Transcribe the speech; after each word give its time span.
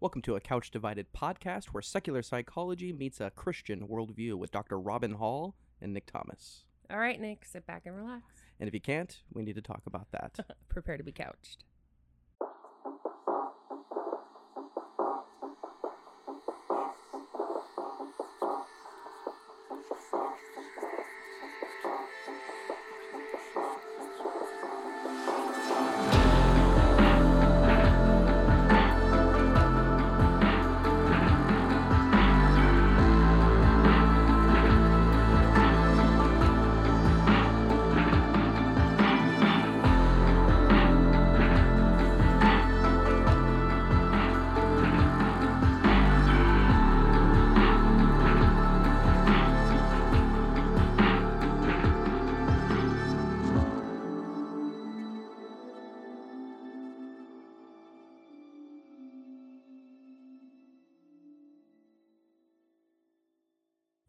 Welcome 0.00 0.22
to 0.22 0.36
a 0.36 0.40
Couch 0.40 0.70
Divided 0.70 1.12
podcast 1.12 1.66
where 1.66 1.82
secular 1.82 2.22
psychology 2.22 2.92
meets 2.92 3.20
a 3.20 3.30
Christian 3.30 3.88
worldview 3.88 4.34
with 4.34 4.52
Dr. 4.52 4.78
Robin 4.78 5.14
Hall 5.14 5.56
and 5.82 5.92
Nick 5.92 6.06
Thomas. 6.06 6.66
All 6.88 7.00
right, 7.00 7.20
Nick, 7.20 7.44
sit 7.44 7.66
back 7.66 7.82
and 7.84 7.96
relax. 7.96 8.22
And 8.60 8.68
if 8.68 8.74
you 8.74 8.80
can't, 8.80 9.20
we 9.32 9.42
need 9.42 9.56
to 9.56 9.60
talk 9.60 9.82
about 9.88 10.06
that. 10.12 10.38
Prepare 10.68 10.98
to 10.98 11.02
be 11.02 11.10
couched. 11.10 11.64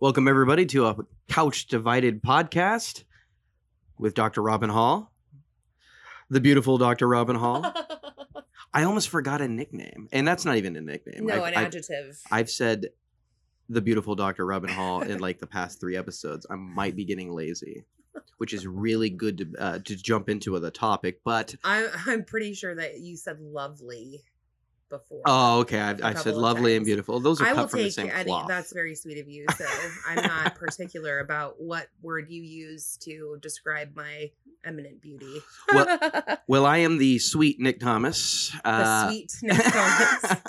Welcome, 0.10 0.28
everybody, 0.28 0.66
to 0.66 0.88
a 0.88 0.96
Couch 1.30 1.68
Divided 1.68 2.24
podcast 2.24 3.04
with 4.00 4.16
Dr. 4.16 4.42
Robin 4.42 4.72
Hall, 4.72 5.14
the 6.32 6.42
beautiful 6.42 6.80
Dr. 6.80 7.08
Robin 7.08 7.36
Hall. 7.36 7.72
I 8.74 8.86
almost 8.86 9.10
forgot 9.10 9.40
a 9.40 9.48
nickname, 9.48 10.10
and 10.12 10.28
that's 10.28 10.46
not 10.46 10.56
even 10.56 10.76
a 10.76 10.82
nickname. 10.82 11.28
no, 11.28 11.36
I've, 11.36 11.40
an 11.50 11.54
I've- 11.54 11.66
adjective. 11.68 12.20
I've 12.32 12.50
said 12.50 12.88
the 13.70 13.82
beautiful 13.82 14.16
Dr. 14.16 14.48
Robin 14.48 14.72
Hall 14.72 15.04
in 15.04 15.20
like 15.20 15.38
the 15.38 15.46
past 15.46 15.80
three 15.80 15.96
episodes. 15.96 16.48
I 16.50 16.56
might 16.56 16.96
be 16.96 17.06
getting 17.06 17.32
lazy, 17.32 17.84
which 18.40 18.52
is 18.52 18.66
really 18.66 19.12
good 19.12 19.38
to 19.38 19.48
uh, 19.60 19.78
to 19.86 19.96
jump 19.96 20.28
into 20.28 20.60
the 20.60 20.72
topic. 20.72 21.22
But 21.24 21.54
I'm 21.64 21.86
I'm 22.08 22.24
pretty 22.24 22.56
sure 22.56 22.74
that 22.74 23.00
you 23.00 23.16
said 23.16 23.40
lovely 23.40 24.24
before. 24.90 25.22
oh, 25.26 25.60
okay, 25.60 25.80
I've, 25.80 26.00
A 26.02 26.06
I've 26.08 26.20
said 26.20 26.36
lovely 26.36 26.76
and 26.76 26.86
beautiful. 26.86 27.20
Those 27.20 27.42
are 27.42 27.46
I 27.46 27.54
will 27.54 27.62
cut 27.62 27.72
from 27.72 27.80
the 27.80 27.86
take 27.86 27.94
same 27.94 28.12
any. 28.14 28.26
cloth. 28.26 28.48
That's 28.48 28.74
very 28.74 28.96
sweet 28.96 29.20
of 29.20 29.30
you. 29.30 29.46
So 29.58 29.66
I'm 30.08 30.24
not 30.24 30.56
particular 30.60 31.20
about 31.20 31.56
what 31.62 31.88
word 32.02 32.30
you 32.30 32.42
use 32.42 32.98
to 33.04 33.38
describe 33.42 33.96
my 33.96 34.32
eminent 34.66 35.02
beauty. 35.02 35.42
Well, 35.74 36.00
Well, 36.48 36.66
I 36.66 36.80
am 36.80 36.98
the 36.98 37.20
sweet 37.20 37.60
Nick 37.60 37.80
Thomas. 37.80 38.52
Uh, 38.66 39.08
sweet 39.08 39.32
Nick 39.44 39.64
Thomas. 39.64 40.36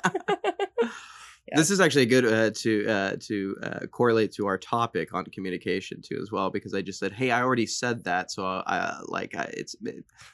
This 1.52 1.70
is 1.72 1.80
actually 1.80 2.06
good 2.06 2.25
uh, 2.25 2.50
to 2.60 2.86
uh, 2.88 3.16
to 3.22 3.56
uh, 3.60 3.86
correlate 3.86 4.32
to 4.34 4.47
our 4.47 4.56
topic 4.56 5.12
on 5.12 5.25
communication 5.25 6.00
too, 6.00 6.20
as 6.22 6.30
well, 6.30 6.48
because 6.48 6.75
I 6.75 6.80
just 6.82 7.00
said, 7.00 7.12
"Hey, 7.12 7.32
I 7.32 7.42
already 7.42 7.66
said 7.66 8.04
that," 8.04 8.30
so 8.30 8.44
I 8.44 9.00
like 9.06 9.34
I, 9.36 9.50
it's 9.54 9.75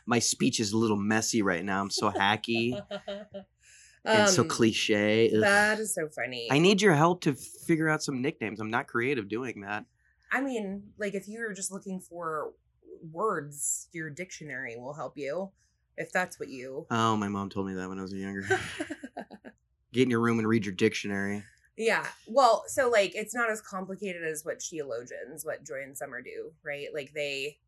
my 0.05 0.19
speech 0.19 0.61
is 0.61 0.73
a 0.73 0.77
little 0.77 0.99
messy 0.99 1.41
right 1.41 1.65
now. 1.65 1.81
I'm 1.81 1.89
so 1.89 2.11
hacky 2.11 2.79
and 4.07 4.29
so 4.31 4.43
Um, 4.43 4.49
cliche. 4.49 5.31
Ugh. 5.35 5.41
That 5.41 5.79
is 5.79 5.95
so 5.95 6.09
funny. 6.09 6.49
I 6.51 6.59
need 6.59 6.81
your 6.83 6.95
help 6.95 7.21
to 7.23 7.35
figure 7.35 7.89
out 7.89 8.03
some 8.03 8.23
nicknames. 8.23 8.61
I'm 8.61 8.71
not 8.71 8.87
creative 8.87 9.29
doing 9.29 9.61
that. 9.63 9.85
I 10.33 10.41
mean, 10.41 10.83
like 10.99 11.15
if 11.15 11.29
you're 11.29 11.53
just 11.53 11.71
looking 11.73 12.01
for 12.01 12.53
words, 13.13 13.89
your 13.93 14.11
dictionary 14.11 14.77
will 14.77 14.95
help 14.95 15.17
you. 15.17 15.51
If 15.97 16.13
that's 16.13 16.39
what 16.39 16.49
you. 16.51 16.87
Oh, 16.91 17.17
my 17.17 17.29
mom 17.29 17.49
told 17.49 17.67
me 17.69 17.75
that 17.75 17.89
when 17.89 17.99
I 17.99 18.03
was 18.03 18.13
younger. 18.13 18.47
Get 19.93 20.03
in 20.03 20.11
your 20.11 20.21
room 20.21 20.39
and 20.39 20.47
read 20.47 20.67
your 20.67 20.75
dictionary. 20.75 21.43
yeah. 21.77 22.07
Well, 22.27 22.65
so 22.67 22.91
like 22.91 23.13
it's 23.15 23.35
not 23.35 23.51
as 23.51 23.61
complicated 23.63 24.23
as 24.25 24.45
what 24.45 24.61
theologians, 24.63 25.45
what 25.45 25.65
Joy 25.65 25.83
and 25.85 25.97
Summer 25.97 26.21
do, 26.21 26.53
right? 26.65 26.89
Like 26.93 27.13
they. 27.15 27.59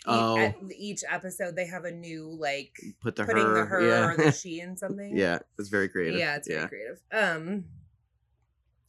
Each- 0.00 0.06
Oh. 0.06 0.54
each 0.76 1.02
episode 1.08 1.56
they 1.56 1.66
have 1.66 1.84
a 1.84 1.90
new 1.90 2.28
like 2.38 2.72
Put 3.00 3.16
the 3.16 3.24
putting 3.24 3.44
her, 3.44 3.54
the 3.54 3.64
her 3.66 3.86
yeah. 3.88 4.06
or 4.08 4.16
the 4.16 4.32
she 4.42 4.60
in 4.60 4.76
something. 4.76 5.16
yeah, 5.16 5.40
it's 5.58 5.68
very 5.68 5.88
creative. 5.88 6.18
Yeah, 6.18 6.36
it's 6.36 6.48
very 6.48 6.68
creative. 6.68 7.00
Um 7.12 7.64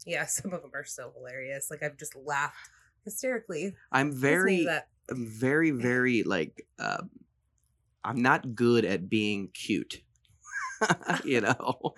yeah, 0.06 0.26
some 0.38 0.54
of 0.54 0.62
them 0.62 0.72
are 0.74 0.86
so 0.86 1.12
hilarious. 1.16 1.70
Like 1.70 1.84
I've 1.84 1.98
just 1.98 2.16
laughed 2.16 2.70
hysterically. 3.06 3.74
I'm 3.92 4.12
very. 4.12 4.68
I'm 5.10 5.28
very, 5.28 5.72
very 5.72 6.24
like, 6.24 6.66
um, 6.80 7.10
I'm 8.04 8.22
not 8.22 8.56
good 8.56 8.86
at 8.86 9.10
being 9.10 9.50
cute. 9.50 10.02
you 11.26 11.42
know, 11.42 11.94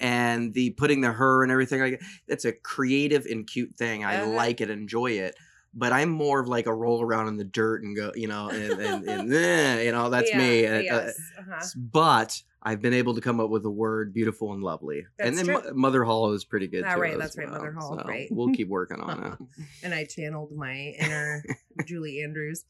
and 0.00 0.52
the 0.52 0.70
putting 0.70 1.00
the 1.00 1.12
her 1.12 1.42
and 1.44 1.52
everything 1.52 1.80
like 1.80 2.02
that's 2.26 2.44
a 2.44 2.52
creative 2.52 3.24
and 3.26 3.46
cute 3.46 3.76
thing. 3.76 4.04
I 4.04 4.16
Uh-huh. 4.22 4.30
like 4.32 4.60
it, 4.60 4.70
enjoy 4.70 5.12
it. 5.12 5.36
But 5.74 5.92
I'm 5.92 6.08
more 6.08 6.40
of 6.40 6.48
like 6.48 6.66
a 6.66 6.74
roll 6.74 7.02
around 7.02 7.28
in 7.28 7.36
the 7.36 7.44
dirt 7.44 7.82
and 7.82 7.94
go, 7.94 8.10
you 8.14 8.26
know, 8.26 8.48
and 8.48 8.72
and, 8.80 9.04
and 9.08 9.32
eh, 9.34 9.82
you 9.82 9.92
know 9.92 10.10
that's 10.14 10.32
me. 10.34 10.62
Yeah, 10.62 10.68
Uh, 10.70 10.76
uh, 10.78 10.80
yes, 10.80 11.20
uh-huh. 11.38 11.66
But 11.76 12.42
I've 12.62 12.80
been 12.82 12.94
able 12.94 13.14
to 13.14 13.20
come 13.20 13.38
up 13.38 13.50
with 13.50 13.64
a 13.66 13.70
word 13.70 14.12
beautiful 14.12 14.52
and 14.52 14.62
lovely. 14.62 15.06
and 15.20 15.36
then 15.38 15.44
true. 15.44 15.62
Mother 15.74 16.02
Hall 16.04 16.32
is 16.32 16.44
pretty 16.44 16.66
good 16.66 16.84
Ah, 16.84 16.94
too. 16.94 17.00
right, 17.00 17.18
that's 17.18 17.36
right, 17.38 17.48
Mother 17.48 17.72
well. 17.76 17.88
Hall, 17.88 17.98
So 17.98 18.04
right. 18.08 18.28
We'll 18.30 18.52
keep 18.52 18.68
working 18.68 19.00
on 19.00 19.24
it. 19.24 19.64
and 19.84 19.94
I 19.94 20.04
channeled 20.06 20.52
my 20.56 20.74
inner 20.98 21.44
Julie 21.86 22.22
Andrews. 22.22 22.64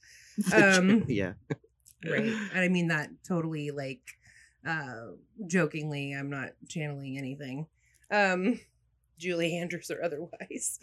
Um, 0.53 1.04
yeah. 1.08 1.32
right. 2.04 2.22
And 2.53 2.60
I 2.60 2.69
mean 2.69 2.88
that 2.88 3.10
totally 3.26 3.70
like 3.70 4.03
uh 4.66 5.12
jokingly. 5.47 6.12
I'm 6.12 6.31
not 6.31 6.50
channeling 6.69 7.16
anything. 7.16 7.66
Um 8.10 8.60
Julie 9.19 9.56
Andrews 9.56 9.91
or 9.91 10.03
otherwise. 10.04 10.78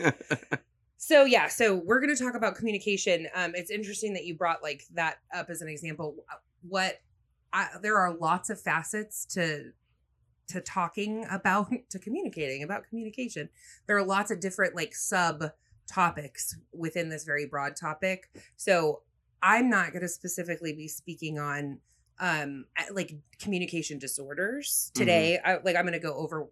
So 0.98 1.26
yeah, 1.26 1.48
so 1.48 1.76
we're 1.76 2.00
going 2.00 2.16
to 2.16 2.22
talk 2.24 2.36
about 2.36 2.56
communication. 2.56 3.28
Um 3.36 3.54
it's 3.56 3.72
interesting 3.72 4.14
that 4.14 4.26
you 4.26 4.36
brought 4.36 4.64
like 4.64 4.84
that 4.94 5.18
up 5.34 5.50
as 5.50 5.62
an 5.62 5.68
example. 5.68 6.16
What 6.68 7.00
I, 7.54 7.68
there 7.82 7.98
are 7.98 8.14
lots 8.14 8.50
of 8.50 8.60
facets 8.60 9.26
to 9.28 9.72
to 10.48 10.62
talking 10.62 11.26
about 11.32 11.72
to 11.90 12.00
communicating 12.00 12.64
about 12.64 12.88
communication. 12.88 13.50
There 13.88 13.98
are 13.98 14.06
lots 14.06 14.32
of 14.32 14.40
different 14.40 14.76
like 14.76 14.94
sub 14.94 15.44
topics 15.88 16.58
within 16.74 17.10
this 17.10 17.24
very 17.24 17.46
broad 17.46 17.76
topic. 17.76 18.30
So 18.56 19.02
I'm 19.42 19.70
not 19.70 19.92
going 19.92 20.02
to 20.02 20.08
specifically 20.08 20.74
be 20.74 20.88
speaking 20.88 21.40
on 21.40 21.80
um 22.20 22.66
like 22.92 23.16
communication 23.40 24.00
disorders 24.00 24.92
today. 24.94 25.40
I, 25.44 25.58
like 25.64 25.76
I'm 25.76 25.84
going 25.84 25.94
to 25.94 26.00
go 26.00 26.16
over 26.16 26.48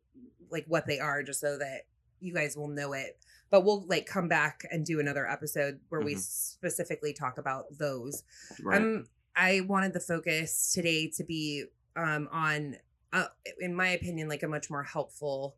like 0.50 0.66
what 0.68 0.86
they 0.86 1.00
are 1.00 1.24
just 1.24 1.40
so 1.40 1.58
that 1.58 1.82
you 2.20 2.34
guys 2.34 2.56
will 2.56 2.68
know 2.68 2.94
it. 2.94 3.18
But 3.54 3.66
we'll 3.66 3.86
like 3.86 4.08
come 4.08 4.28
back 4.28 4.66
and 4.72 4.84
do 4.84 5.00
another 5.00 5.30
episode 5.30 5.80
where 5.90 6.02
we 6.02 6.16
Mhm. 6.16 6.20
specifically 6.20 7.14
talk 7.14 7.38
about 7.38 7.78
those. 7.78 8.24
Right. 8.64 8.82
Um, 8.82 9.08
I 9.36 9.62
wanted 9.62 9.94
the 9.94 10.00
focus 10.00 10.72
today 10.74 11.08
to 11.12 11.24
be 11.24 11.66
um 11.96 12.28
on, 12.32 12.78
uh, 13.12 13.28
in 13.60 13.76
my 13.76 13.90
opinion, 13.90 14.28
like 14.28 14.42
a 14.42 14.48
much 14.48 14.72
more 14.72 14.82
helpful 14.82 15.56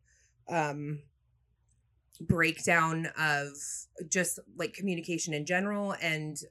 um 0.49 1.03
breakdown 2.19 3.05
of 3.17 3.53
just 4.09 4.39
like 4.57 4.73
communication 4.73 5.33
in 5.33 5.45
general 5.45 5.93
and 6.01 6.41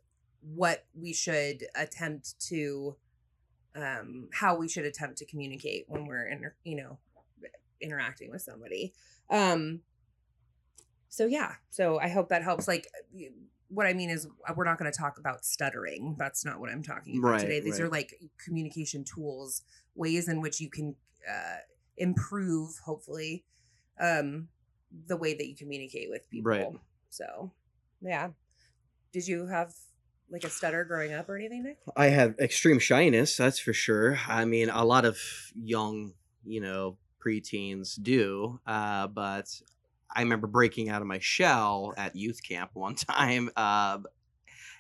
what 0.41 0.87
we 0.95 1.13
should 1.13 1.67
attempt 1.75 2.41
to 2.49 2.97
um 3.75 4.31
how 4.33 4.57
we 4.57 4.67
should 4.67 4.87
attempt 4.87 5.19
to 5.19 5.27
communicate 5.27 5.85
when 5.89 6.07
we're 6.07 6.27
in 6.27 6.51
you 6.65 6.77
know 6.77 6.99
interacting 7.83 8.31
with 8.31 8.41
somebody 8.41 8.95
um 9.29 9.83
so 11.15 11.27
yeah. 11.27 11.53
So 11.71 11.99
i 12.01 12.09
hope 12.09 12.29
that 12.31 12.43
helps. 12.43 12.67
Like 12.67 12.89
what 13.69 13.87
i 13.87 13.93
mean 13.93 14.11
is 14.11 14.27
uh, 14.49 14.53
we're 14.57 14.65
not 14.65 14.79
going 14.79 14.91
to 14.91 14.97
talk 14.97 15.19
about 15.19 15.45
stuttering. 15.45 16.17
That's 16.19 16.45
not 16.45 16.61
what 16.61 16.71
i'm 16.71 16.83
talking 16.83 17.19
about 17.19 17.33
Right, 17.33 17.41
today. 17.41 17.61
These 17.61 17.81
are 17.81 17.89
like 17.89 18.15
communication 18.45 19.05
tools 19.05 19.63
ways 19.95 20.29
in 20.29 20.41
which 20.41 20.61
you 20.61 20.69
can 20.71 20.97
uh 21.29 21.59
improve 21.97 22.71
hopefully 22.85 23.45
um 24.01 24.49
the 25.07 25.17
way 25.17 25.35
that 25.35 25.47
you 25.49 25.55
communicate 25.57 26.09
with 26.11 26.29
people. 26.31 26.51
Right. 26.51 26.67
so 27.11 27.53
yeah. 28.01 28.29
Did 29.13 29.29
you 29.29 29.47
have 29.47 29.73
like 30.31 30.45
a 30.45 30.51
stutter 30.51 30.85
growing 30.85 31.13
up 31.15 31.29
or 31.29 31.37
anything 31.37 31.63
nick? 31.63 31.79
I 31.97 32.07
have 32.07 32.35
extreme 32.41 32.81
shyness, 32.81 33.37
that's 33.37 33.59
for 33.61 33.73
sure. 33.73 34.19
I 34.27 34.45
mean, 34.45 34.69
a 34.71 34.85
lot 34.85 35.05
of 35.05 35.19
young, 35.55 36.15
you 36.45 36.61
know, 36.61 36.97
preteens 37.25 38.01
do. 38.03 38.61
Uh, 38.67 39.07
but 39.07 39.47
I 40.15 40.23
remember 40.23 40.47
breaking 40.47 40.89
out 40.89 41.03
of 41.03 41.09
my 41.09 41.19
shell 41.19 41.95
at 41.97 42.17
youth 42.17 42.43
camp 42.43 42.71
one 42.75 42.95
time. 42.97 43.51
Uh, 43.57 44.01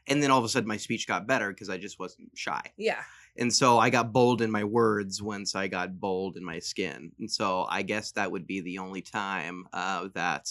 and 0.06 0.22
then 0.22 0.31
all 0.31 0.38
of 0.38 0.44
a 0.44 0.48
sudden 0.48 0.69
my 0.69 0.76
speech 0.76 1.06
got 1.06 1.26
better 1.26 1.50
because 1.50 1.69
I 1.70 1.78
just 1.78 1.98
wasn't 1.98 2.36
shy. 2.36 2.72
yeah 2.76 3.04
and 3.36 3.54
so 3.54 3.78
I 3.78 3.90
got 3.90 4.12
bold 4.12 4.42
in 4.42 4.50
my 4.50 4.64
words 4.64 5.22
once 5.22 5.54
I 5.54 5.69
got 5.69 6.00
bold 6.00 6.36
in 6.36 6.44
my 6.44 6.58
skin, 6.60 7.12
and 7.19 7.31
so 7.31 7.66
I 7.69 7.82
guess 7.82 8.12
that 8.12 8.32
would 8.32 8.46
be 8.46 8.60
the 8.60 8.78
only 8.78 9.02
time 9.02 9.69
uh, 9.72 10.08
that 10.14 10.50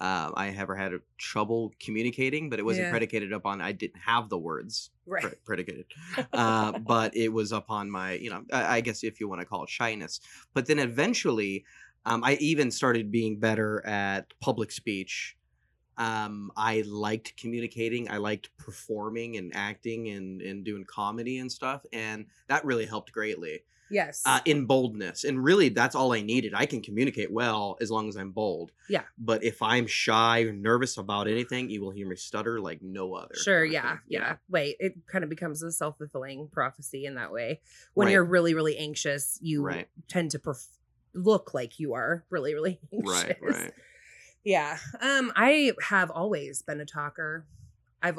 uh, 0.00 0.32
I 0.34 0.50
ever 0.50 0.76
had 0.76 0.92
trouble 1.18 1.72
communicating, 1.80 2.50
but 2.50 2.58
it 2.58 2.64
wasn't 2.64 2.88
Yeah. 2.88 2.90
predicated 2.90 3.32
upon 3.32 3.60
I 3.60 3.72
didn't 3.72 4.00
have 4.00 4.28
the 4.28 4.38
words 4.38 4.90
Right. 5.06 5.30
pre- 5.30 5.36
predicated, 5.44 5.86
uh, 6.34 6.72
but 6.72 7.16
it 7.16 7.28
was 7.30 7.52
upon 7.52 7.90
my, 7.90 8.12
you 8.12 8.30
know, 8.30 8.44
I, 8.52 8.76
I 8.76 8.80
guess 8.80 9.04
if 9.04 9.20
you 9.20 9.28
want 9.28 9.40
to 9.40 9.46
call 9.46 9.64
it 9.64 9.70
shyness. 9.70 10.20
But 10.54 10.66
then 10.66 10.78
eventually, 10.78 11.64
um, 12.06 12.24
I 12.24 12.34
even 12.36 12.70
started 12.70 13.10
being 13.10 13.38
better 13.38 13.84
at 13.86 14.32
public 14.40 14.70
speech. 14.72 15.36
Um, 15.98 16.50
I 16.56 16.82
liked 16.86 17.36
communicating. 17.36 18.10
I 18.10 18.16
liked 18.16 18.56
performing 18.56 19.36
and 19.36 19.52
acting 19.54 20.08
and, 20.08 20.40
and 20.40 20.64
doing 20.64 20.84
comedy 20.84 21.38
and 21.38 21.52
stuff, 21.52 21.84
and 21.92 22.26
that 22.48 22.64
really 22.64 22.86
helped 22.86 23.12
greatly 23.12 23.64
Yes. 23.90 24.22
uh, 24.24 24.40
in 24.46 24.64
boldness. 24.64 25.24
And 25.24 25.42
really, 25.44 25.68
that's 25.68 25.94
all 25.94 26.12
I 26.14 26.22
needed. 26.22 26.54
I 26.54 26.64
can 26.64 26.80
communicate 26.80 27.30
well 27.30 27.76
as 27.82 27.90
long 27.90 28.08
as 28.08 28.16
I'm 28.16 28.30
bold. 28.30 28.70
Yeah. 28.88 29.02
But 29.18 29.44
if 29.44 29.60
I'm 29.60 29.86
shy 29.86 30.42
or 30.44 30.52
nervous 30.52 30.96
about 30.96 31.28
anything, 31.28 31.68
you 31.68 31.82
will 31.82 31.90
hear 31.90 32.08
me 32.08 32.16
stutter 32.16 32.60
like 32.60 32.80
no 32.80 33.12
other. 33.14 33.34
Sure, 33.34 33.64
of 33.64 33.72
yeah, 33.72 33.98
yeah. 34.08 34.36
Wait, 34.48 34.76
it 34.78 34.94
kind 35.06 35.22
of 35.24 35.28
becomes 35.28 35.62
a 35.62 35.70
self 35.72 35.98
fulfilling 35.98 36.48
prophecy 36.50 37.04
in 37.04 37.16
that 37.16 37.30
way. 37.30 37.60
When 37.92 38.06
Right. 38.06 38.12
you're 38.12 38.24
really, 38.24 38.54
really 38.54 38.78
anxious, 38.78 39.38
you 39.42 39.62
Right. 39.64 39.88
tend 40.08 40.30
to 40.30 40.38
perf- 40.38 40.78
look 41.14 41.54
like 41.54 41.78
you 41.78 41.94
are 41.94 42.24
really, 42.30 42.54
really 42.54 42.80
anxious. 42.92 43.24
Right. 43.24 43.36
Right. 43.42 43.72
Yeah. 44.44 44.78
Um, 45.00 45.32
I 45.36 45.72
have 45.88 46.10
always 46.10 46.62
been 46.62 46.80
a 46.80 46.86
talker. 46.86 47.46
I've 48.02 48.18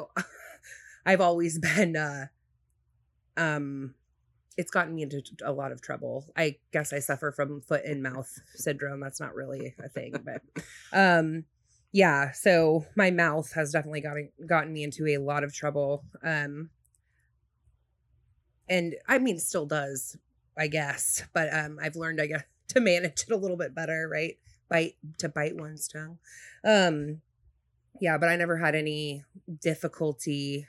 I've 1.06 1.20
always 1.20 1.58
been 1.58 1.96
uh 1.96 2.26
um 3.36 3.94
it's 4.56 4.70
gotten 4.70 4.94
me 4.94 5.02
into 5.02 5.22
a 5.44 5.52
lot 5.52 5.72
of 5.72 5.80
trouble. 5.80 6.26
I 6.36 6.56
guess 6.72 6.92
I 6.92 6.98
suffer 6.98 7.32
from 7.32 7.62
foot 7.62 7.84
and 7.84 8.02
mouth 8.02 8.30
syndrome. 8.54 9.00
That's 9.00 9.20
not 9.20 9.34
really 9.34 9.74
a 9.82 9.88
thing, 9.88 10.14
but 10.24 10.42
um 10.92 11.44
yeah, 11.94 12.32
so 12.32 12.86
my 12.96 13.10
mouth 13.10 13.52
has 13.52 13.72
definitely 13.72 14.00
gotten 14.00 14.30
gotten 14.46 14.72
me 14.72 14.84
into 14.84 15.06
a 15.06 15.18
lot 15.18 15.44
of 15.44 15.54
trouble. 15.54 16.04
Um 16.22 16.70
and 18.68 18.94
I 19.08 19.18
mean 19.18 19.38
still 19.38 19.66
does, 19.66 20.16
I 20.56 20.68
guess, 20.68 21.24
but 21.32 21.52
um 21.52 21.78
I've 21.82 21.96
learned 21.96 22.20
I 22.20 22.26
guess 22.26 22.44
to 22.68 22.80
manage 22.80 23.22
it 23.22 23.30
a 23.30 23.36
little 23.36 23.56
bit 23.56 23.74
better, 23.74 24.08
right? 24.10 24.38
Bite 24.68 24.96
to 25.18 25.28
bite 25.28 25.56
one's 25.56 25.88
tongue. 25.88 26.18
Um 26.64 27.20
yeah, 28.00 28.18
but 28.18 28.28
I 28.28 28.36
never 28.36 28.56
had 28.58 28.74
any 28.74 29.24
difficulty 29.60 30.66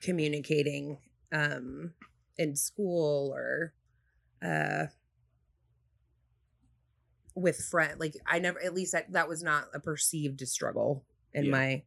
communicating 0.00 0.98
um 1.32 1.92
in 2.38 2.54
school 2.56 3.32
or 3.34 3.72
uh 4.42 4.86
with 7.34 7.56
friend 7.56 7.98
like 8.00 8.14
i 8.26 8.38
never 8.38 8.60
at 8.62 8.74
least 8.74 8.92
that, 8.92 9.10
that 9.12 9.28
was 9.28 9.42
not 9.42 9.66
a 9.74 9.80
perceived 9.80 10.40
struggle 10.48 11.04
in 11.32 11.46
Yeah. 11.46 11.50
my 11.50 11.82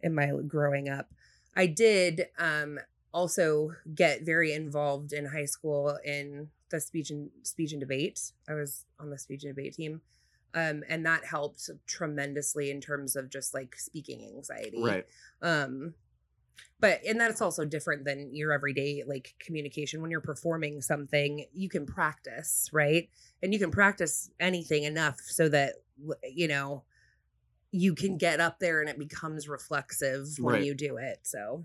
in 0.00 0.14
my 0.14 0.32
growing 0.46 0.88
up 0.88 1.08
i 1.56 1.66
did 1.66 2.26
um 2.38 2.78
also 3.14 3.70
get 3.94 4.22
very 4.22 4.52
involved 4.52 5.12
in 5.12 5.26
high 5.26 5.44
school 5.44 5.98
in 6.04 6.50
the 6.72 6.80
speech 6.80 7.10
and 7.10 7.30
speech 7.44 7.70
and 7.72 7.80
debate. 7.80 8.32
I 8.48 8.54
was 8.54 8.84
on 8.98 9.10
the 9.10 9.18
speech 9.18 9.44
and 9.44 9.54
debate 9.54 9.74
team. 9.74 10.00
Um 10.54 10.82
and 10.88 11.06
that 11.06 11.24
helped 11.24 11.70
tremendously 11.86 12.70
in 12.70 12.80
terms 12.80 13.14
of 13.16 13.30
just 13.30 13.54
like 13.54 13.76
speaking 13.78 14.24
anxiety. 14.36 14.82
Right. 14.82 15.06
um 15.40 15.94
but 16.80 17.00
and 17.06 17.18
that's 17.20 17.40
also 17.40 17.64
different 17.64 18.04
than 18.04 18.34
your 18.34 18.52
everyday 18.52 19.04
like 19.06 19.34
communication. 19.38 20.02
When 20.02 20.10
you're 20.10 20.20
performing 20.20 20.82
something 20.82 21.46
you 21.54 21.68
can 21.68 21.86
practice 21.86 22.68
right? 22.72 23.08
And 23.42 23.52
you 23.52 23.58
can 23.60 23.70
practice 23.70 24.30
anything 24.40 24.82
enough 24.82 25.20
so 25.20 25.48
that 25.48 25.74
you 26.28 26.48
know 26.48 26.82
you 27.70 27.94
can 27.94 28.18
get 28.18 28.38
up 28.40 28.58
there 28.58 28.80
and 28.80 28.90
it 28.90 28.98
becomes 28.98 29.48
reflexive 29.48 30.26
when 30.38 30.56
Right. 30.56 30.64
you 30.64 30.74
do 30.74 30.98
it. 30.98 31.20
So 31.22 31.64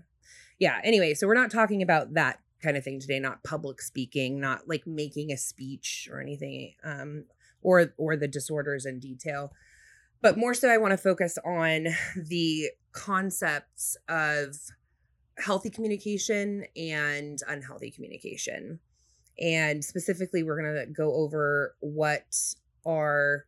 yeah. 0.58 0.80
Anyway 0.82 1.12
so 1.14 1.26
we're 1.26 1.34
not 1.34 1.50
talking 1.50 1.82
about 1.82 2.14
that 2.14 2.40
kind 2.62 2.76
of 2.76 2.84
thing 2.84 2.98
today 3.00 3.18
not 3.20 3.42
public 3.44 3.80
speaking 3.80 4.40
not 4.40 4.68
like 4.68 4.86
making 4.86 5.30
a 5.32 5.36
speech 5.36 6.08
or 6.10 6.20
anything 6.20 6.74
um 6.84 7.24
or 7.62 7.92
or 7.96 8.16
the 8.16 8.28
disorders 8.28 8.84
in 8.86 8.98
detail 8.98 9.52
but 10.20 10.36
more 10.36 10.54
so 10.54 10.68
i 10.68 10.76
want 10.76 10.90
to 10.92 10.96
focus 10.96 11.38
on 11.44 11.86
the 12.16 12.68
concepts 12.92 13.96
of 14.08 14.56
healthy 15.38 15.70
communication 15.70 16.64
and 16.76 17.38
unhealthy 17.48 17.90
communication 17.90 18.80
and 19.40 19.84
specifically 19.84 20.42
we're 20.42 20.60
going 20.60 20.86
to 20.86 20.92
go 20.92 21.14
over 21.14 21.76
what 21.80 22.34
are 22.84 23.44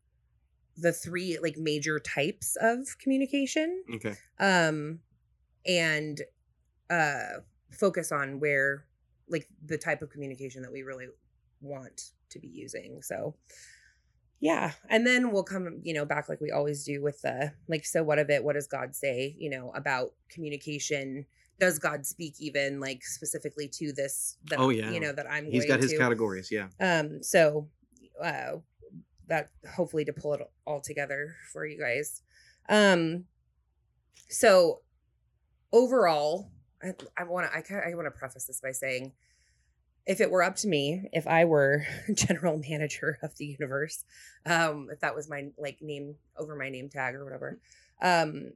the 0.77 0.93
three 0.93 1.37
like 1.43 1.56
major 1.56 1.99
types 1.99 2.56
of 2.61 2.97
communication 2.99 3.83
Okay. 3.97 4.15
um 4.39 5.01
and 5.67 6.21
uh 6.89 7.41
focus 7.73 8.13
on 8.13 8.39
where 8.41 8.85
like 9.31 9.47
the 9.65 9.79
type 9.79 10.03
of 10.03 10.11
communication 10.11 10.62
that 10.62 10.73
we 10.73 10.82
really 10.82 11.06
want 11.62 12.11
to 12.31 12.38
be 12.38 12.49
using 12.49 13.00
so 13.03 13.35
yeah 14.41 14.73
and 14.88 15.06
then 15.06 15.31
we'll 15.31 15.43
come 15.44 15.81
you 15.82 15.93
know 15.94 16.05
back 16.05 16.29
like 16.29 16.41
we 16.41 16.50
always 16.50 16.85
do 16.85 17.03
with 17.03 17.21
the 17.23 17.53
like 17.69 17.85
so 17.85 18.03
what 18.03 18.19
of 18.19 18.31
it 18.31 18.43
what 18.44 18.55
does 18.55 18.67
god 18.67 18.94
say 18.94 19.35
you 19.38 19.50
know 19.50 19.71
about 19.75 20.12
communication 20.31 21.27
does 21.59 21.79
god 21.79 22.06
speak 22.06 22.35
even 22.41 22.81
like 22.81 23.03
specifically 23.05 23.69
to 23.69 23.93
this 23.93 24.38
that 24.49 24.59
Oh, 24.59 24.71
yeah. 24.71 24.91
you 24.91 25.00
know 25.00 25.12
that 25.12 25.27
i'm 25.31 25.44
He's 25.50 25.67
got 25.67 25.81
his 25.81 25.93
to 25.93 25.99
categories. 25.99 26.50
Yeah. 26.50 26.69
um, 26.81 27.23
so 27.23 27.69
uh 28.23 28.53
that 29.29 29.50
hopefully 29.77 30.05
to 30.06 30.12
pull 30.12 30.32
it 30.35 30.41
all 30.67 30.81
together 30.81 31.37
for 31.53 31.65
you 31.67 31.79
guys. 31.79 32.23
Um 32.69 33.25
so 34.29 34.81
overall, 35.73 36.50
I, 36.82 37.25
want 37.25 37.50
to 37.53 37.75
I, 37.75 37.91
I 37.91 37.94
want 37.94 38.06
to 38.06 38.11
preface 38.11 38.44
this 38.44 38.61
by 38.61 38.73
saying 38.73 39.12
if 40.06 40.21
it 40.21 40.31
were 40.31 40.43
up 40.43 40.56
to 40.56 40.69
me, 40.69 41.09
if 41.12 41.27
I 41.27 41.44
were 41.44 41.87
general 42.15 42.59
manager 42.69 43.19
of 43.23 43.37
the 43.37 43.47
universe, 43.47 44.05
um, 44.47 44.88
if 44.91 45.00
that 45.00 45.15
was 45.15 45.29
my 45.29 45.50
like 45.59 45.79
name 45.81 46.17
over 46.37 46.56
my 46.56 46.71
name 46.71 46.88
tag 46.88 47.15
or 47.15 47.25
whatever, 47.25 47.59
um, 48.03 48.53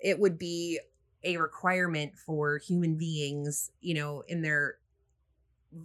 it 0.00 0.18
would 0.18 0.38
be 0.38 0.80
a 1.22 1.36
requirement 1.36 2.12
for 2.16 2.58
human 2.58 2.96
beings, 2.96 3.70
you 3.80 3.94
know, 3.94 4.24
in 4.26 4.42
their 4.42 4.76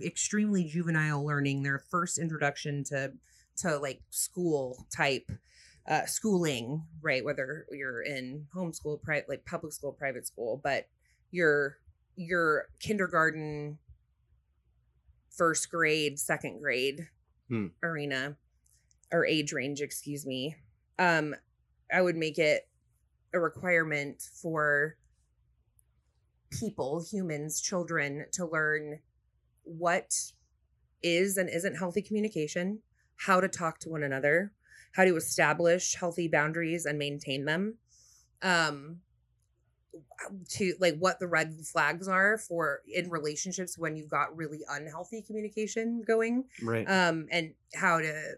extremely 0.02 0.64
juvenile 0.64 1.24
learning, 1.24 1.62
their 1.64 1.80
first 1.80 2.18
introduction 2.18 2.84
to 2.86 3.12
to 3.58 3.78
like 3.78 4.02
school 4.10 4.86
type 4.94 5.32
uh 5.88 6.06
schooling, 6.06 6.84
right? 7.02 7.24
Whether 7.24 7.68
you're 7.72 8.02
in 8.02 8.48
homeschool, 8.56 9.02
private 9.02 9.30
like 9.30 9.46
public 9.46 9.74
school, 9.74 9.92
private 9.92 10.26
school, 10.26 10.60
but 10.64 10.88
your 11.32 11.78
your 12.16 12.68
kindergarten, 12.80 13.78
first 15.30 15.70
grade, 15.70 16.20
second 16.20 16.60
grade 16.62 17.10
Hmm. 17.50 17.68
arena 17.84 18.38
or 19.12 19.26
age 19.26 19.54
range, 19.54 19.82
excuse 19.82 20.26
me. 20.26 20.56
Um, 20.98 21.36
I 21.94 22.02
would 22.02 22.16
make 22.16 22.40
it 22.40 22.68
a 23.34 23.40
requirement 23.40 24.22
for 24.22 24.98
people, 26.50 27.04
humans, 27.04 27.62
children 27.62 28.26
to 28.34 28.46
learn 28.46 29.00
what 29.64 30.14
is 31.04 31.38
and 31.38 31.50
isn't 31.50 31.76
healthy 31.76 32.02
communication, 32.02 32.82
how 33.18 33.40
to 33.42 33.48
talk 33.48 33.80
to 33.80 33.90
one 33.90 34.04
another, 34.04 34.54
how 34.94 35.06
to 35.06 35.16
establish 35.16 35.96
healthy 35.96 36.28
boundaries 36.28 36.86
and 36.86 36.98
maintain 36.98 37.46
them. 37.46 37.78
Um 38.42 39.02
to 40.50 40.74
like 40.80 40.96
what 40.98 41.20
the 41.20 41.28
red 41.28 41.56
flags 41.66 42.08
are 42.08 42.38
for 42.38 42.82
in 42.92 43.10
relationships 43.10 43.78
when 43.78 43.96
you've 43.96 44.10
got 44.10 44.36
really 44.36 44.62
unhealthy 44.70 45.22
communication 45.22 46.04
going 46.06 46.46
Right. 46.62 46.90
um 46.90 47.28
and 47.32 47.54
how 47.74 48.00
to 48.00 48.36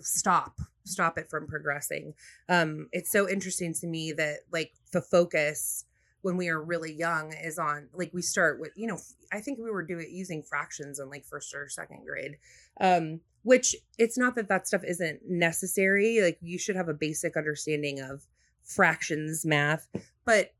stop 0.00 0.58
stop 0.84 1.16
it 1.18 1.28
from 1.28 1.46
progressing 1.46 2.14
um 2.48 2.88
it's 2.92 3.10
so 3.10 3.28
interesting 3.28 3.72
to 3.72 3.86
me 3.86 4.12
that 4.12 4.38
like 4.52 4.72
the 4.92 5.00
focus 5.00 5.84
when 6.22 6.36
we 6.36 6.48
are 6.48 6.60
really 6.60 6.92
young 6.92 7.32
is 7.32 7.58
on 7.58 7.88
like 7.94 8.10
we 8.12 8.22
start 8.22 8.60
with 8.60 8.70
you 8.76 8.86
know 8.86 8.98
i 9.32 9.40
think 9.40 9.58
we 9.58 9.70
were 9.70 9.82
doing 9.84 10.08
using 10.10 10.42
fractions 10.42 10.98
in 10.98 11.08
like 11.08 11.24
first 11.24 11.54
or 11.54 11.68
second 11.68 12.04
grade 12.04 12.36
um 12.80 13.20
which 13.42 13.76
it's 13.96 14.18
not 14.18 14.34
that 14.34 14.48
that 14.48 14.66
stuff 14.66 14.82
isn't 14.84 15.20
necessary 15.28 16.20
like 16.20 16.38
you 16.40 16.58
should 16.58 16.76
have 16.76 16.88
a 16.88 16.94
basic 16.94 17.36
understanding 17.36 18.00
of 18.00 18.26
fractions 18.66 19.46
math 19.46 19.88
but 20.24 20.52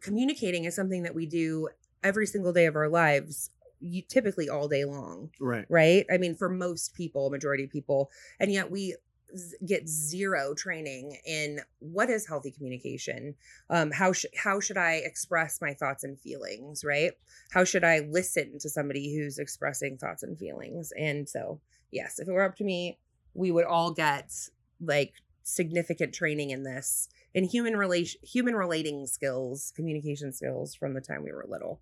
communicating 0.00 0.64
is 0.64 0.74
something 0.74 1.02
that 1.02 1.14
we 1.14 1.26
do 1.26 1.68
every 2.02 2.26
single 2.26 2.52
day 2.52 2.66
of 2.66 2.76
our 2.76 2.88
lives 2.88 3.50
you 3.80 4.02
typically 4.02 4.48
all 4.48 4.68
day 4.68 4.84
long 4.84 5.30
right. 5.40 5.64
right? 5.68 6.04
I 6.12 6.18
mean 6.18 6.34
for 6.34 6.48
most 6.48 6.94
people 6.94 7.30
majority 7.30 7.64
of 7.64 7.70
people 7.70 8.10
and 8.40 8.52
yet 8.52 8.70
we 8.70 8.96
z- 9.36 9.56
get 9.64 9.88
zero 9.88 10.54
training 10.54 11.18
in 11.24 11.60
what 11.78 12.10
is 12.10 12.26
healthy 12.26 12.50
communication. 12.50 13.34
Um 13.70 13.90
how 13.90 14.12
should 14.12 14.30
how 14.36 14.60
should 14.60 14.78
i 14.78 14.94
express 15.04 15.60
my 15.60 15.74
thoughts 15.74 16.04
and 16.04 16.18
feelings 16.18 16.84
right? 16.84 17.12
How 17.52 17.64
should 17.64 17.84
i 17.84 18.00
listen 18.00 18.58
to 18.58 18.68
somebody 18.68 19.14
who's 19.14 19.38
expressing 19.38 19.96
thoughts 19.96 20.22
and 20.22 20.38
feelings? 20.38 20.92
And 20.98 21.28
so 21.28 21.60
yes 21.90 22.18
if 22.18 22.28
it 22.28 22.32
were 22.32 22.42
up 22.44 22.56
to 22.56 22.64
me 22.64 22.98
we 23.34 23.50
would 23.50 23.64
all 23.64 23.92
get 23.92 24.32
like 24.80 25.14
significant 25.44 26.12
training 26.12 26.50
in 26.50 26.62
this 26.62 27.08
in 27.38 27.44
human 27.44 27.76
relation 27.76 28.20
human 28.22 28.54
relating 28.54 29.06
skills 29.06 29.72
communication 29.76 30.32
skills 30.32 30.74
from 30.74 30.92
the 30.94 31.00
time 31.00 31.22
we 31.22 31.32
were 31.32 31.44
little 31.48 31.80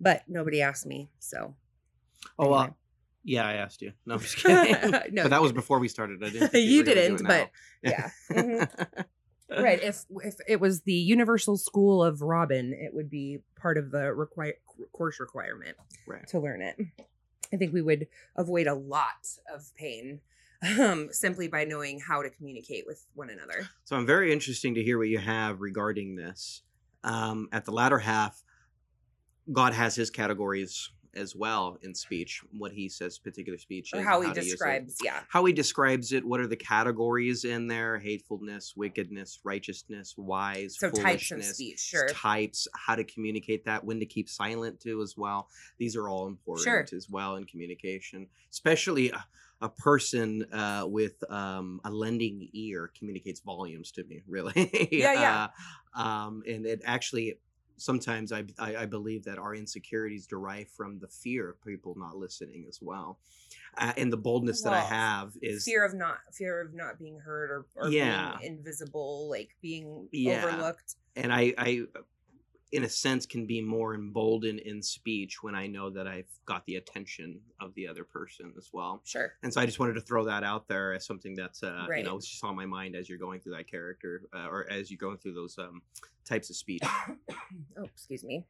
but 0.00 0.22
nobody 0.28 0.60
asked 0.62 0.86
me 0.86 1.08
so 1.18 1.54
Oh, 2.38 2.48
well, 2.50 2.76
yeah, 3.24 3.46
I 3.46 3.54
asked 3.54 3.80
you. 3.80 3.92
No, 4.06 4.14
I'm 4.14 4.20
just 4.20 4.36
kidding. 4.42 4.90
No, 5.12 5.22
but 5.24 5.30
that 5.30 5.40
was 5.42 5.52
before 5.52 5.78
we 5.78 5.86
started. 5.88 6.22
I 6.24 6.30
didn't. 6.30 6.48
think 6.48 6.68
You 6.70 6.78
were 6.80 6.84
gonna 6.84 6.94
do 6.96 7.00
didn't, 7.16 7.26
but 7.28 7.50
now. 7.82 7.90
yeah. 7.92 8.10
Mhm. 8.30 9.04
right 9.62 9.82
if 9.82 10.04
if 10.24 10.34
it 10.46 10.60
was 10.60 10.82
the 10.82 10.92
universal 10.92 11.56
school 11.56 12.02
of 12.04 12.20
robin 12.20 12.72
it 12.74 12.92
would 12.92 13.08
be 13.08 13.38
part 13.58 13.78
of 13.78 13.90
the 13.90 14.12
require 14.12 14.54
course 14.92 15.18
requirement 15.20 15.76
Right. 16.06 16.26
to 16.28 16.38
learn 16.38 16.60
it 16.60 16.76
i 17.52 17.56
think 17.56 17.72
we 17.72 17.80
would 17.80 18.08
avoid 18.36 18.66
a 18.66 18.74
lot 18.74 19.24
of 19.54 19.60
pain 19.74 20.20
um 20.80 21.08
simply 21.12 21.48
by 21.48 21.64
knowing 21.64 22.00
how 22.00 22.22
to 22.22 22.30
communicate 22.30 22.84
with 22.86 23.06
one 23.14 23.30
another 23.30 23.68
So 23.84 23.96
I'm 23.96 24.06
very 24.06 24.32
interesting 24.32 24.74
to 24.74 24.82
hear 24.82 24.98
what 24.98 25.08
you 25.08 25.18
have 25.18 25.60
regarding 25.60 26.16
this. 26.16 26.62
Um, 27.04 27.48
at 27.52 27.64
the 27.64 27.70
latter 27.70 27.98
half, 28.00 28.42
God 29.52 29.72
has 29.72 29.94
His 29.94 30.10
categories 30.10 30.90
as 31.14 31.34
well 31.34 31.78
in 31.82 31.94
speech. 31.94 32.42
What 32.56 32.72
He 32.72 32.88
says, 32.88 33.18
particular 33.18 33.58
speech, 33.58 33.90
or 33.94 34.02
how 34.02 34.20
he 34.20 34.30
it. 34.30 34.34
describes 34.34 34.96
yeah 35.02 35.20
how 35.28 35.44
he 35.44 35.52
describes 35.52 36.12
it. 36.12 36.24
What 36.24 36.40
are 36.40 36.46
the 36.46 36.56
categories 36.56 37.44
in 37.44 37.68
there? 37.68 37.98
Hatefulness, 37.98 38.74
wickedness, 38.76 39.38
righteousness, 39.44 40.14
wise, 40.16 40.76
so 40.78 40.90
types 40.90 41.30
of 41.30 41.44
speech 41.44 41.78
sure 41.78 42.08
types, 42.08 42.66
how 42.74 42.96
to 42.96 43.04
communicate 43.04 43.64
that, 43.64 43.84
when 43.84 44.00
to 44.00 44.06
keep 44.06 44.28
silent 44.28 44.80
too 44.80 45.00
as 45.02 45.14
well. 45.16 45.48
These 45.78 45.96
are 45.96 46.08
all 46.08 46.26
important 46.26 46.92
as 46.92 47.08
well 47.08 47.36
in 47.36 47.44
communication, 47.44 48.26
especially 48.50 49.10
a, 49.10 49.24
a 49.60 49.68
person 49.68 50.44
uh, 50.52 50.86
with 50.88 51.28
um, 51.30 51.80
a 51.84 51.90
lending 51.90 52.48
ear 52.52 52.90
communicates 52.96 53.40
volumes 53.40 53.90
to 53.92 54.04
me. 54.04 54.22
Really, 54.26 54.52
Yeah, 54.94 55.12
yeah. 55.14 55.38
Uh, 55.94 56.00
um, 56.00 56.42
and 56.48 56.66
it 56.66 56.82
actually. 56.84 57.40
Sometimes 57.80 58.32
I, 58.32 58.44
I 58.58 58.76
I 58.78 58.86
believe 58.86 59.22
that 59.26 59.38
our 59.38 59.54
insecurities 59.54 60.26
derive 60.26 60.68
from 60.68 60.98
the 60.98 61.06
fear 61.06 61.48
of 61.50 61.62
people 61.62 61.94
not 61.96 62.16
listening 62.16 62.66
as 62.68 62.80
well, 62.82 63.20
uh, 63.76 63.92
and 63.96 64.12
the 64.12 64.16
boldness 64.16 64.62
that 64.62 64.72
I 64.72 64.82
have 64.82 65.34
is 65.42 65.64
fear 65.64 65.84
of 65.84 65.94
not 65.94 66.18
fear 66.32 66.60
of 66.60 66.74
not 66.74 66.98
being 66.98 67.18
heard 67.20 67.50
or, 67.50 67.66
or 67.76 67.90
Yeah. 67.90 67.98
being 68.00 68.40
invisible 68.40 69.28
like 69.28 69.50
being 69.60 70.08
Yeah. 70.10 70.34
overlooked 70.42 70.96
and 71.16 71.32
I, 71.32 71.54
I 71.58 71.86
in 72.72 72.84
a 72.84 72.88
sense 72.88 73.24
can 73.24 73.46
be 73.46 73.62
more 73.62 73.94
emboldened 73.94 74.60
in 74.60 74.82
speech 74.82 75.42
when 75.42 75.54
i 75.54 75.66
know 75.66 75.88
that 75.88 76.06
i've 76.06 76.28
got 76.44 76.64
the 76.66 76.76
attention 76.76 77.40
of 77.60 77.74
the 77.74 77.86
other 77.86 78.04
person 78.04 78.52
as 78.56 78.68
well. 78.72 79.00
Sure. 79.04 79.32
And 79.42 79.52
so 79.52 79.60
i 79.60 79.66
just 79.66 79.78
wanted 79.78 79.94
to 79.94 80.00
throw 80.00 80.24
that 80.24 80.44
out 80.44 80.68
there 80.68 80.92
as 80.94 81.06
something 81.06 81.34
that's 81.34 81.62
uh, 81.62 81.86
you 81.96 82.02
know 82.02 82.18
just 82.18 82.44
on 82.44 82.54
my 82.54 82.66
mind 82.66 82.94
as 82.94 83.08
you're 83.08 83.18
going 83.18 83.40
through 83.40 83.54
that 83.56 83.70
character 83.70 84.22
uh, 84.34 84.48
or 84.48 84.70
as 84.70 84.90
you're 84.90 84.98
going 84.98 85.18
through 85.18 85.34
those 85.34 85.58
um, 85.58 85.82
types 86.24 86.50
of 86.50 86.56
speech. 86.56 86.82
Oh 87.78 87.84
excuse 87.84 88.24
me. 88.24 88.44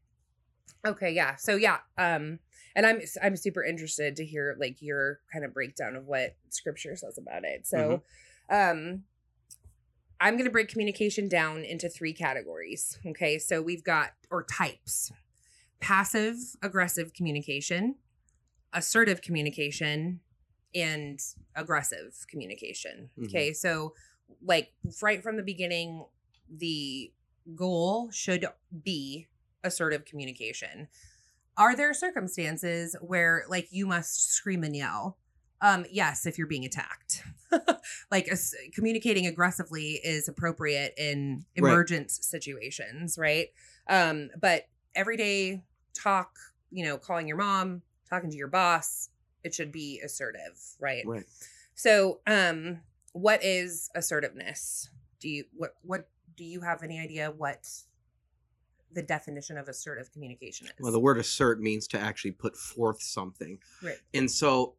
Okay 0.86 1.12
yeah. 1.12 1.36
So 1.36 1.56
yeah 1.56 1.78
um 1.96 2.40
and 2.74 2.86
i'm 2.86 3.00
i'm 3.22 3.36
super 3.36 3.62
interested 3.62 4.16
to 4.16 4.24
hear 4.24 4.56
like 4.58 4.80
your 4.80 5.20
kind 5.32 5.44
of 5.44 5.54
breakdown 5.54 5.96
of 5.96 6.06
what 6.06 6.36
scripture 6.50 6.96
says 6.96 7.18
about 7.18 7.44
it. 7.44 7.66
So 7.66 8.02
um 8.50 9.04
i'm 10.20 10.34
going 10.34 10.44
to 10.44 10.50
break 10.50 10.68
communication 10.68 11.28
down 11.28 11.64
into 11.64 11.88
three 11.88 12.12
categories 12.12 12.98
okay? 13.06 13.38
So 13.38 13.62
we've 13.62 13.84
got 13.84 14.12
or 14.30 14.44
types. 14.44 15.12
Passive 15.80 16.36
aggressive 16.62 17.12
communication 17.14 17.96
assertive 18.72 19.22
communication 19.22 20.20
and 20.74 21.18
aggressive 21.54 22.26
communication 22.28 23.10
Mhm. 23.18 23.24
okay? 23.26 23.52
So 23.52 23.94
like 24.42 24.74
right 25.00 25.22
from 25.22 25.36
the 25.36 25.42
beginning 25.42 26.04
the 26.50 27.12
goal 27.54 28.10
should 28.10 28.44
be 28.82 29.28
assertive 29.64 30.04
communication. 30.04 30.88
Are 31.56 31.74
there 31.74 31.92
circumstances 31.94 32.94
where 33.00 33.44
like 33.48 33.68
you 33.70 33.86
must 33.86 34.30
scream 34.32 34.64
and 34.64 34.76
yell 34.76 35.18
um 35.60 35.84
yes 35.90 36.26
if 36.26 36.38
you're 36.38 36.46
being 36.46 36.64
attacked 36.64 37.22
like 38.10 38.28
as- 38.28 38.54
communicating 38.74 39.26
aggressively 39.26 40.00
is 40.04 40.28
appropriate 40.28 40.94
in 40.96 41.44
Right. 41.58 41.70
emergent 41.70 42.10
situations 42.10 43.16
right 43.18 43.48
um 43.88 44.30
but 44.40 44.68
everyday 44.94 45.62
talk 45.94 46.30
you 46.70 46.84
know 46.84 46.98
calling 46.98 47.26
your 47.28 47.36
mom 47.36 47.82
talking 48.08 48.30
to 48.30 48.36
your 48.36 48.48
boss 48.48 49.10
it 49.44 49.54
should 49.54 49.72
be 49.72 50.00
assertive 50.04 50.58
right 50.80 51.04
right 51.06 51.24
so, 51.78 52.18
um, 52.26 52.80
what 53.12 53.44
is 53.44 53.88
assertiveness? 53.94 54.90
Do 55.20 55.28
you 55.28 55.44
what 55.56 55.74
what 55.82 56.08
do 56.36 56.44
you 56.44 56.60
have 56.62 56.82
any 56.82 56.98
idea 56.98 57.30
what 57.30 57.68
the 58.92 59.00
definition 59.02 59.56
of 59.56 59.68
assertive 59.68 60.10
communication 60.12 60.66
is? 60.66 60.72
well 60.80 60.90
the 60.90 60.98
word 60.98 61.18
assert 61.18 61.60
means 61.60 61.86
to 61.88 61.98
actually 62.00 62.32
put 62.32 62.56
forth 62.56 63.00
something 63.00 63.58
right. 63.80 63.98
and 64.12 64.28
so 64.28 64.74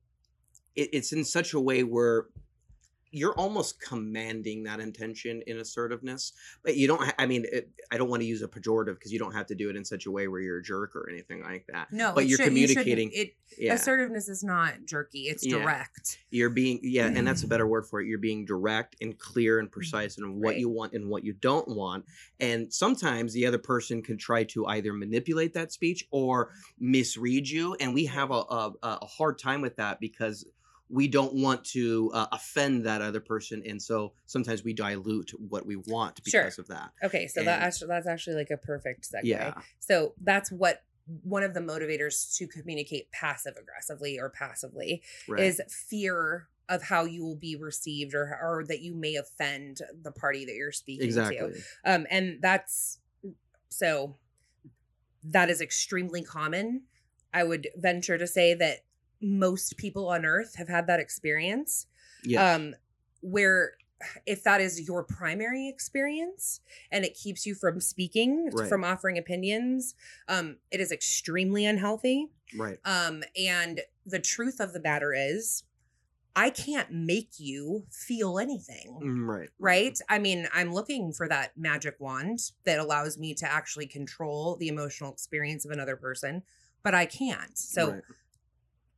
it, 0.75 0.89
it's 0.93 1.11
in 1.11 1.23
such 1.23 1.53
a 1.53 1.59
way 1.59 1.83
where 1.83 2.27
you're 3.11 3.33
almost 3.33 3.81
commanding 3.81 4.63
that 4.63 4.79
intention 4.79 5.41
in 5.47 5.57
assertiveness 5.57 6.33
but 6.63 6.75
you 6.75 6.87
don't 6.87 7.03
ha- 7.03 7.13
i 7.17 7.25
mean 7.25 7.45
it, 7.51 7.69
i 7.91 7.97
don't 7.97 8.09
want 8.09 8.21
to 8.21 8.27
use 8.27 8.41
a 8.41 8.47
pejorative 8.47 8.93
because 8.95 9.11
you 9.11 9.19
don't 9.19 9.33
have 9.33 9.47
to 9.47 9.55
do 9.55 9.69
it 9.69 9.75
in 9.75 9.83
such 9.83 10.05
a 10.05 10.11
way 10.11 10.27
where 10.27 10.39
you're 10.39 10.59
a 10.59 10.63
jerk 10.63 10.95
or 10.95 11.09
anything 11.09 11.41
like 11.41 11.65
that 11.71 11.91
No, 11.91 12.11
but 12.13 12.27
you're 12.27 12.37
should- 12.37 12.53
you 12.55 12.67
communicating 12.67 13.11
it 13.13 13.33
yeah 13.57 13.73
assertiveness 13.73 14.29
is 14.29 14.43
not 14.43 14.85
jerky. 14.85 15.23
It's 15.23 15.45
Yeah. 15.45 15.59
direct. 15.59 16.19
you're 16.29 16.49
being 16.49 16.79
yeah 16.83 17.07
and 17.07 17.27
that's 17.27 17.43
a 17.43 17.45
mm. 17.45 17.49
better 17.49 17.67
word 17.67 17.87
for 17.87 17.99
it 18.01 18.07
you're 18.07 18.19
being 18.19 18.45
direct 18.45 18.95
and 19.01 19.17
clear 19.17 19.59
and 19.59 19.69
mm, 19.69 19.71
precise 19.71 20.17
in 20.17 20.39
what. 20.39 20.49
Right. 20.49 20.59
you 20.59 20.69
want 20.69 20.93
and 20.93 21.09
what 21.09 21.23
you 21.23 21.33
don't 21.33 21.67
want 21.67 22.05
and 22.39 22.71
sometimes 22.71 23.33
the 23.33 23.45
other 23.45 23.57
person 23.57 24.01
can 24.01 24.17
try 24.17 24.43
to 24.45 24.67
either 24.67 24.93
manipulate 24.93 25.53
that 25.53 25.71
speech 25.71 26.07
or 26.11 26.51
misread 26.79 27.49
you 27.49 27.75
and 27.79 27.93
we 27.93 28.05
have 28.05 28.29
a, 28.31 28.33
a, 28.49 28.73
a 28.83 29.05
hard 29.05 29.39
time 29.39 29.61
with 29.61 29.75
that 29.77 29.99
because 29.99 30.45
we 30.89 31.07
don't 31.07 31.33
want 31.35 31.63
to 31.63 32.09
uh, 32.13 32.27
offend 32.31 32.85
that 32.85 33.01
other 33.01 33.19
person 33.19 33.61
and 33.67 33.81
so 33.81 34.13
sometimes 34.25 34.63
we 34.63 34.73
dilute 34.73 35.31
what 35.37 35.65
we 35.65 35.75
want 35.75 36.19
Sure. 36.25 36.41
because 36.43 36.57
of 36.59 36.67
that 36.67 36.91
Okay, 37.03 37.27
so 37.27 37.43
that 37.43 37.61
actually, 37.61 37.87
that's 37.87 38.07
actually 38.07 38.35
like 38.37 38.49
a 38.49 38.57
perfect 38.57 39.07
segue. 39.11 39.21
yeah 39.23 39.53
So 39.79 40.13
that's 40.21 40.51
what 40.51 40.83
one 41.23 41.41
of 41.43 41.53
the 41.53 41.59
motivators 41.59 42.35
to 42.37 42.47
communicate 42.47 43.11
passive 43.11 43.55
aggressively 43.59 44.19
or 44.19 44.29
passively 44.29 45.01
right 45.27 45.43
is 45.43 45.61
fear 45.89 46.47
of 46.67 46.83
how 46.83 47.03
you 47.03 47.23
will 47.23 47.35
be 47.35 47.55
received 47.55 48.13
or 48.13 48.37
or 48.41 48.63
that 48.67 48.81
you 48.81 48.93
may 48.93 49.15
offend 49.15 49.81
the 50.03 50.11
party 50.11 50.45
that 50.45 50.53
you're 50.53 50.71
speaking 50.71 51.01
to. 51.01 51.05
exactly 51.07 51.53
um 51.85 52.05
and 52.11 52.39
that's 52.41 52.99
so 53.69 54.17
that 55.23 55.49
is 55.49 55.61
extremely 55.61 56.21
common 56.23 56.83
i 57.33 57.43
would 57.43 57.67
venture 57.75 58.17
to 58.17 58.27
say 58.27 58.53
that 58.53 58.79
most 59.21 59.77
people 59.77 60.07
on 60.09 60.25
earth 60.25 60.55
have 60.55 60.69
had 60.69 60.87
that 60.87 60.99
experience 60.99 61.87
yes. 62.23 62.55
um 62.57 62.75
where 63.21 63.73
if 64.25 64.43
that 64.43 64.61
is 64.61 64.87
your 64.87 65.03
primary 65.03 65.67
experience 65.67 66.61
and 66.91 67.03
it 67.03 67.13
keeps 67.13 67.45
you 67.45 67.53
from 67.53 67.81
speaking 67.81 68.49
Right. 68.51 68.69
from 68.69 68.83
offering 68.83 69.17
opinions 69.17 69.95
um 70.27 70.57
it 70.71 70.79
is 70.79 70.91
extremely 70.91 71.65
unhealthy 71.65 72.27
right 72.57 72.79
um 72.85 73.23
and 73.37 73.81
the 74.05 74.19
truth 74.19 74.59
of 74.59 74.71
the 74.73 74.79
matter 74.79 75.13
is 75.13 75.63
i 76.35 76.49
can't 76.49 76.91
make 76.91 77.31
you 77.39 77.85
feel 77.91 78.39
anything 78.39 78.99
Mm, 79.01 79.27
right 79.27 79.49
right? 79.59 79.99
I 80.07 80.19
mean, 80.19 80.47
I'm 80.53 80.73
looking 80.73 81.11
for 81.11 81.27
that 81.27 81.57
magic 81.57 81.95
wand 81.99 82.39
that 82.63 82.79
allows 82.79 83.17
me 83.17 83.33
to 83.35 83.51
actually 83.51 83.87
control 83.87 84.55
the 84.55 84.69
emotional 84.69 85.11
experience 85.11 85.65
of 85.65 85.71
another 85.71 85.97
person, 85.97 86.43
but 86.81 86.95
I 86.95 87.05
can't. 87.05 87.57
So, 87.57 87.89
right. 87.91 88.03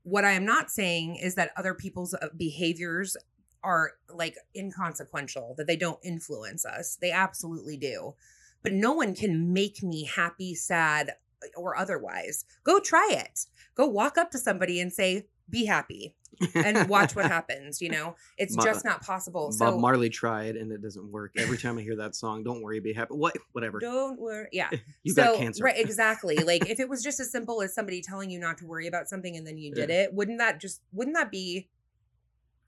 What 0.04 0.26
I 0.26 0.32
am 0.32 0.46
not 0.46 0.72
saying 0.72 1.18
is 1.18 1.36
that 1.36 1.52
other 1.56 1.74
people's 1.74 2.14
uh, 2.14 2.28
behaviors 2.36 3.16
are 3.64 3.92
like 4.14 4.36
inconsequential, 4.56 5.56
that 5.58 5.68
they 5.68 5.76
don't 5.76 6.00
influence 6.04 6.66
us. 6.66 6.98
They 7.00 7.12
absolutely 7.12 7.78
do. 7.78 8.16
But 8.64 8.74
no 8.74 8.94
one 8.94 9.16
can 9.16 9.54
make 9.54 9.84
me 9.84 10.06
happy, 10.06 10.56
sad, 10.56 11.12
or 11.56 11.76
otherwise. 11.76 12.46
Go 12.64 12.80
try 12.80 13.10
it. 13.12 13.46
Go 13.76 13.88
walk 13.88 14.18
up 14.18 14.32
to 14.32 14.38
somebody 14.38 14.80
and 14.80 14.92
say, 14.92 15.28
be 15.52 15.66
happy 15.66 16.16
and 16.56 16.88
watch 16.90 17.16
what 17.16 17.26
happens. 17.32 17.82
You 17.82 17.90
know, 17.90 18.16
it's 18.38 18.56
Ma- 18.56 18.64
just 18.64 18.86
not 18.86 19.04
possible. 19.04 19.54
Bob 19.58 19.74
So, 19.74 19.78
Marley 19.78 20.10
tried 20.10 20.56
and 20.56 20.72
it 20.72 20.82
doesn't 20.82 21.12
work. 21.12 21.34
Every 21.38 21.58
time 21.58 21.78
I 21.78 21.82
hear 21.82 21.98
that 21.98 22.16
song, 22.16 22.44
don't 22.44 22.62
worry, 22.62 22.80
be 22.80 22.94
happy. 22.94 23.14
What, 23.14 23.38
whatever. 23.52 23.80
Don't 23.80 24.20
worry. 24.20 24.48
Yeah. 24.52 24.70
You 25.04 25.14
so, 25.14 25.24
got 25.24 25.38
cancer. 25.38 25.64
Right, 25.64 25.80
exactly. 25.80 26.38
like 26.38 26.70
if 26.70 26.80
it 26.80 26.88
was 26.90 27.04
just 27.04 27.20
as 27.20 27.32
simple 27.32 27.62
as 27.64 27.74
somebody 27.74 28.02
telling 28.02 28.30
you 28.30 28.40
not 28.40 28.60
to 28.60 28.68
worry 28.68 28.88
about 28.88 29.10
something 29.10 29.36
and 29.36 29.48
then 29.48 29.58
you 29.58 29.74
did 29.74 29.90
it, 29.90 30.14
wouldn't 30.14 30.38
that 30.38 30.62
just 30.62 30.82
wouldn't 30.92 31.16
that 31.16 31.32
be 31.32 31.68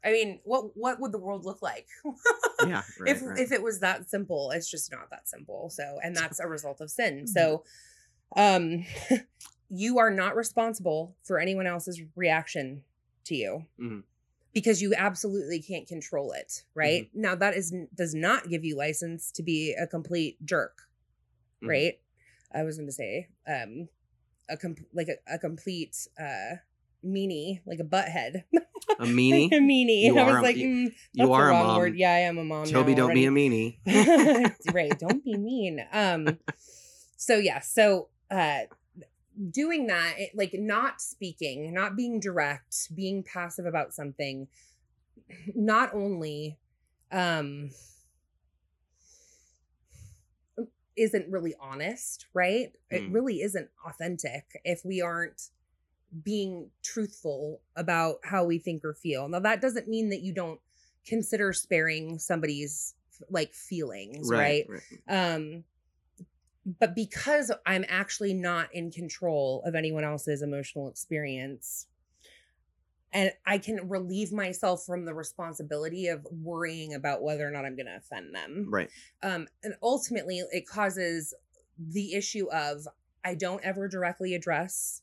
I 0.03 0.11
mean, 0.11 0.39
what 0.43 0.75
what 0.75 0.99
would 0.99 1.11
the 1.11 1.19
world 1.19 1.45
look 1.45 1.61
like? 1.61 1.87
yeah. 2.65 2.81
Right, 2.99 3.15
if 3.15 3.21
right. 3.21 3.37
if 3.39 3.51
it 3.51 3.61
was 3.61 3.79
that 3.79 4.09
simple, 4.09 4.51
it's 4.51 4.69
just 4.69 4.91
not 4.91 5.09
that 5.11 5.27
simple. 5.27 5.69
So, 5.69 5.99
and 6.03 6.15
that's 6.15 6.39
a 6.39 6.47
result 6.47 6.81
of 6.81 6.89
sin. 6.89 7.25
Mm-hmm. 7.25 7.25
So, 7.27 7.63
um, 8.35 8.85
you 9.75 9.97
are 9.97 10.11
not 10.11 10.35
responsible 10.35 11.15
for 11.23 11.39
anyone 11.39 11.65
else's 11.65 12.01
reaction 12.15 12.83
to 13.25 13.35
you. 13.35 13.65
Mhm. 13.79 14.03
Because 14.53 14.81
you 14.83 14.93
absolutely 14.95 15.59
can't 15.61 15.87
control 15.87 16.31
it, 16.33 16.63
right? 16.75 17.05
Mm-hmm. 17.07 17.21
Now 17.21 17.35
that 17.35 17.55
is 17.55 17.73
does 17.95 18.13
not 18.13 18.49
give 18.49 18.63
you 18.63 18.75
license 18.77 19.31
to 19.31 19.41
be 19.43 19.73
a 19.73 19.87
complete 19.87 20.37
jerk, 20.45 20.83
Mhm. 21.63 21.69
right? 21.69 21.99
I 22.53 22.61
was 22.63 22.77
going 22.77 22.87
to 22.87 22.93
say, 22.93 23.29
um, 23.47 23.89
a 24.47 24.57
com- 24.57 24.75
like 24.93 25.07
a, 25.07 25.15
a 25.33 25.39
complete 25.39 26.07
uh 26.19 26.57
meanie, 27.03 27.61
like 27.65 27.79
a 27.79 27.83
butthead, 27.83 28.43
a 28.99 29.05
meanie. 29.05 29.47
a 29.51 29.55
meanie. 29.59 30.03
You 30.03 30.17
I 30.19 30.23
was 30.23 30.35
a- 30.35 30.41
like, 30.41 30.55
you- 30.57 30.67
mm, 30.89 30.95
You 31.13 31.33
are 31.33 31.49
a 31.49 31.53
mom. 31.53 31.77
Word. 31.79 31.97
Yeah, 31.97 32.11
I 32.13 32.19
am 32.19 32.37
a 32.37 32.43
mom. 32.43 32.65
Toby, 32.65 32.93
don't 32.93 33.13
be 33.13 33.25
a 33.25 33.29
already. 33.29 33.79
meanie. 33.87 34.53
right. 34.73 34.97
Don't 34.99 35.23
be 35.23 35.33
mean. 35.49 35.83
Um. 35.91 36.37
So 37.17 37.37
yeah. 37.37 37.59
So 37.61 38.09
uh, 38.29 38.61
doing 39.51 39.87
that, 39.87 40.15
it, 40.17 40.31
like 40.35 40.53
not 40.53 41.01
speaking, 41.01 41.73
not 41.73 41.95
being 41.95 42.19
direct, 42.19 42.93
being 42.95 43.23
passive 43.23 43.65
about 43.65 43.93
something, 43.93 44.47
not 45.55 45.93
only, 45.93 46.59
um, 47.11 47.71
isn't 50.95 51.29
really 51.31 51.55
honest, 51.59 52.27
right? 52.33 52.71
It 52.89 53.03
Mm. 53.03 53.13
really 53.13 53.41
isn't 53.41 53.69
authentic 53.85 54.61
if 54.63 54.85
we 54.85 55.01
aren't 55.01 55.49
being 56.23 56.69
truthful 56.83 57.61
about 57.75 58.19
how 58.23 58.45
we 58.45 58.59
think 58.59 58.85
or 58.85 58.93
feel. 58.93 59.27
Now 59.27 59.39
that 59.39 59.61
doesn't 59.61 59.87
mean 59.87 60.09
that 60.09 60.21
you 60.21 60.33
don't 60.33 60.59
consider 61.05 61.53
sparing 61.53 62.19
somebody's 62.19 62.93
like 63.29 63.53
feelings, 63.53 64.29
right? 64.29 64.67
right. 64.69 64.81
Um 65.07 65.63
but 66.65 66.95
because 66.95 67.51
I'm 67.65 67.83
actually 67.89 68.33
not 68.33 68.73
in 68.73 68.89
control 68.91 69.61
of 69.65 69.75
anyone 69.75 70.03
else's 70.03 70.41
emotional 70.41 70.87
experience 70.87 71.87
and 73.11 73.31
I 73.45 73.59
can 73.59 73.89
relieve 73.89 74.31
myself 74.31 74.85
from 74.85 75.05
the 75.05 75.13
responsibility 75.13 76.07
of 76.07 76.25
worrying 76.31 76.93
about 76.95 77.21
whether 77.21 77.47
or 77.47 77.51
not 77.51 77.63
I'm 77.65 77.75
going 77.75 77.85
to 77.85 77.97
offend 77.97 78.33
them 78.33 78.67
Right. 78.69 78.89
um, 79.21 79.47
and 79.63 79.75
ultimately 79.81 80.39
it 80.51 80.65
causes 80.67 81.33
the 81.77 82.13
issue 82.13 82.47
of 82.51 82.87
i 83.25 83.33
don't 83.33 83.63
ever 83.63 83.87
directly 83.87 84.35
address 84.35 85.01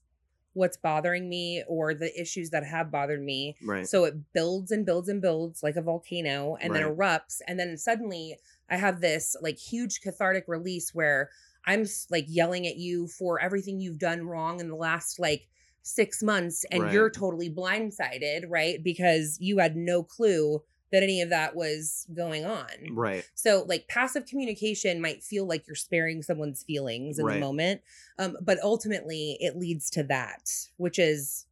what's 0.52 0.76
bothering 0.76 1.28
me 1.28 1.64
or 1.66 1.94
the 1.94 2.12
issues 2.20 2.50
that 2.50 2.64
have 2.64 2.92
bothered 2.92 3.20
me 3.22 3.56
Right. 3.64 3.88
so 3.88 4.04
it 4.04 4.14
builds 4.32 4.70
and 4.70 4.86
builds 4.86 5.08
and 5.08 5.20
builds 5.20 5.62
like 5.64 5.74
a 5.74 5.82
volcano 5.82 6.56
and 6.60 6.72
then 6.74 6.82
erupts 6.84 7.40
and 7.48 7.58
then 7.58 7.76
suddenly 7.76 8.36
i 8.70 8.76
have 8.76 9.00
this 9.00 9.34
like 9.42 9.58
huge 9.58 10.00
cathartic 10.00 10.44
release 10.46 10.94
where 10.94 11.30
i'm 11.66 11.84
like 12.10 12.24
yelling 12.28 12.66
at 12.66 12.76
you 12.76 13.06
for 13.08 13.40
everything 13.40 13.80
you've 13.80 13.98
done 13.98 14.26
wrong 14.26 14.60
in 14.60 14.68
the 14.68 14.76
last 14.76 15.18
like 15.18 15.48
six 15.82 16.22
months 16.22 16.64
and 16.70 16.82
Right. 16.82 16.92
you're 16.92 17.10
totally 17.10 17.50
blindsided 17.50 18.44
right 18.48 18.82
because 18.82 19.38
you 19.40 19.58
had 19.58 19.76
no 19.76 20.02
clue 20.02 20.62
that 20.92 21.02
any 21.04 21.22
of 21.22 21.30
that 21.30 21.54
was 21.54 22.06
going 22.14 22.44
on 22.44 22.66
right. 22.90 23.24
so, 23.36 23.64
like, 23.68 23.86
passive 23.86 24.26
communication 24.26 25.00
might 25.00 25.22
feel 25.22 25.46
like 25.46 25.64
you're 25.68 25.76
sparing 25.76 26.20
someone's 26.20 26.64
feelings 26.64 27.18
in 27.20 27.24
Right. 27.26 27.34
the 27.34 27.40
moment, 27.40 27.80
um, 28.18 28.36
but 28.42 28.58
ultimately 28.60 29.36
it 29.40 29.56
leads 29.56 29.88
to 29.90 30.02
that, 30.02 30.50
which 30.78 30.98
is 30.98 31.46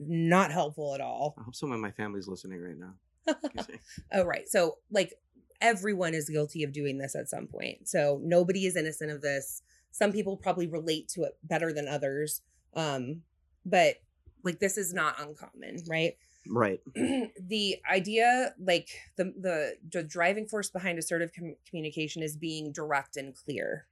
not 0.00 0.50
helpful 0.50 0.94
at 0.94 1.02
all. 1.02 1.34
I 1.38 1.42
hope 1.42 1.54
someone 1.54 1.76
in 1.76 1.82
my 1.82 1.90
family's 1.90 2.26
listening 2.26 2.60
right 2.62 2.78
now. 2.78 2.94
Oh, 4.12 4.24
right. 4.24 4.48
So, 4.48 4.78
like, 4.90 5.12
everyone 5.60 6.14
is 6.14 6.28
guilty 6.28 6.62
of 6.62 6.72
doing 6.72 6.98
this 6.98 7.14
at 7.14 7.28
some 7.28 7.46
point. 7.46 7.88
So, 7.88 8.20
nobody 8.22 8.66
is 8.66 8.76
innocent 8.76 9.10
of 9.10 9.22
this. 9.22 9.62
Some 9.90 10.12
people 10.12 10.36
probably 10.36 10.66
relate 10.66 11.08
to 11.10 11.22
it 11.24 11.36
better 11.42 11.72
than 11.72 11.88
others. 11.88 12.42
Um, 12.74 13.22
but 13.64 13.96
like, 14.44 14.60
this 14.60 14.78
is 14.78 14.94
not 14.94 15.20
uncommon, 15.20 15.82
right? 15.88 16.14
right. 16.48 16.80
the 16.94 17.76
idea 17.90 18.54
like 18.58 18.88
the, 19.16 19.24
the 19.38 19.76
the 19.92 20.02
driving 20.02 20.46
force 20.46 20.70
behind 20.70 20.98
assertive 20.98 21.30
com- 21.36 21.56
communication 21.68 22.22
is 22.22 22.36
being 22.36 22.72
direct 22.72 23.16
and 23.16 23.34
clear 23.34 23.86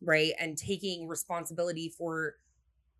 right 0.00 0.32
and 0.38 0.56
taking 0.56 1.08
responsibility 1.08 1.88
for 1.88 2.36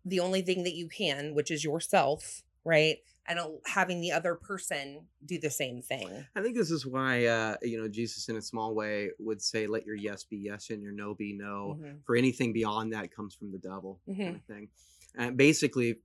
the 0.05 0.19
only 0.19 0.41
thing 0.41 0.63
that 0.63 0.73
you 0.73 0.87
can 0.87 1.33
which 1.33 1.51
is 1.51 1.63
yourself 1.63 2.43
right 2.63 2.97
and 3.27 3.39
uh, 3.39 3.47
having 3.65 4.01
the 4.01 4.11
other 4.11 4.35
person 4.35 5.07
do 5.25 5.39
the 5.39 5.49
same 5.49 5.81
thing 5.81 6.25
I 6.35 6.41
think 6.41 6.55
this 6.55 6.71
is 6.71 6.85
why 6.85 7.25
uh, 7.25 7.55
you 7.61 7.79
know 7.81 7.87
Jesus, 7.87 8.29
in 8.29 8.35
a 8.35 8.41
small 8.41 8.73
way, 8.75 9.09
would 9.19 9.41
say, 9.41 9.67
"Let 9.67 9.85
your 9.85 9.95
yes 9.95 10.23
be 10.23 10.37
yes 10.37 10.69
and 10.69 10.81
your 10.83 10.91
no 10.91 11.13
be 11.13 11.33
no." 11.33 11.77
Mhm. 11.81 11.99
For 12.05 12.15
anything 12.15 12.53
beyond 12.53 12.93
that 12.93 13.11
comes 13.15 13.33
from 13.35 13.51
the 13.51 13.57
devil, 13.59 14.01
Mhm. 14.07 14.17
kind 14.17 14.35
of 14.35 14.43
thing. 14.43 14.69
And 15.15 15.37
basically, 15.37 15.99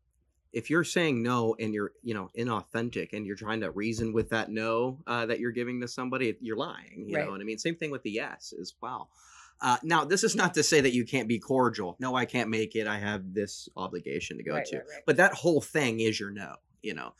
if 0.52 0.70
you're 0.70 0.84
saying 0.84 1.22
no 1.22 1.54
and 1.58 1.74
you're 1.74 1.92
you 2.02 2.14
know 2.14 2.30
inauthentic 2.36 3.12
and 3.12 3.26
you're 3.26 3.36
trying 3.36 3.60
to 3.60 3.70
reason 3.70 4.12
with 4.12 4.30
that 4.30 4.50
no 4.50 5.02
uh, 5.06 5.26
that 5.26 5.40
you're 5.40 5.52
giving 5.52 5.80
to 5.80 5.88
somebody, 5.88 6.36
you're 6.40 6.56
lying. 6.56 7.06
You 7.08 7.16
Right. 7.16 7.24
know 7.26 7.32
what 7.32 7.40
I 7.40 7.44
mean? 7.44 7.58
Same 7.58 7.76
thing 7.76 7.90
with 7.90 8.02
the 8.02 8.10
yes 8.12 8.52
as 8.60 8.74
well. 8.80 9.10
Uh, 9.60 9.76
now, 9.82 10.04
this 10.04 10.22
is 10.22 10.36
not 10.36 10.54
to 10.54 10.62
say 10.62 10.80
that 10.80 10.92
you 10.94 11.04
can't 11.04 11.26
be 11.26 11.38
cordial. 11.40 11.96
No, 11.98 12.14
I 12.14 12.26
can't 12.26 12.48
make 12.48 12.76
it. 12.76 12.86
I 12.86 12.98
have 12.98 13.34
this 13.34 13.68
obligation 13.76 14.36
to 14.36 14.44
go 14.44 14.54
Right, 14.54 14.64
to. 14.66 14.76
right, 14.76 14.86
right. 14.88 15.02
But 15.04 15.16
that 15.16 15.34
whole 15.34 15.60
thing 15.60 15.98
is 15.98 16.20
your 16.20 16.30
no. 16.30 16.54
You 16.82 16.94
know, 16.94 17.14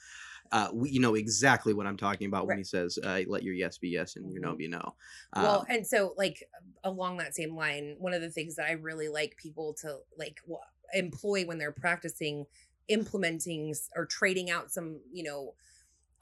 uh, 0.53 0.69
we, 0.73 0.91
you 0.91 1.01
know 1.01 1.15
exactly 1.15 1.75
what 1.75 1.87
I'm 1.87 1.97
talking 1.97 2.27
about 2.27 2.47
when 2.47 2.59
he 2.59 2.65
says, 2.65 2.99
uh, 3.03 3.21
"Let 3.27 3.43
your 3.43 3.55
yes 3.55 3.79
be 3.79 3.89
yes 3.89 4.17
and 4.17 4.33
your 4.33 4.43
no 4.43 4.55
Mhm. 4.55 4.59
be 4.59 4.69
no." 4.69 4.95
well 5.37 5.61
Um, 5.61 5.67
and 5.69 5.87
so 5.87 6.15
like 6.17 6.43
along 6.85 7.19
that 7.19 7.35
same 7.35 7.55
line 7.55 7.97
one 7.99 8.15
of 8.15 8.23
the 8.23 8.31
things 8.31 8.57
that 8.57 8.67
i 8.67 8.73
really 8.73 9.09
like 9.09 9.37
people 9.37 9.75
to 9.75 9.99
like 10.17 10.39
w- 10.43 10.59
employ 10.95 11.45
when 11.45 11.59
they're 11.59 11.71
practicing 11.71 12.47
implementing 12.89 13.75
or 13.95 14.07
trading 14.07 14.51
out 14.51 14.71
some 14.71 15.01
you 15.13 15.23
know 15.23 15.55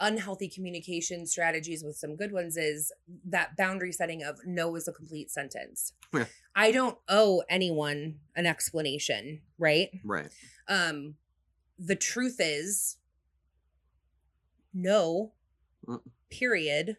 unhealthy 0.01 0.49
communication 0.49 1.25
strategies 1.25 1.83
with 1.85 1.97
some 1.97 2.17
good 2.17 2.33
ones 2.33 2.57
is 2.57 2.93
that 3.25 3.57
boundary 3.57 3.93
setting 3.93 4.23
of 4.23 4.39
no 4.45 4.75
is 4.75 4.89
a 4.89 4.93
complete 4.93 5.31
sentence 5.31 5.93
Yeah. 6.13 6.27
i 6.55 6.73
don't 6.73 6.99
owe 7.09 7.43
anyone 7.49 8.19
an 8.35 8.45
explanation 8.45 9.41
right 9.59 9.91
right. 10.05 10.29
um 10.69 11.15
the 11.79 11.97
truth 11.97 12.37
is 12.41 12.97
no 14.77 15.33
Mm. 15.89 16.01
period 16.31 16.97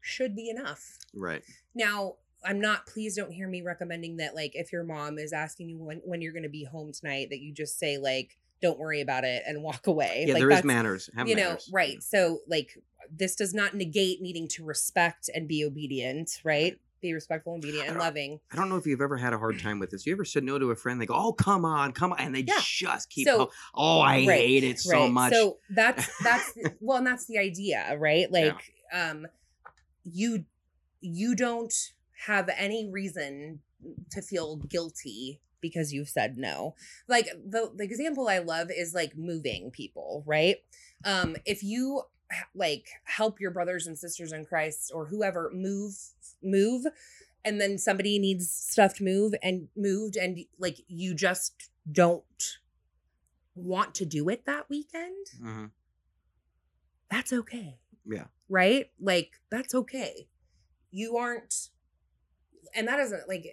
should 0.00 0.34
be 0.34 0.48
enough 0.50 0.98
Right. 1.14 1.42
now, 1.74 2.16
I'm 2.44 2.60
not, 2.60 2.86
please 2.86 3.16
don't 3.16 3.32
hear 3.32 3.48
me 3.48 3.62
recommending 3.62 4.16
that, 4.18 4.34
like, 4.34 4.52
if 4.54 4.72
your 4.72 4.84
mom 4.84 5.18
is 5.18 5.32
asking 5.32 5.68
you 5.70 5.78
when, 5.78 5.98
when 6.04 6.20
you're 6.20 6.32
going 6.32 6.44
to 6.44 6.48
be 6.48 6.64
home 6.64 6.92
tonight, 6.92 7.28
that 7.30 7.40
you 7.40 7.52
just 7.52 7.78
say, 7.78 7.98
like, 7.98 8.38
don't 8.62 8.78
worry 8.78 9.00
about 9.00 9.24
it 9.24 9.42
and 9.46 9.62
walk 9.62 9.86
away. 9.88 10.24
Yeah, 10.26 10.34
like, 10.34 10.40
there 10.42 10.50
is 10.52 10.64
manners. 10.64 11.10
Have 11.16 11.28
you 11.28 11.34
know, 11.36 11.48
manners. 11.48 11.70
right. 11.72 12.02
So, 12.02 12.40
like, 12.46 12.78
this 13.10 13.34
does 13.34 13.54
not 13.54 13.74
negate 13.74 14.20
needing 14.22 14.46
to 14.48 14.64
respect 14.64 15.28
and 15.34 15.48
be 15.48 15.64
obedient, 15.64 16.40
right? 16.44 16.78
Be 17.00 17.12
respectful, 17.14 17.54
and 17.54 17.62
obedient, 17.62 17.90
and 17.90 17.98
loving. 17.98 18.40
I 18.52 18.56
don't 18.56 18.68
know 18.68 18.76
if 18.76 18.86
you've 18.86 19.00
ever 19.00 19.16
had 19.16 19.32
a 19.32 19.38
hard 19.38 19.58
time 19.62 19.78
with 19.78 19.90
this. 19.90 20.06
You 20.06 20.12
ever 20.14 20.24
said 20.24 20.42
no 20.44 20.58
to 20.58 20.70
a 20.70 20.76
friend? 20.76 21.00
They 21.00 21.06
go, 21.06 21.14
"Oh, 21.14 21.32
come 21.32 21.64
on, 21.64 21.92
come 21.92 22.12
on," 22.12 22.18
and 22.20 22.34
they 22.34 22.40
Yeah. 22.40 22.54
just 22.60 23.10
keep. 23.10 23.26
So- 23.28 23.50
oh, 23.74 24.00
I 24.00 24.24
Right, 24.26 24.40
hate 24.40 24.64
it 24.64 24.80
so 24.80 25.02
right. 25.04 25.12
much. 25.12 25.32
So 25.32 25.58
that's 25.70 26.08
that's 26.24 26.56
well, 26.80 26.98
and 26.98 27.06
that's 27.06 27.26
the 27.26 27.38
idea, 27.38 27.96
right? 27.98 28.30
Like, 28.30 28.60
um, 28.92 29.26
you 30.04 30.44
you 31.00 31.34
don't 31.36 31.72
have 32.26 32.50
any 32.56 32.88
reason 32.90 33.60
to 34.10 34.20
feel 34.20 34.56
guilty 34.56 35.40
because 35.60 35.92
you've 35.92 36.08
said 36.08 36.36
no. 36.36 36.74
Like 37.06 37.26
the 37.26 37.70
the 37.74 37.84
example 37.84 38.28
I 38.28 38.38
love 38.38 38.68
is 38.70 38.94
like 38.94 39.16
moving 39.16 39.70
people, 39.70 40.24
right? 40.26 40.56
Um, 41.04 41.36
if 41.44 41.62
you 41.62 42.02
like 42.54 42.88
help 43.04 43.40
your 43.40 43.50
brothers 43.50 43.86
and 43.86 43.98
sisters 43.98 44.32
in 44.32 44.44
Christ 44.44 44.90
or 44.94 45.06
whoever 45.06 45.50
move 45.52 45.94
move 46.42 46.84
and 47.44 47.60
then 47.60 47.78
somebody 47.78 48.18
needs 48.18 48.50
stuff 48.52 48.94
to 48.94 49.04
move 49.04 49.34
and 49.42 49.68
moved 49.76 50.16
and 50.16 50.38
like 50.58 50.78
you 50.88 51.14
just 51.14 51.70
don't 51.90 52.58
want 53.54 53.94
to 53.96 54.04
do 54.04 54.28
it 54.28 54.44
that 54.46 54.68
weekend 54.68 55.26
Mhm. 55.40 55.70
that's 57.10 57.32
okay 57.32 57.78
Yeah. 58.04 58.26
right 58.48 58.90
like 59.00 59.40
that's 59.50 59.74
okay 59.74 60.28
you 60.90 61.16
aren't 61.16 61.70
and 62.74 62.86
that 62.86 62.98
doesn't 62.98 63.28
like 63.28 63.46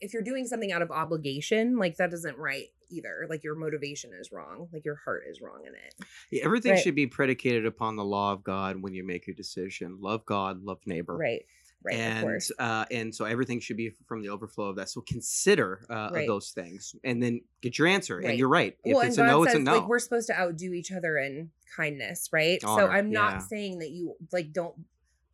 if 0.00 0.12
you're 0.12 0.22
doing 0.22 0.46
something 0.46 0.70
out 0.70 0.82
of 0.82 0.90
obligation 0.90 1.76
like 1.78 1.96
that 1.96 2.12
isn't 2.12 2.38
right 2.38 2.68
either 2.90 3.26
like 3.28 3.42
your 3.44 3.54
motivation 3.54 4.12
is 4.18 4.30
wrong 4.32 4.68
like 4.72 4.84
your 4.84 4.96
heart 5.04 5.24
is 5.28 5.40
wrong 5.40 5.62
in 5.66 5.74
it 5.74 5.94
Yeah, 6.30 6.44
everything 6.44 6.72
Right. 6.72 6.82
should 6.82 6.94
be 6.94 7.06
predicated 7.06 7.66
upon 7.66 7.96
the 7.96 8.04
law 8.04 8.32
of 8.32 8.42
God 8.44 8.80
when 8.82 8.94
you 8.94 9.04
make 9.04 9.26
your 9.26 9.34
decision. 9.36 9.98
Love 10.00 10.24
God, 10.26 10.62
love 10.62 10.78
neighbor. 10.86 11.16
right 11.16 11.44
right, 11.84 11.94
and 11.96 12.22
course. 12.22 12.50
uh, 12.58 12.84
and 12.90 13.14
so 13.14 13.24
everything 13.24 13.60
should 13.60 13.76
be 13.76 13.90
from 14.06 14.22
the 14.22 14.28
overflow 14.28 14.66
of 14.70 14.76
that. 14.76 14.88
So 14.90 15.00
consider 15.02 15.84
uh, 15.88 16.10
Right. 16.12 16.26
those 16.26 16.50
things, 16.50 16.94
and 17.04 17.22
then 17.22 17.40
get 17.60 17.78
your 17.78 17.86
answer. 17.86 18.16
Right. 18.16 18.26
And 18.30 18.38
you're 18.38 18.48
right. 18.48 18.76
If 18.84 18.94
well, 18.94 19.06
it's 19.06 19.18
and 19.18 19.26
a 19.26 19.30
God 19.30 19.38
no, 19.38 19.44
says 19.44 19.54
it's 19.54 19.60
a 19.60 19.64
no. 19.64 19.78
like 19.78 19.88
we're 19.88 19.98
supposed 20.00 20.26
to 20.28 20.38
outdo 20.38 20.72
each 20.72 20.90
other 20.92 21.16
in 21.18 21.50
kindness, 21.76 22.28
right? 22.32 22.60
so 22.60 22.88
I'm 22.88 23.10
not 23.10 23.32
yeah. 23.34 23.38
saying 23.38 23.78
that 23.80 23.90
you 23.90 24.14
like 24.32 24.52
don't 24.52 24.74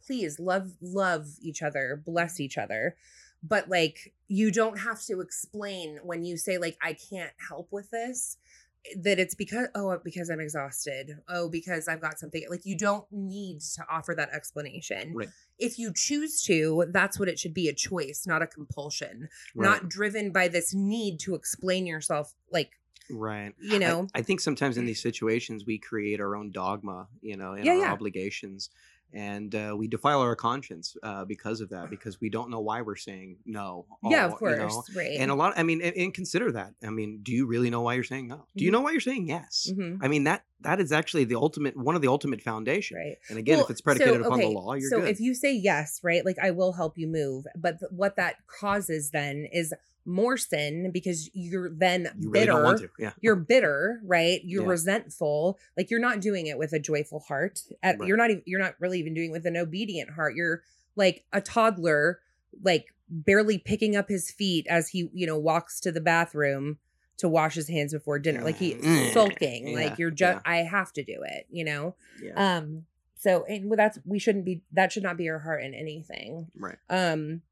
please 0.06 0.38
love 0.38 0.72
love 0.82 1.26
each 1.40 1.62
other, 1.62 2.02
bless 2.04 2.40
each 2.40 2.58
other, 2.58 2.96
but 3.42 3.68
like 3.68 4.12
you 4.32 4.50
don't 4.50 4.78
have 4.78 5.02
to 5.02 5.20
explain 5.20 5.98
when 6.02 6.24
you 6.24 6.38
say 6.38 6.56
like 6.56 6.78
I 6.80 6.94
can't 6.94 7.32
help 7.50 7.68
with 7.70 7.90
this 7.90 8.38
eh, 8.86 8.94
that 9.02 9.18
it's 9.18 9.34
because 9.34 9.68
oh 9.74 9.90
uh, 9.90 9.98
because 10.02 10.30
I'm 10.30 10.40
exhausted. 10.40 11.18
Oh 11.28 11.50
because 11.50 11.86
I've 11.86 12.00
got 12.00 12.18
something 12.18 12.42
like 12.48 12.64
you 12.64 12.76
don't 12.78 13.04
need 13.12 13.60
to 13.76 13.84
offer 13.90 14.14
that 14.16 14.30
explanation. 14.32 15.12
Right. 15.14 15.28
If 15.58 15.78
you 15.78 15.92
choose 15.94 16.42
to, 16.44 16.86
that's 16.88 17.18
what 17.18 17.28
it 17.28 17.38
should 17.38 17.52
be 17.52 17.68
a 17.68 17.74
choice, 17.74 18.24
not 18.26 18.40
a 18.40 18.46
compulsion. 18.46 19.28
Right. 19.54 19.68
Not 19.68 19.90
driven 19.90 20.32
by 20.32 20.48
this 20.48 20.72
need 20.72 21.20
to 21.20 21.34
explain 21.34 21.84
yourself 21.86 22.34
like 22.50 22.70
right. 23.10 23.52
you 23.60 23.78
know 23.78 24.06
I, 24.14 24.20
I 24.20 24.22
think 24.22 24.40
sometimes 24.40 24.78
in 24.78 24.84
mm. 24.84 24.86
these 24.86 25.02
situations 25.02 25.66
we 25.66 25.76
create 25.76 26.20
our 26.20 26.36
own 26.36 26.52
dogma, 26.52 27.06
you 27.20 27.36
know, 27.36 27.52
in 27.52 27.66
Yeah, 27.66 27.72
our 27.72 27.78
yeah. 27.80 27.92
obligations, 27.92 28.70
and 29.12 29.54
uh, 29.54 29.74
we 29.76 29.88
defile 29.88 30.20
our 30.20 30.34
conscience 30.36 30.96
uh, 31.02 31.24
because 31.24 31.60
of 31.60 31.68
that, 31.70 31.90
because 31.90 32.20
we 32.20 32.28
don't 32.30 32.50
know 32.50 32.60
why 32.60 32.82
we're 32.82 32.96
saying 32.96 33.36
no. 33.44 33.86
yeah, 34.02 34.20
all- 34.22 34.26
of 34.26 34.32
you 34.32 34.36
course, 34.38 34.58
know? 34.58 34.82
right. 34.96 35.16
And 35.18 35.30
a 35.30 35.34
lot, 35.34 35.52
I 35.56 35.62
mean, 35.62 35.80
and, 35.82 35.94
and 35.96 36.14
consider 36.14 36.52
that. 36.52 36.74
I 36.82 36.90
mean, 36.90 37.20
do 37.22 37.32
you 37.32 37.46
really 37.46 37.70
know 37.70 37.82
why 37.82 37.94
you're 37.94 38.04
saying 38.04 38.28
no? 38.28 38.46
Do 38.56 38.64
you 38.64 38.70
Mhm. 38.70 38.72
know 38.72 38.80
why 38.82 38.92
you're 38.92 39.00
saying 39.00 39.28
yes? 39.28 39.68
Mhm, 39.72 39.98
I 40.00 40.08
mean 40.08 40.24
that 40.24 40.44
that 40.60 40.80
is 40.80 40.92
actually 40.92 41.24
the 41.24 41.34
ultimate 41.36 41.76
one 41.76 41.96
of 41.96 42.02
the 42.02 42.08
ultimate 42.08 42.40
foundation. 42.40 42.96
right. 42.96 43.16
And 43.28 43.38
again, 43.38 43.56
Well, 43.58 43.64
if 43.66 43.70
it's 43.70 43.80
predicated 43.80 44.20
so, 44.20 44.26
upon 44.26 44.40
the 44.40 44.46
law, 44.48 44.74
you're 44.74 44.88
so 44.90 45.00
good. 45.00 45.08
if 45.08 45.20
you 45.20 45.34
say 45.34 45.52
yes, 45.52 46.00
right, 46.02 46.24
like 46.24 46.38
I 46.40 46.50
will 46.52 46.72
help 46.72 46.96
you 46.96 47.08
move, 47.08 47.46
but 47.56 47.80
th- 47.80 47.90
what 47.90 48.16
that 48.16 48.36
causes 48.46 49.10
then 49.10 49.46
is 49.52 49.74
more 50.04 50.36
sin 50.36 50.90
because 50.92 51.30
you're 51.32 51.70
then 51.70 52.08
you 52.18 52.30
really 52.30 52.40
bitter. 52.46 52.52
don't 52.52 52.62
want 52.64 52.78
to. 52.80 52.88
Yeah. 52.98 53.12
You're 53.20 53.36
bitter, 53.36 54.00
right? 54.04 54.40
You're 54.44 54.64
Yeah. 54.64 54.68
resentful. 54.70 55.58
Like 55.76 55.90
you're 55.90 56.00
not 56.00 56.20
doing 56.20 56.46
it 56.48 56.58
with 56.58 56.72
a 56.72 56.78
joyful 56.78 57.20
heart. 57.20 57.60
At, 57.82 57.98
Right. 57.98 58.08
You're 58.08 58.16
not. 58.16 58.30
Even, 58.30 58.42
you're 58.46 58.60
not 58.60 58.74
really 58.80 58.98
even 58.98 59.14
doing 59.14 59.30
it 59.30 59.32
with 59.32 59.46
an 59.46 59.56
obedient 59.56 60.10
heart. 60.10 60.34
You're 60.34 60.62
like 60.96 61.24
a 61.32 61.40
toddler, 61.40 62.20
like 62.62 62.86
barely 63.08 63.58
picking 63.58 63.94
up 63.96 64.08
his 64.08 64.30
feet 64.30 64.66
as 64.68 64.88
he, 64.88 65.08
you 65.14 65.26
know, 65.26 65.38
walks 65.38 65.80
to 65.80 65.92
the 65.92 66.00
bathroom 66.00 66.78
to 67.18 67.28
wash 67.28 67.54
his 67.54 67.68
hands 67.68 67.92
before 67.92 68.18
dinner. 68.18 68.42
Like 68.42 68.56
he's 68.56 68.82
Mm. 68.82 69.12
sulking. 69.12 69.68
Yeah, 69.68 69.74
Like 69.88 69.98
you're 69.98 70.10
just. 70.10 70.42
I 70.44 70.58
have 70.58 70.92
to 70.94 71.04
do 71.04 71.22
it. 71.24 71.46
You 71.50 71.64
know. 71.64 71.94
Yeah. 72.22 72.56
Um. 72.56 72.86
So 73.18 73.44
and 73.44 73.70
well, 73.70 73.76
that's 73.76 74.00
we 74.04 74.18
shouldn't 74.18 74.44
be. 74.44 74.62
That 74.72 74.90
should 74.90 75.04
not 75.04 75.16
be 75.16 75.28
our 75.28 75.38
heart 75.38 75.62
in 75.62 75.74
anything. 75.74 76.48
right. 76.56 76.76
Um, 76.90 77.42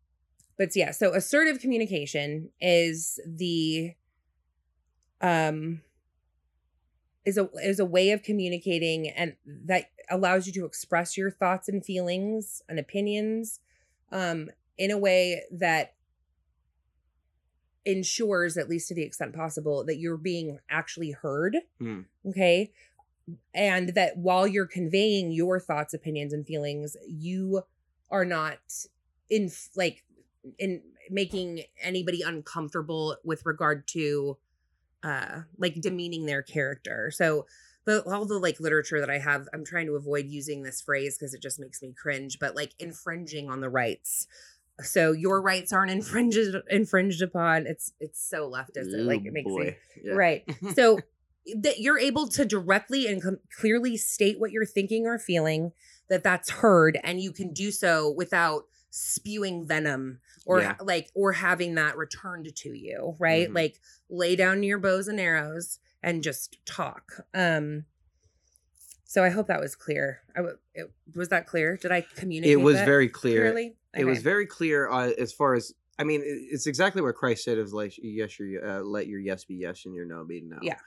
but 0.60 0.76
yeah, 0.76 0.90
so 0.90 1.14
assertive 1.14 1.58
communication 1.58 2.50
is 2.60 3.18
the 3.26 3.94
um 5.22 5.80
is 7.24 7.38
a 7.38 7.48
is 7.64 7.80
a 7.80 7.84
way 7.86 8.10
of 8.10 8.22
communicating 8.22 9.08
and 9.08 9.36
that 9.46 9.86
allows 10.10 10.46
you 10.46 10.52
to 10.52 10.66
express 10.66 11.16
your 11.16 11.30
thoughts 11.30 11.66
and 11.66 11.82
feelings 11.82 12.62
and 12.68 12.78
opinions 12.78 13.60
um 14.12 14.50
in 14.76 14.90
a 14.90 14.98
way 14.98 15.42
that 15.50 15.94
ensures 17.86 18.58
at 18.58 18.68
least 18.68 18.88
to 18.88 18.94
the 18.94 19.02
extent 19.02 19.34
possible 19.34 19.82
that 19.84 19.96
you're 19.96 20.18
being 20.18 20.58
actually 20.68 21.12
heard 21.12 21.56
Hmm. 21.78 22.00
okay 22.26 22.72
and 23.54 23.94
that 23.94 24.18
while 24.18 24.46
you're 24.46 24.66
conveying 24.66 25.32
your 25.32 25.58
thoughts 25.58 25.94
opinions 25.94 26.34
and 26.34 26.46
feelings 26.46 26.96
you 27.06 27.62
are 28.10 28.24
not 28.26 28.58
in 29.30 29.50
like 29.76 30.02
in 30.58 30.82
making 31.10 31.62
anybody 31.82 32.22
uncomfortable 32.22 33.16
with 33.24 33.44
regard 33.44 33.86
to 33.88 34.36
uh 35.02 35.40
like 35.58 35.80
demeaning 35.80 36.26
their 36.26 36.42
character. 36.42 37.10
So 37.12 37.46
the 37.86 38.02
all 38.02 38.26
the 38.26 38.38
like 38.38 38.60
literature 38.60 39.00
that 39.00 39.10
i 39.10 39.18
have 39.18 39.48
i'm 39.54 39.64
trying 39.64 39.86
to 39.86 39.94
avoid 39.94 40.26
using 40.26 40.62
this 40.62 40.82
phrase 40.82 41.16
because 41.16 41.32
it 41.32 41.40
just 41.40 41.58
makes 41.58 41.80
me 41.80 41.94
cringe 41.96 42.38
but 42.38 42.54
like 42.54 42.72
infringing 42.78 43.50
on 43.50 43.60
the 43.60 43.70
rights. 43.70 44.26
So 44.82 45.12
your 45.12 45.42
rights 45.42 45.72
aren't 45.72 45.90
infringed 45.98 46.56
infringed 46.70 47.22
upon. 47.22 47.66
It's 47.66 47.92
it's 48.00 48.22
so 48.22 48.50
leftist. 48.50 48.92
It, 48.94 49.06
like 49.06 49.24
it 49.24 49.32
makes 49.32 49.50
me. 49.50 49.76
Yeah. 50.02 50.12
right. 50.12 50.44
So 50.74 50.98
that 51.56 51.80
you're 51.80 51.98
able 51.98 52.28
to 52.28 52.44
directly 52.44 53.06
and 53.06 53.22
com- 53.22 53.38
clearly 53.58 53.96
state 53.96 54.38
what 54.38 54.52
you're 54.52 54.66
thinking 54.66 55.06
or 55.06 55.18
feeling 55.18 55.72
that 56.08 56.22
that's 56.22 56.50
heard 56.50 56.98
and 57.02 57.20
you 57.20 57.32
can 57.32 57.52
do 57.52 57.70
so 57.70 58.10
without 58.10 58.64
spewing 58.90 59.64
venom 59.64 60.20
or 60.44 60.60
Yeah. 60.60 60.76
like 60.80 61.10
or 61.14 61.32
having 61.32 61.74
that 61.76 61.96
returned 61.96 62.54
to 62.54 62.76
you 62.76 63.14
right 63.18 63.48
Mhm. 63.48 63.54
like 63.54 63.80
lay 64.08 64.34
down 64.36 64.62
your 64.62 64.78
bows 64.78 65.06
and 65.08 65.20
arrows 65.20 65.78
and 66.02 66.22
just 66.22 66.58
talk 66.66 67.24
um 67.32 67.84
so 69.04 69.22
i 69.24 69.28
hope 69.28 69.46
that 69.46 69.60
was 69.60 69.76
clear 69.76 70.22
i 70.34 70.38
w- 70.38 70.58
it, 70.74 70.90
was 71.14 71.28
that 71.28 71.46
clear 71.46 71.76
did 71.76 71.92
i 71.92 72.00
communicate 72.00 72.52
It 72.52 72.56
was 72.56 72.78
very 72.80 73.08
clear. 73.08 73.42
clearly 73.42 73.76
It 73.96 74.04
was 74.04 74.22
very 74.22 74.46
clear 74.46 74.88
uh, 74.90 75.10
as 75.18 75.32
far 75.32 75.54
as 75.54 75.72
I 75.98 76.02
mean, 76.04 76.22
it's 76.24 76.66
exactly 76.66 77.02
what 77.02 77.14
Christ 77.14 77.44
said: 77.44 77.58
"Is 77.58 77.74
like 77.74 77.92
yes, 77.98 78.38
your 78.38 78.66
uh, 78.66 78.80
let 78.80 79.06
your 79.06 79.20
yes 79.20 79.44
be 79.44 79.56
yes 79.56 79.84
and 79.84 79.94
your 79.94 80.06
no 80.06 80.24
be 80.24 80.40
no." 80.40 80.56
Yeah. 80.62 80.78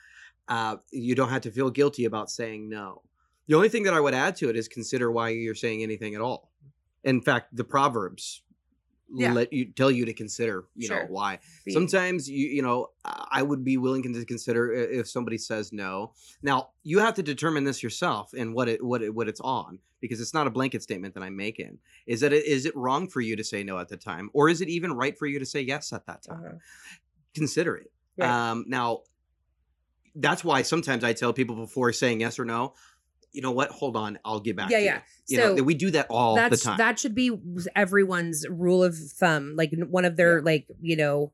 Uh, 0.48 0.78
you 0.92 1.14
don't 1.14 1.30
have 1.30 1.42
to 1.44 1.52
feel 1.52 1.70
guilty 1.70 2.06
about 2.06 2.32
saying 2.32 2.68
no. 2.68 3.04
The 3.46 3.54
only 3.54 3.70
thing 3.70 3.84
that 3.84 3.94
I 3.94 4.00
would 4.00 4.16
add 4.16 4.36
to 4.38 4.50
it 4.50 4.56
is 4.56 4.68
consider 4.68 5.12
why 5.12 5.30
you're 5.30 5.54
saying 5.54 5.84
anything 5.84 6.16
at 6.16 6.22
all. 6.22 6.52
In 7.04 7.22
fact, 7.22 7.56
the 7.56 7.64
proverbs 7.64 8.42
Yeah. 9.16 9.34
let 9.34 9.54
you 9.54 9.66
tell 9.66 9.92
you 9.92 10.06
to 10.06 10.14
consider, 10.14 10.66
you 10.76 10.90
know, 10.90 11.06
why. 11.08 11.40
Be- 11.66 11.74
Sometimes 11.74 12.30
you 12.30 12.48
you 12.48 12.62
know 12.62 12.90
I 13.06 13.40
I 13.40 13.42
would 13.44 13.64
be 13.64 13.78
willing 13.78 14.02
to 14.04 14.26
consider 14.26 14.72
if 14.72 15.08
somebody 15.08 15.38
says 15.38 15.72
no. 15.74 16.14
Now 16.42 16.70
you 16.84 17.00
have 17.00 17.14
to 17.16 17.24
determine 17.24 17.64
this 17.64 17.84
yourself 17.84 18.34
and 18.34 18.54
what 18.56 18.68
it 18.70 18.84
what 18.84 19.02
it 19.02 19.14
what 19.14 19.28
it's 19.28 19.42
on 19.42 19.80
because 20.00 20.20
it's 20.20 20.34
not 20.34 20.48
a 20.48 20.50
blanket 20.50 20.82
statement 20.84 21.14
that 21.14 21.24
I'm 21.24 21.36
making. 21.36 21.80
Is 22.08 22.22
that 22.22 22.34
it, 22.34 22.46
is 22.46 22.66
it 22.66 22.76
wrong 22.76 23.08
for 23.08 23.22
you 23.22 23.36
to 23.36 23.44
say 23.44 23.64
no 23.64 23.78
at 23.80 23.88
the 23.90 23.98
time, 23.98 24.30
or 24.34 24.50
is 24.50 24.62
it 24.62 24.70
even 24.70 24.94
right 24.94 25.18
for 25.18 25.28
you 25.28 25.40
to 25.40 25.46
say 25.46 25.62
yes 25.62 25.94
at 25.94 26.06
that 26.08 26.24
time? 26.24 26.44
Uh-huh. 26.46 26.58
Consider 27.36 27.76
it. 27.78 27.92
Right. 28.18 28.30
Um, 28.52 28.66
now 28.68 29.02
that's 30.16 30.44
why 30.44 30.62
sometimes 30.62 31.04
I 31.04 31.14
tell 31.14 31.34
people 31.34 31.56
before 31.56 31.92
saying 31.92 32.22
yes 32.22 32.38
or 32.38 32.46
no. 32.46 32.74
You 33.34 33.42
know 33.42 33.52
what? 33.52 33.72
Hold 33.72 33.98
on, 33.98 34.20
I'll 34.24 34.40
get 34.40 34.56
back. 34.56 34.70
Yeah, 34.70 34.78
to 34.80 34.84
yeah. 34.86 34.96
You. 34.96 35.02
You 35.28 35.38
So 35.44 35.56
know, 35.56 35.64
we 35.64 35.74
do 35.74 35.92
that 35.92 36.08
all 36.10 36.36
the 36.36 36.56
time. 36.58 36.78
that 36.78 37.00
should 37.00 37.16
be 37.16 37.32
everyone's 37.76 38.46
rule 38.50 38.84
of 38.84 38.96
thumb 38.96 39.56
like 39.58 39.72
one 39.90 40.06
of 40.06 40.16
their 40.18 40.38
Yeah. 40.38 40.44
like 40.46 40.68
you 40.82 40.96
know 40.96 41.32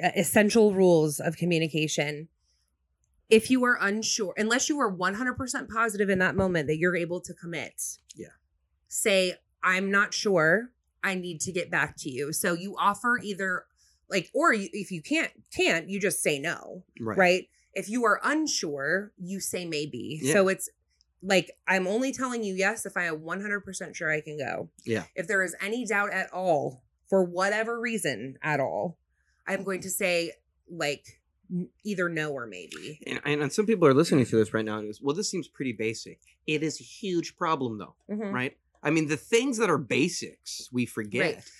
essential 0.00 0.74
rules 0.74 1.20
of 1.20 1.36
communication 1.36 2.28
if 3.30 3.50
you 3.50 3.64
are 3.64 3.78
unsure 3.80 4.34
unless 4.36 4.68
you 4.68 4.78
are 4.78 4.92
100% 4.92 5.68
positive 5.68 6.10
in 6.10 6.18
that 6.18 6.34
moment 6.36 6.66
that 6.66 6.76
you're 6.78 6.96
able 6.96 7.20
to 7.22 7.32
commit 7.32 7.98
Yeah. 8.14 8.28
say 8.88 9.34
i'm 9.62 9.90
not 9.90 10.12
sure 10.12 10.70
i 11.02 11.14
need 11.14 11.40
to 11.42 11.52
get 11.52 11.70
back 11.70 11.96
to 11.98 12.10
you 12.10 12.32
so 12.32 12.52
you 12.52 12.76
offer 12.78 13.18
either 13.22 13.64
like 14.10 14.30
or 14.34 14.52
you, 14.52 14.68
if 14.72 14.90
you 14.90 15.00
can't 15.00 15.32
can't 15.54 15.88
you 15.88 15.98
just 16.00 16.22
say 16.22 16.38
no 16.38 16.82
right. 17.00 17.16
right. 17.18 17.48
If 17.76 17.88
you 17.88 18.04
are 18.04 18.20
unsure, 18.22 19.10
you 19.18 19.40
say 19.40 19.64
maybe. 19.64 20.20
Yeah. 20.22 20.32
So 20.34 20.46
it's 20.46 20.68
like 21.24 21.50
I'm 21.66 21.86
only 21.86 22.12
telling 22.12 22.44
you 22.44 22.54
yes 22.54 22.84
if 22.86 22.96
I 22.96 23.04
am 23.04 23.20
100% 23.20 23.94
sure 23.94 24.12
I 24.12 24.20
can 24.20 24.38
go. 24.38 24.68
Yeah. 24.84 25.04
If 25.14 25.26
there 25.26 25.42
is 25.42 25.56
any 25.60 25.86
doubt 25.86 26.12
at 26.12 26.32
all, 26.32 26.82
for 27.08 27.24
whatever 27.24 27.80
reason 27.80 28.36
at 28.42 28.60
all, 28.60 28.98
I'm 29.46 29.64
going 29.64 29.80
to 29.80 29.90
say 29.90 30.32
like 30.70 31.20
either 31.84 32.08
no 32.08 32.32
or 32.32 32.46
maybe. 32.46 33.00
And, 33.06 33.42
and, 33.42 33.52
some 33.52 33.66
people 33.66 33.86
are 33.86 33.94
listening 33.94 34.24
to 34.26 34.36
this 34.36 34.54
right 34.54 34.64
now 34.64 34.78
and 34.78 34.88
goes, 34.88 35.00
well, 35.02 35.14
this 35.14 35.30
seems 35.30 35.46
pretty 35.46 35.72
basic. 35.72 36.18
It 36.46 36.62
is 36.62 36.80
a 36.80 36.84
huge 36.84 37.36
problem, 37.36 37.78
though, 37.78 37.94
Mhm. 38.10 38.32
right? 38.32 38.56
I 38.82 38.90
mean, 38.90 39.08
the 39.08 39.16
things 39.16 39.58
that 39.58 39.70
are 39.70 39.78
basics 39.78 40.68
we 40.72 40.86
forget. 40.86 41.34
Right. 41.34 41.50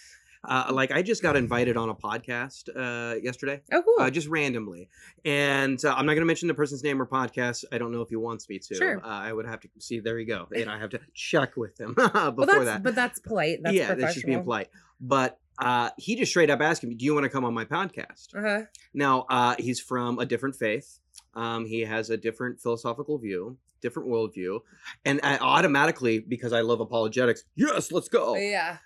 Uh, 0.47 0.71
like 0.73 0.91
I 0.93 1.03
just 1.03 1.23
got 1.23 1.37
invited 1.37 1.77
on 1.77 1.89
a 1.89 1.95
podcast 1.95 2.69
uh, 2.75 3.17
yesterday, 3.17 3.63
Oh, 3.73 3.83
cool. 3.83 4.05
uh, 4.05 4.11
just 4.11 4.29
randomly, 4.29 4.89
and 5.25 5.83
uh, 5.85 5.95
I'm 5.97 6.07
not 6.07 6.13
going 6.13 6.23
to 6.23 6.27
mention 6.27 6.49
the 6.49 6.55
person's 6.55 6.83
name 6.83 7.01
or 7.01 7.07
podcast. 7.07 7.65
I 7.73 7.79
don't 7.79 7.93
know 7.93 8.03
if 8.03 8.09
he 8.09 8.17
wants 8.17 8.49
me 8.49 8.59
to. 8.59 8.75
Sure. 8.75 9.05
Uh, 9.05 9.09
I 9.09 9.33
would 9.33 9.47
have 9.47 9.61
to 9.61 9.69
see. 9.79 10.01
There 10.01 10.19
you 10.19 10.27
go. 10.27 10.49
And 10.55 10.71
I 10.71 10.79
have 10.79 10.91
to 10.91 11.01
check 11.15 11.57
with 11.57 11.81
him 11.81 11.95
before 11.95 12.13
well, 12.13 12.47
that's, 12.47 12.65
that. 12.65 12.83
But 12.83 12.95
that's 12.95 13.21
polite. 13.21 13.61
That's 13.63 13.75
yeah, 13.75 13.95
that's 13.95 14.15
just 14.15 14.27
being 14.27 14.43
polite. 14.43 14.69
But 15.01 15.39
uh, 15.59 15.91
he 15.97 16.17
just 16.17 16.31
straight 16.33 16.51
up 16.51 16.61
asked 16.61 16.83
me, 16.85 16.95
"Do 16.95 17.05
you 17.05 17.15
want 17.15 17.25
to 17.25 17.31
come 17.31 17.45
on 17.45 17.55
my 17.55 17.65
podcast?" 17.65 18.35
Uh-huh. 18.35 18.63
Now, 18.93 19.27
uh, 19.31 19.55
he's 19.59 19.81
from 19.81 20.19
a 20.19 20.27
different 20.27 20.57
faith. 20.57 20.99
Um, 21.35 21.65
he 21.67 21.81
has 21.81 22.11
a 22.11 22.17
different 22.17 22.61
philosophical 22.61 23.19
view, 23.19 23.57
different 23.81 24.09
worldview, 24.09 24.61
and 25.05 25.21
I 25.23 25.39
automatically, 25.39 26.21
because 26.21 26.53
I 26.53 26.61
love 26.61 26.81
apologetics, 26.81 27.45
yes, 27.57 27.91
let's 27.91 28.09
go. 28.09 28.37
Yeah. 28.37 28.79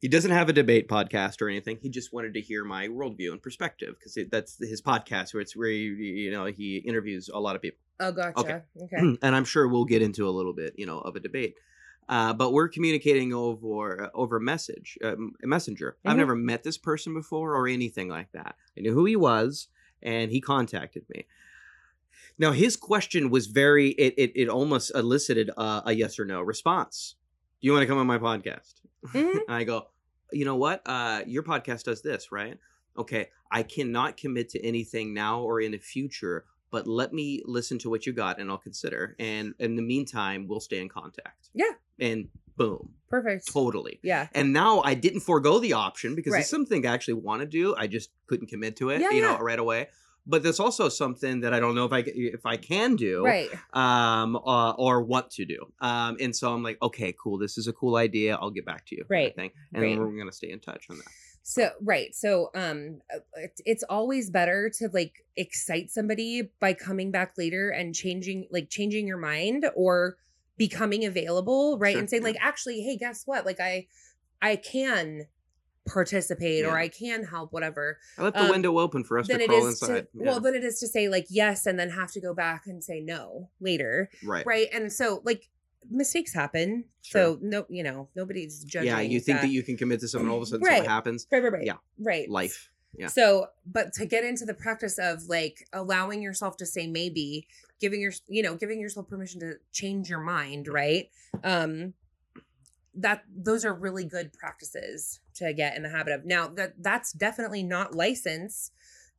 He 0.00 0.06
doesn't 0.08 0.30
have 0.30 0.48
a 0.48 0.52
debate 0.52 0.88
podcast 0.88 1.42
or 1.42 1.48
anything. 1.48 1.78
He 1.82 1.88
just 1.88 2.12
wanted 2.12 2.34
to 2.34 2.40
hear 2.40 2.64
my 2.64 2.86
worldview 2.88 3.32
and 3.32 3.42
perspective 3.42 3.96
because 3.98 4.16
that's 4.30 4.56
his 4.58 4.80
podcast, 4.80 5.34
where 5.34 5.40
it's 5.40 5.56
where 5.56 5.68
he, 5.68 5.86
you 5.86 6.30
know 6.30 6.44
he 6.46 6.76
interviews 6.78 7.28
a 7.32 7.40
lot 7.40 7.56
of 7.56 7.62
people, 7.62 7.80
Oh, 7.98 8.12
gotcha. 8.12 8.38
Okay. 8.40 8.60
okay. 8.84 8.96
and 9.22 9.34
I'm 9.36 9.44
sure 9.44 9.66
we'll 9.66 9.84
get 9.84 10.02
into 10.02 10.28
a 10.28 10.30
little 10.30 10.52
bit, 10.52 10.74
you 10.76 10.86
know, 10.86 10.98
of 11.00 11.16
a 11.16 11.20
debate. 11.20 11.54
Uh, 12.08 12.32
but 12.32 12.52
we're 12.52 12.68
communicating 12.68 13.34
over 13.34 14.10
over 14.14 14.38
message, 14.40 14.96
uh, 15.04 15.16
messenger. 15.42 15.96
I've 16.06 16.14
Mhm. 16.14 16.18
never 16.18 16.34
met 16.36 16.62
this 16.62 16.78
person 16.78 17.12
before 17.12 17.54
or 17.56 17.66
anything 17.68 18.08
like 18.08 18.30
that. 18.32 18.54
I 18.76 18.80
knew 18.82 18.94
who 18.94 19.04
he 19.04 19.16
was, 19.16 19.68
and 20.00 20.30
he 20.30 20.40
contacted 20.40 21.04
me. 21.10 21.26
Now 22.38 22.52
his 22.52 22.76
question 22.76 23.30
was 23.30 23.48
very. 23.48 23.90
It 23.90 24.14
it, 24.16 24.32
it 24.36 24.48
almost 24.48 24.92
elicited 24.94 25.50
a, 25.56 25.82
a 25.86 25.92
yes 25.92 26.18
or 26.18 26.24
no 26.24 26.40
response. 26.40 27.16
Do 27.60 27.66
you 27.66 27.72
want 27.72 27.82
to 27.82 27.86
come 27.88 27.98
on 27.98 28.06
my 28.06 28.18
podcast? 28.18 28.74
Mhm. 29.06 29.40
I 29.48 29.64
go, 29.64 29.88
you 30.32 30.44
know 30.44 30.56
what? 30.56 30.82
Uh, 30.86 31.22
your 31.26 31.42
podcast 31.42 31.84
does 31.84 32.02
this, 32.02 32.30
right? 32.32 32.58
Okay, 32.96 33.28
I 33.50 33.62
cannot 33.62 34.16
commit 34.16 34.48
to 34.50 34.64
anything 34.64 35.14
now 35.14 35.40
or 35.42 35.60
in 35.60 35.72
the 35.72 35.78
future, 35.78 36.44
but 36.70 36.86
let 36.86 37.12
me 37.12 37.42
listen 37.46 37.78
to 37.78 37.90
what 37.90 38.06
you 38.06 38.12
got 38.12 38.40
and 38.40 38.50
I'll 38.50 38.58
consider. 38.58 39.14
And 39.18 39.54
in 39.58 39.76
the 39.76 39.82
meantime, 39.82 40.46
we'll 40.48 40.60
stay 40.60 40.80
in 40.80 40.88
contact. 40.88 41.48
Yeah. 41.54 41.70
And 42.00 42.28
boom, 42.56 42.90
Perfect. 43.08 43.50
totally. 43.52 44.00
Yeah. 44.02 44.28
And 44.34 44.52
now 44.52 44.80
I 44.82 44.94
didn't 44.94 45.20
forego 45.20 45.60
the 45.60 45.74
option 45.74 46.14
because 46.16 46.32
Right. 46.32 46.40
it's 46.40 46.50
something 46.50 46.84
I 46.84 46.92
actually 46.92 47.14
want 47.14 47.40
to 47.40 47.46
do. 47.46 47.74
I 47.76 47.86
just 47.86 48.10
couldn't 48.26 48.48
commit 48.48 48.76
to 48.76 48.90
it, 48.90 49.00
Yeah, 49.00 49.10
you 49.10 49.22
know, 49.22 49.38
right 49.38 49.58
away. 49.58 49.88
But 50.28 50.42
there's 50.42 50.60
also 50.60 50.88
something 50.90 51.40
that 51.40 51.54
I 51.54 51.58
don't 51.60 51.74
know 51.74 51.86
if 51.86 51.92
I 51.92 52.04
if 52.06 52.44
I 52.44 52.56
can 52.58 52.96
do, 52.96 53.24
Right. 53.24 53.50
um, 53.72 54.36
uh, 54.36 54.72
or 54.72 55.02
want 55.02 55.30
to 55.32 55.46
do. 55.46 55.72
Um, 55.80 56.18
and 56.20 56.36
so 56.36 56.52
I'm 56.52 56.62
like, 56.62 56.76
okay, 56.82 57.14
cool. 57.20 57.38
This 57.38 57.56
is 57.56 57.66
a 57.66 57.72
cool 57.72 57.96
idea. 57.96 58.36
I'll 58.36 58.50
get 58.50 58.66
back 58.66 58.84
to 58.86 58.96
you. 58.96 59.04
Right. 59.08 59.34
Thing. 59.34 59.52
And 59.72 59.82
Right. 59.82 59.98
we're 59.98 60.16
gonna 60.18 60.30
stay 60.32 60.50
in 60.50 60.60
touch 60.60 60.86
on 60.90 60.98
that. 60.98 61.06
So 61.42 61.70
right. 61.80 62.14
So 62.14 62.50
um 62.54 63.00
uh, 63.12 63.20
it's 63.64 63.82
always 63.88 64.28
better 64.28 64.70
to 64.78 64.90
like 64.92 65.24
excite 65.34 65.90
somebody 65.90 66.50
by 66.60 66.74
coming 66.74 67.10
back 67.10 67.32
later 67.38 67.70
and 67.70 67.94
changing 67.94 68.48
like 68.50 68.68
changing 68.68 69.06
your 69.06 69.16
mind 69.16 69.64
or 69.74 70.18
becoming 70.58 71.06
available, 71.06 71.78
right? 71.78 71.92
Sure, 71.92 72.00
And 72.00 72.10
saying 72.10 72.22
like 72.22 72.36
actually, 72.40 72.82
hey, 72.82 72.98
guess 72.98 73.22
what? 73.24 73.46
Like 73.46 73.60
I 73.60 73.86
I 74.42 74.56
can 74.56 75.22
participate 75.86 76.64
or 76.64 76.76
I 76.76 76.88
can 76.88 77.24
help 77.24 77.52
whatever. 77.52 77.98
I 78.18 78.22
left 78.24 78.36
the 78.36 78.44
Um, 78.44 78.50
window 78.50 78.78
open 78.78 79.04
for 79.04 79.18
us 79.18 79.26
to 79.28 79.46
crawl 79.46 79.66
inside. 79.66 79.86
to 80.02 80.06
well, 80.14 80.40
then 80.40 80.54
it 80.54 80.64
is 80.64 80.78
to 80.80 80.86
say 80.88 81.08
like 81.08 81.26
yes 81.30 81.66
and 81.66 81.78
then 81.78 81.90
have 81.90 82.12
to 82.12 82.20
go 82.20 82.34
back 82.34 82.66
and 82.66 82.82
say 82.84 83.00
no 83.00 83.48
later. 83.60 84.10
right. 84.24 84.44
Right? 84.46 84.68
And 84.72 84.92
so 84.92 85.22
like 85.24 85.48
mistakes 85.90 86.34
happen. 86.34 86.84
Sure. 87.02 87.36
So 87.36 87.38
no, 87.40 87.64
you 87.68 87.82
know, 87.82 88.08
nobody's 88.14 88.64
judging. 88.64 88.88
Yeah, 88.88 89.00
you 89.00 89.20
think 89.20 89.40
that. 89.40 89.50
you 89.50 89.62
can 89.62 89.76
commit 89.76 90.00
to 90.00 90.08
something, 90.08 90.28
all 90.28 90.36
of 90.36 90.42
a 90.42 90.46
sudden 90.46 90.64
Right. 90.66 90.76
something 90.76 90.90
happens. 90.90 91.26
Right, 91.32 91.42
right, 91.42 91.52
right. 91.52 91.64
Yeah. 91.66 91.76
Right. 91.98 92.28
Life. 92.28 92.70
Yeah. 92.96 93.06
So, 93.08 93.48
but 93.66 93.92
to 93.94 94.06
get 94.06 94.24
into 94.24 94.44
the 94.44 94.54
practice 94.54 94.98
of 94.98 95.24
like 95.28 95.68
allowing 95.72 96.20
yourself 96.22 96.56
to 96.58 96.66
say 96.66 96.86
maybe, 96.86 97.46
giving 97.80 98.00
your 98.00 98.12
you 98.28 98.42
know, 98.42 98.56
giving 98.56 98.80
yourself 98.80 99.08
permission 99.08 99.40
to 99.40 99.54
change 99.72 100.10
your 100.10 100.20
mind, 100.20 100.68
right? 100.68 101.08
Um 101.44 101.94
that 103.00 103.24
those 103.34 103.64
are 103.64 103.72
really 103.74 104.04
good 104.04 104.32
practices 104.32 105.20
to 105.34 105.52
get 105.52 105.76
in 105.76 105.82
the 105.82 105.88
habit 105.88 106.12
of. 106.12 106.24
Now, 106.24 106.48
that 106.48 106.74
that's 106.82 107.12
definitely 107.12 107.62
not 107.62 107.94
license 107.94 108.70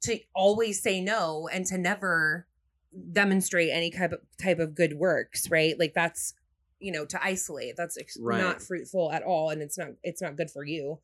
to 0.01 0.19
always 0.33 0.81
say 0.81 1.01
no 1.01 1.49
and 1.51 1.65
to 1.67 1.77
never 1.77 2.45
demonstrate 3.11 3.69
any 3.71 3.91
type 3.91 4.11
of 4.11 4.19
type 4.41 4.59
of 4.59 4.75
good 4.75 4.93
works, 4.93 5.49
right? 5.49 5.77
Like 5.79 5.93
that's 5.93 6.33
you 6.81 6.93
know, 6.93 7.05
to 7.05 7.21
isolate. 7.21 7.75
That's 7.75 7.97
ex- 7.97 8.17
Right. 8.21 8.39
not 8.39 8.61
fruitful 8.61 9.11
at 9.11 9.21
all 9.21 9.49
and 9.49 9.61
it's 9.61 9.77
not 9.77 9.89
it's 10.03 10.21
not 10.21 10.37
good 10.37 10.49
for 10.49 10.63
you 10.63 10.99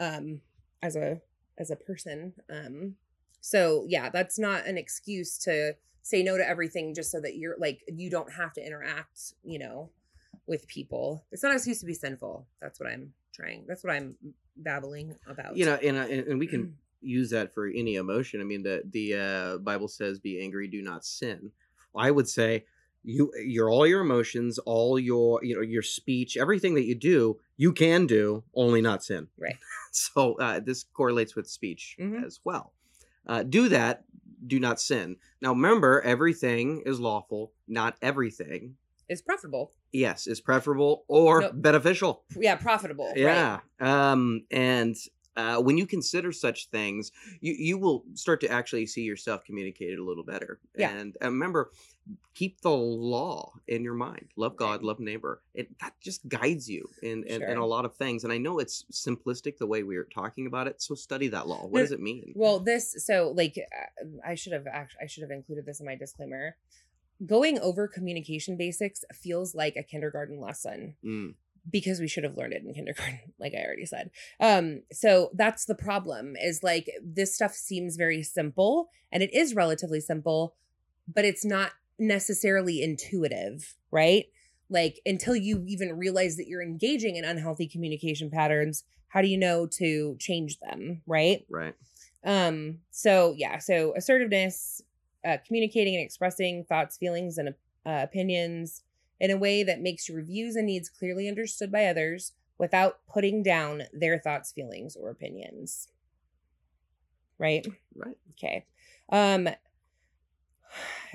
um 0.00 0.40
as 0.82 0.96
a 0.96 1.20
as 1.58 1.70
a 1.70 1.76
person. 1.76 2.34
Um 2.50 2.96
so 3.40 3.84
yeah, 3.88 4.10
that's 4.10 4.38
not 4.38 4.66
an 4.66 4.76
excuse 4.78 5.38
to 5.38 5.74
say 6.02 6.22
no 6.22 6.36
to 6.36 6.48
everything 6.48 6.94
just 6.94 7.10
so 7.12 7.20
that 7.20 7.36
you're 7.36 7.56
like 7.58 7.80
you 7.88 8.10
don't 8.10 8.32
have 8.32 8.52
to 8.54 8.66
interact, 8.66 9.34
you 9.44 9.58
know, 9.58 9.90
with 10.46 10.66
people. 10.66 11.24
It's 11.30 11.42
not 11.42 11.50
an 11.50 11.56
excuse 11.56 11.80
to 11.80 11.86
be 11.86 11.94
sinful. 11.94 12.46
That's 12.60 12.80
what 12.80 12.88
I'm 12.88 13.12
trying. 13.32 13.64
That's 13.66 13.84
what 13.84 13.92
I'm 13.92 14.16
babbling 14.56 15.14
about. 15.26 15.56
You 15.56 15.66
know, 15.66 15.74
and 15.74 15.96
uh, 15.96 16.06
and 16.10 16.26
and 16.28 16.38
we 16.38 16.46
can 16.46 16.76
use 17.00 17.30
that 17.30 17.54
for 17.54 17.66
any 17.66 17.96
emotion. 17.96 18.40
I 18.40 18.44
mean, 18.44 18.62
the 18.62 18.82
the 18.90 19.14
uh, 19.14 19.58
Bible 19.58 19.88
says, 19.88 20.18
"Be 20.18 20.40
angry, 20.40 20.68
do 20.68 20.82
not 20.82 21.04
sin." 21.04 21.50
I 21.94 22.10
would 22.10 22.28
say 22.28 22.64
you 23.04 23.32
your 23.44 23.70
all 23.70 23.86
your 23.86 24.00
emotions, 24.00 24.58
all 24.58 24.98
your 24.98 25.42
you 25.44 25.54
know 25.54 25.60
your 25.62 25.82
speech, 25.82 26.36
everything 26.36 26.74
that 26.74 26.84
you 26.84 26.94
do, 26.94 27.38
you 27.56 27.72
can 27.72 28.06
do, 28.06 28.44
only 28.54 28.80
not 28.80 29.02
sin. 29.04 29.28
Right. 29.38 29.56
so 29.92 30.34
uh, 30.34 30.60
this 30.60 30.84
correlates 30.84 31.34
with 31.36 31.48
speech 31.48 31.96
Mhm. 32.00 32.24
as 32.24 32.40
well. 32.44 32.72
Uh, 33.26 33.42
do 33.44 33.68
that, 33.68 34.04
do 34.46 34.58
not 34.58 34.80
sin. 34.80 35.16
Now 35.40 35.50
remember, 35.50 36.00
everything 36.02 36.82
is 36.86 36.98
lawful. 36.98 37.52
Not 37.68 37.96
everything, 38.02 38.76
it's 39.08 39.22
profitable. 39.22 39.72
yes, 39.92 40.26
is 40.26 40.40
preferable 40.40 41.04
or 41.08 41.40
Nope. 41.42 41.52
beneficial. 41.56 42.24
Yeah, 42.36 42.56
profitable. 42.56 43.06
right. 43.08 43.18
Yeah. 43.18 43.60
Um, 43.80 44.44
and 44.50 44.96
uh, 45.34 45.56
when 45.62 45.78
you 45.78 45.86
consider 45.86 46.30
such 46.30 46.68
things, 46.68 47.10
you, 47.40 47.54
you 47.58 47.78
will 47.78 48.04
start 48.14 48.40
to 48.42 48.48
actually 48.48 48.84
see 48.86 49.00
yourself 49.02 49.44
communicated 49.44 49.98
a 49.98 50.04
little 50.04 50.24
better. 50.24 50.60
Yeah. 50.76 50.90
And 50.90 51.16
uh, 51.22 51.26
remember, 51.28 51.70
keep 52.34 52.60
the 52.60 52.70
law 52.70 53.54
in 53.66 53.82
your 53.82 53.94
mind. 53.94 54.28
Love 54.36 54.56
God, 54.56 54.80
Right. 54.80 54.82
love 54.82 55.00
neighbor. 55.00 55.40
It 55.54 55.68
that 55.80 55.94
just 56.02 56.28
guides 56.28 56.68
you 56.68 56.86
in, 57.02 57.24
in, 57.24 57.42
in 57.42 57.56
a 57.56 57.64
lot 57.64 57.86
of 57.86 57.96
things. 57.96 58.24
And 58.24 58.32
I 58.32 58.36
know 58.36 58.58
it's 58.58 58.84
simplistic 58.92 59.56
the 59.56 59.66
way 59.66 59.82
we 59.84 59.96
are 59.96 60.04
talking 60.04 60.46
about 60.46 60.66
it. 60.66 60.82
So 60.82 60.94
study 60.94 61.28
that 61.28 61.48
law. 61.48 61.62
What 61.66 61.78
No, 61.78 61.80
does 61.80 61.92
it 61.92 62.00
mean? 62.00 62.34
Well, 62.36 62.58
this 62.60 62.94
so 63.06 63.32
like 63.34 63.56
uh, 63.58 64.06
I 64.26 64.34
should 64.34 64.52
have 64.52 64.66
actually 64.66 65.00
I 65.02 65.06
should 65.06 65.22
have 65.22 65.30
included 65.30 65.64
this 65.64 65.80
in 65.80 65.86
my 65.86 65.94
disclaimer. 65.96 66.56
Going 67.24 67.58
over 67.58 67.86
communication 67.86 68.56
basics 68.56 69.04
feels 69.14 69.54
like 69.54 69.76
a 69.76 69.82
kindergarten 69.82 70.40
lesson 70.40 70.96
Mm, 71.04 71.34
because 71.70 72.00
we 72.00 72.08
should 72.08 72.24
have 72.24 72.36
learned 72.36 72.52
it 72.52 72.64
in 72.64 72.74
kindergarten 72.74 73.20
like 73.38 73.52
i 73.54 73.62
already 73.64 73.86
said. 73.86 74.10
Um 74.40 74.82
so 74.92 75.30
that's 75.34 75.64
the 75.64 75.74
problem 75.74 76.34
is 76.36 76.62
like 76.62 76.90
this 77.02 77.34
stuff 77.34 77.54
seems 77.54 77.96
very 77.96 78.22
simple 78.22 78.88
and 79.12 79.22
it 79.22 79.32
is 79.32 79.54
relatively 79.54 80.00
simple 80.00 80.54
but 81.12 81.24
it's 81.24 81.44
not 81.44 81.72
necessarily 81.98 82.82
intuitive 82.82 83.74
right? 83.90 84.26
Like 84.70 85.00
until 85.04 85.36
you 85.36 85.64
even 85.66 85.98
realize 85.98 86.36
that 86.36 86.48
you're 86.48 86.62
engaging 86.62 87.16
in 87.16 87.24
unhealthy 87.24 87.68
communication 87.68 88.30
patterns 88.30 88.84
how 89.08 89.20
do 89.20 89.28
you 89.28 89.38
know 89.38 89.66
to 89.66 90.16
change 90.18 90.58
them 90.58 91.02
right? 91.06 91.44
Right. 91.48 91.74
um 92.24 92.78
so 92.90 93.34
yeah 93.36 93.58
so 93.58 93.94
assertiveness 93.96 94.82
uh, 95.24 95.36
communicating 95.46 95.94
and 95.94 96.04
expressing 96.04 96.64
thoughts 96.64 96.96
feelings 96.96 97.38
and 97.38 97.50
uh, 97.86 98.00
opinions 98.02 98.82
in 99.20 99.30
a 99.30 99.36
way 99.36 99.62
that 99.62 99.80
makes 99.80 100.08
your 100.08 100.22
views 100.22 100.56
and 100.56 100.66
needs 100.66 100.88
clearly 100.88 101.28
understood 101.28 101.70
by 101.70 101.86
others 101.86 102.32
without 102.58 102.98
putting 103.08 103.42
down 103.42 103.82
their 103.92 104.18
thoughts 104.18 104.52
feelings 104.52 104.96
or 104.96 105.10
opinions. 105.10 105.88
Right? 107.38 107.66
Right. 107.94 108.18
okay. 108.32 108.66
Um 109.10 109.48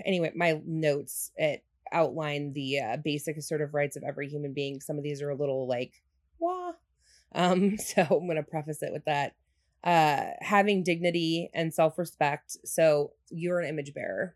anyway 0.06 0.32
my 0.36 0.62
notes 0.66 1.32
it 1.36 1.64
outline 1.92 2.54
the 2.54 2.80
uh, 2.80 2.98
basic 2.98 3.38
assertive 3.38 3.74
rights 3.74 3.96
of 3.96 4.04
every 4.04 4.28
human 4.28 4.54
being. 4.54 4.82
Some 4.82 4.98
of 4.98 5.04
these 5.04 5.22
are 5.22 5.30
a 5.30 5.36
little 5.36 5.68
like 5.68 5.94
wah. 6.40 6.74
Um 7.34 7.78
so 7.78 8.02
i'm 8.04 8.26
going 8.26 8.36
to 8.36 8.44
preface 8.44 8.84
it 8.84 8.92
with 8.92 9.06
that 9.06 9.36
uh 9.84 10.26
having 10.42 10.84
dignity 10.84 11.50
and 11.54 11.74
self-respect 11.74 12.58
so 12.66 13.12
you're 13.30 13.60
an 13.60 13.68
image 13.70 13.94
bearer 13.94 14.36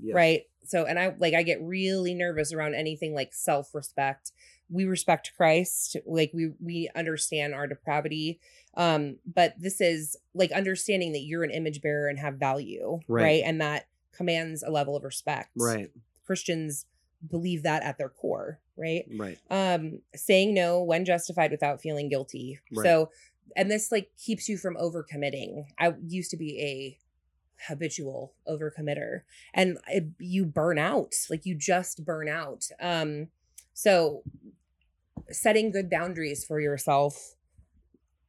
Yes. 0.00 0.14
right 0.14 0.42
so 0.64 0.84
and 0.86 0.98
i 0.98 1.14
like 1.18 1.34
i 1.34 1.42
get 1.42 1.60
really 1.60 2.14
nervous 2.14 2.52
around 2.52 2.74
anything 2.74 3.14
like 3.14 3.34
self-respect 3.34 4.32
we 4.70 4.84
respect 4.84 5.32
christ 5.36 5.96
like 6.06 6.30
we 6.32 6.52
we 6.64 6.88
understand 6.94 7.52
our 7.54 7.66
depravity 7.66 8.38
um 8.76 9.16
but 9.26 9.54
this 9.58 9.80
is 9.80 10.16
like 10.34 10.52
understanding 10.52 11.12
that 11.12 11.22
you're 11.22 11.42
an 11.44 11.50
image 11.50 11.80
bearer 11.82 12.08
and 12.08 12.18
have 12.18 12.34
value 12.34 13.00
Right. 13.08 13.22
right, 13.24 13.42
and 13.44 13.60
that 13.60 13.88
commands 14.12 14.62
a 14.62 14.70
level 14.70 14.94
of 14.96 15.04
respect 15.04 15.50
Right. 15.56 15.90
christians 16.24 16.86
believe 17.28 17.64
that 17.64 17.82
at 17.82 17.98
their 17.98 18.08
core 18.08 18.60
right 18.76 19.04
Right. 19.16 19.38
um 19.50 20.00
saying 20.14 20.54
no 20.54 20.82
when 20.82 21.04
justified 21.04 21.50
without 21.50 21.80
feeling 21.80 22.08
guilty 22.08 22.60
Right. 22.70 22.84
so 22.84 23.10
and 23.56 23.70
this 23.70 23.90
like 23.92 24.10
keeps 24.18 24.48
you 24.48 24.56
from 24.58 24.76
overcommitting 24.76 25.64
i 25.78 25.92
used 26.06 26.30
to 26.30 26.36
be 26.36 26.60
a 26.60 26.98
habitual 27.68 28.32
overcommitter 28.48 29.22
and 29.54 29.78
it, 29.88 30.04
you 30.18 30.44
burn 30.44 30.78
out 30.78 31.14
like 31.28 31.44
you 31.44 31.54
just 31.54 32.04
burn 32.04 32.28
out 32.28 32.68
um 32.80 33.28
so 33.74 34.22
setting 35.30 35.70
good 35.70 35.90
boundaries 35.90 36.44
for 36.44 36.60
yourself 36.60 37.34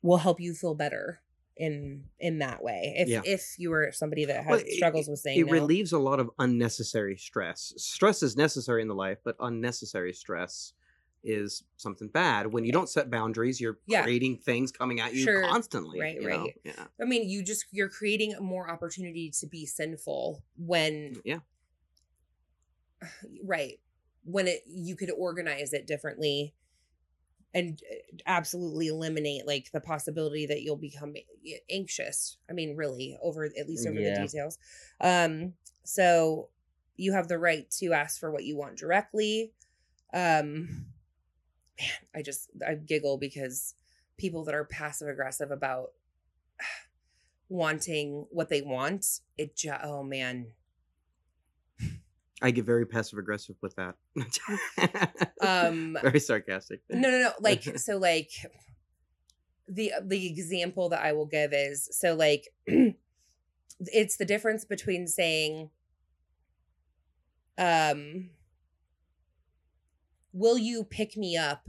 will 0.01 0.17
help 0.17 0.39
you 0.39 0.53
feel 0.53 0.75
better 0.75 1.21
in 1.57 2.05
in 2.19 2.39
that 2.39 2.63
way 2.63 2.93
if 2.97 3.07
Yeah. 3.09 3.21
if 3.25 3.55
you 3.59 3.69
were 3.69 3.91
somebody 3.91 4.25
that 4.25 4.43
has 4.45 4.47
Well, 4.49 4.59
it- 4.61 4.71
struggles 4.71 5.07
with 5.09 5.19
saying 5.19 5.39
It 5.39 5.45
no 5.45 5.51
relieves 5.51 5.91
a 5.91 5.99
lot 5.99 6.19
of 6.21 6.29
unnecessary 6.39 7.17
stress. 7.17 7.73
Stress 7.77 8.23
is 8.23 8.37
necessary 8.37 8.81
in 8.81 8.87
the 8.87 8.95
life, 8.95 9.17
but 9.23 9.35
unnecessary 9.41 10.13
stress 10.13 10.73
is 11.23 11.63
something 11.77 12.07
bad. 12.07 12.47
When 12.53 12.63
you 12.63 12.71
don't 12.71 12.89
set 12.89 13.09
boundaries, 13.09 13.59
you're 13.59 13.77
Yeah. 13.87 14.03
creating 14.03 14.37
things 14.37 14.71
coming 14.71 14.99
at 14.99 15.13
you 15.13 15.23
Sure. 15.23 15.47
constantly. 15.47 15.99
Right, 15.99 16.15
you 16.15 16.27
know? 16.27 16.43
right. 16.43 16.55
Yeah. 16.63 16.87
I 17.01 17.05
mean, 17.05 17.29
you 17.29 17.43
just 17.43 17.65
you're 17.71 17.89
creating 17.89 18.35
more 18.39 18.69
opportunity 18.69 19.29
to 19.39 19.47
be 19.47 19.65
sinful 19.65 20.43
when 20.57 21.21
Yeah. 21.25 21.39
right 23.43 23.79
when 24.23 24.47
it 24.47 24.61
you 24.67 24.95
could 24.95 25.11
organize 25.11 25.73
it 25.73 25.87
differently 25.87 26.53
and 27.53 27.81
uh, 27.91 27.95
absolutely 28.27 28.87
eliminate 28.87 29.47
like 29.47 29.71
the 29.71 29.79
possibility 29.81 30.45
that 30.45 30.61
you'll 30.61 30.75
become 30.75 31.15
anxious. 31.69 32.37
I 32.49 32.53
mean, 32.53 32.75
really, 32.75 33.17
over 33.23 33.43
at 33.45 33.67
least 33.67 33.87
over 33.87 33.99
Yeah. 33.99 34.13
the 34.19 34.21
details. 34.27 34.57
Um, 35.01 35.55
so 35.83 36.49
you 36.95 37.13
have 37.13 37.27
the 37.27 37.39
right 37.39 37.69
to 37.71 37.93
ask 37.93 38.19
for 38.19 38.29
what 38.31 38.43
you 38.43 38.55
want 38.55 38.77
directly. 38.77 39.53
Um, 40.13 40.85
man, 41.79 41.89
I 42.15 42.21
just 42.21 42.49
I 42.65 42.75
giggle 42.75 43.17
because 43.17 43.75
people 44.17 44.43
that 44.45 44.55
are 44.55 44.65
passive 44.65 45.07
aggressive 45.07 45.51
about 45.51 45.91
wanting 47.49 48.25
what 48.31 48.49
they 48.49 48.61
want, 48.61 49.05
it 49.37 49.55
just 49.55 49.79
oh 49.83 50.03
man. 50.03 50.47
I 52.41 52.51
get 52.51 52.63
very 52.63 52.85
passive 52.85 53.19
aggressive 53.19 53.57
with 53.61 53.75
that. 53.75 53.95
Um 55.41 55.97
very 56.01 56.19
sarcastic. 56.19 56.81
no 56.89 57.09
no 57.09 57.19
no 57.19 57.31
like 57.39 57.63
so 57.77 57.97
like 57.97 58.29
the 59.67 59.93
the 60.03 60.27
example 60.27 60.89
that 60.89 61.01
i 61.01 61.13
will 61.13 61.25
give 61.27 61.53
is 61.53 61.87
so 61.91 62.15
like 62.15 62.47
it's 63.79 64.17
the 64.17 64.25
difference 64.25 64.65
between 64.65 65.07
saying 65.07 65.69
um 67.57 68.31
will 70.33 70.57
you 70.57 70.83
pick 70.83 71.17
me 71.17 71.35
up 71.37 71.63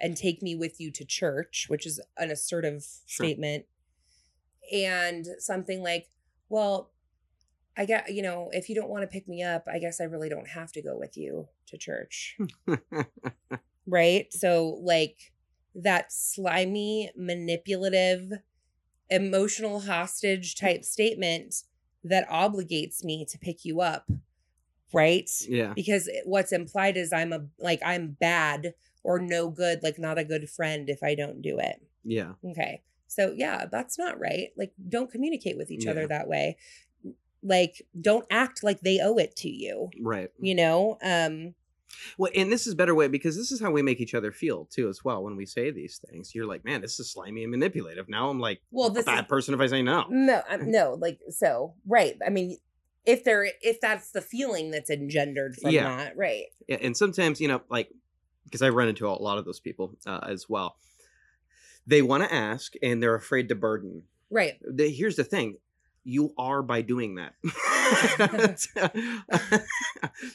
and 0.00 0.16
take 0.16 0.42
me 0.42 0.54
with 0.54 0.80
you 0.80 0.90
to 0.90 1.04
church 1.04 1.66
which 1.68 1.86
is 1.86 2.00
an 2.16 2.30
assertive 2.30 2.84
Sure. 3.06 3.26
statement 3.26 3.66
and 4.72 5.26
something 5.38 5.82
like 5.82 6.08
well 6.48 6.90
i 7.76 7.84
get 7.84 8.12
you 8.12 8.22
know 8.22 8.50
if 8.52 8.68
you 8.68 8.74
don't 8.74 8.88
want 8.88 9.02
to 9.02 9.06
pick 9.08 9.28
me 9.28 9.42
up 9.42 9.64
i 9.72 9.78
guess 9.78 10.00
i 10.00 10.04
really 10.04 10.28
don't 10.28 10.48
have 10.48 10.72
to 10.72 10.82
go 10.82 10.96
with 10.96 11.16
you 11.16 11.48
to 11.66 11.76
church 11.78 12.38
right? 13.86 14.32
So 14.32 14.78
like 14.82 15.32
that 15.74 16.12
slimy, 16.12 17.10
manipulative, 17.16 18.32
emotional 19.08 19.80
hostage 19.80 20.54
type 20.54 20.84
statement 20.84 21.62
that 22.04 22.28
obligates 22.28 23.04
me 23.04 23.24
to 23.26 23.38
pick 23.38 23.64
you 23.64 23.80
up, 23.80 24.10
right? 24.92 25.30
yeah. 25.48 25.72
Because 25.74 26.08
what's 26.24 26.52
implied 26.52 26.96
is 26.96 27.12
I'm 27.12 27.32
a 27.32 27.46
like 27.58 27.80
I'm 27.84 28.16
bad 28.20 28.74
or 29.02 29.18
no 29.18 29.48
good, 29.50 29.82
like 29.82 29.98
not 29.98 30.18
a 30.18 30.24
good 30.24 30.48
friend 30.50 30.88
if 30.90 31.02
I 31.02 31.14
don't 31.14 31.40
do 31.42 31.58
it. 31.58 31.80
Yeah. 32.04 32.32
Okay. 32.44 32.82
So 33.06 33.32
yeah, 33.36 33.66
that's 33.70 33.98
not 33.98 34.20
right. 34.20 34.48
Like 34.56 34.72
don't 34.88 35.10
communicate 35.10 35.56
with 35.56 35.70
each 35.70 35.84
Yeah. 35.84 35.92
other 35.92 36.06
that 36.06 36.28
way. 36.28 36.56
Like 37.42 37.82
don't 37.98 38.26
act 38.30 38.62
like 38.62 38.80
they 38.80 39.00
owe 39.00 39.16
it 39.16 39.34
to 39.36 39.48
you. 39.48 39.90
Right. 40.00 40.30
You 40.38 40.54
know? 40.54 40.98
Um 41.02 41.54
Well, 42.18 42.30
and 42.36 42.52
this 42.52 42.66
is 42.66 42.74
a 42.74 42.76
better 42.76 42.94
way 42.94 43.08
because 43.08 43.36
this 43.36 43.50
is 43.50 43.60
how 43.60 43.70
we 43.70 43.82
make 43.82 44.00
each 44.00 44.14
other 44.14 44.30
feel 44.30 44.66
too, 44.66 44.88
as 44.88 45.02
well. 45.04 45.24
When 45.24 45.36
we 45.36 45.46
say 45.46 45.70
these 45.70 45.98
things, 46.06 46.34
you're 46.34 46.46
like, 46.46 46.64
"Man, 46.64 46.80
this 46.82 47.00
is 47.00 47.10
slimy 47.10 47.42
and 47.42 47.50
manipulative." 47.50 48.08
Now 48.08 48.30
I'm 48.30 48.38
like, 48.38 48.60
well 48.70 48.88
a 48.88 48.92
this 48.92 49.06
bad 49.06 49.24
is 49.24 49.28
person 49.28 49.54
if 49.54 49.60
I 49.60 49.66
say 49.66 49.82
no. 49.82 50.04
No, 50.08 50.42
I'm, 50.48 50.70
no, 50.70 50.96
like 51.00 51.18
so, 51.30 51.74
right. 51.86 52.16
I 52.24 52.30
mean, 52.30 52.58
if 53.06 53.24
there, 53.24 53.48
if 53.62 53.80
that's 53.80 54.10
the 54.12 54.20
feeling 54.20 54.70
that's 54.70 54.90
engendered 54.90 55.56
from 55.56 55.70
Yeah. 55.72 55.96
that, 55.96 56.16
right? 56.16 56.44
Yeah, 56.68 56.78
and 56.80 56.96
sometimes 56.96 57.40
you 57.40 57.48
know, 57.48 57.62
like, 57.70 57.90
because 58.44 58.62
I 58.62 58.68
run 58.70 58.88
into 58.88 59.06
a 59.08 59.10
lot 59.10 59.38
of 59.38 59.44
those 59.44 59.60
people 59.60 59.96
uh, 60.06 60.20
as 60.28 60.48
well. 60.48 60.76
They 61.86 62.02
want 62.02 62.22
to 62.24 62.32
ask, 62.32 62.74
and 62.82 63.02
they're 63.02 63.14
afraid 63.14 63.48
to 63.48 63.54
burden. 63.54 64.02
Right. 64.30 64.58
The, 64.62 64.88
here's 64.90 65.16
the 65.16 65.24
thing: 65.24 65.56
you 66.04 66.32
are 66.38 66.62
by 66.62 66.82
doing 66.82 67.16
that. 67.16 67.34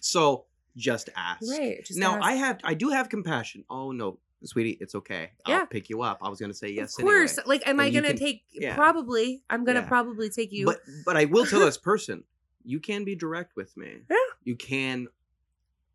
so 0.01 0.45
just 0.75 1.09
ask. 1.15 1.41
Right. 1.49 1.83
Just 1.85 1.99
now, 1.99 2.15
ask. 2.15 2.23
I 2.23 2.31
have, 2.33 2.59
I 2.63 2.73
do 2.73 2.89
have 2.89 3.09
compassion. 3.09 3.63
Oh 3.69 3.91
no, 3.91 4.19
sweetie, 4.43 4.77
it's 4.81 4.95
okay. 4.95 5.31
I'll 5.45 5.53
Yeah. 5.59 5.65
pick 5.65 5.89
you 5.89 6.01
up. 6.01 6.19
I 6.21 6.29
was 6.29 6.39
gonna 6.39 6.53
say 6.53 6.69
yes. 6.69 6.97
of 6.97 7.05
course. 7.05 7.37
anyway. 7.37 7.43
Like, 7.47 7.67
am 7.67 7.79
I 7.79 7.85
And 7.85 7.93
you 7.93 8.01
gonna 8.01 8.13
can- 8.13 8.23
take? 8.25 8.43
yeah. 8.51 8.75
Probably. 8.75 9.43
I'm 9.49 9.63
gonna 9.65 9.81
Yeah. 9.81 9.87
probably 9.87 10.29
take 10.29 10.51
you. 10.51 10.65
But 10.65 10.79
but 11.05 11.17
I 11.17 11.25
will 11.25 11.45
tell 11.45 11.59
this 11.61 11.77
person, 11.77 12.23
you 12.65 12.79
can 12.79 13.03
be 13.05 13.15
direct 13.15 13.55
with 13.55 13.75
me. 13.77 13.97
Yeah. 14.09 14.15
You 14.43 14.55
can 14.55 15.07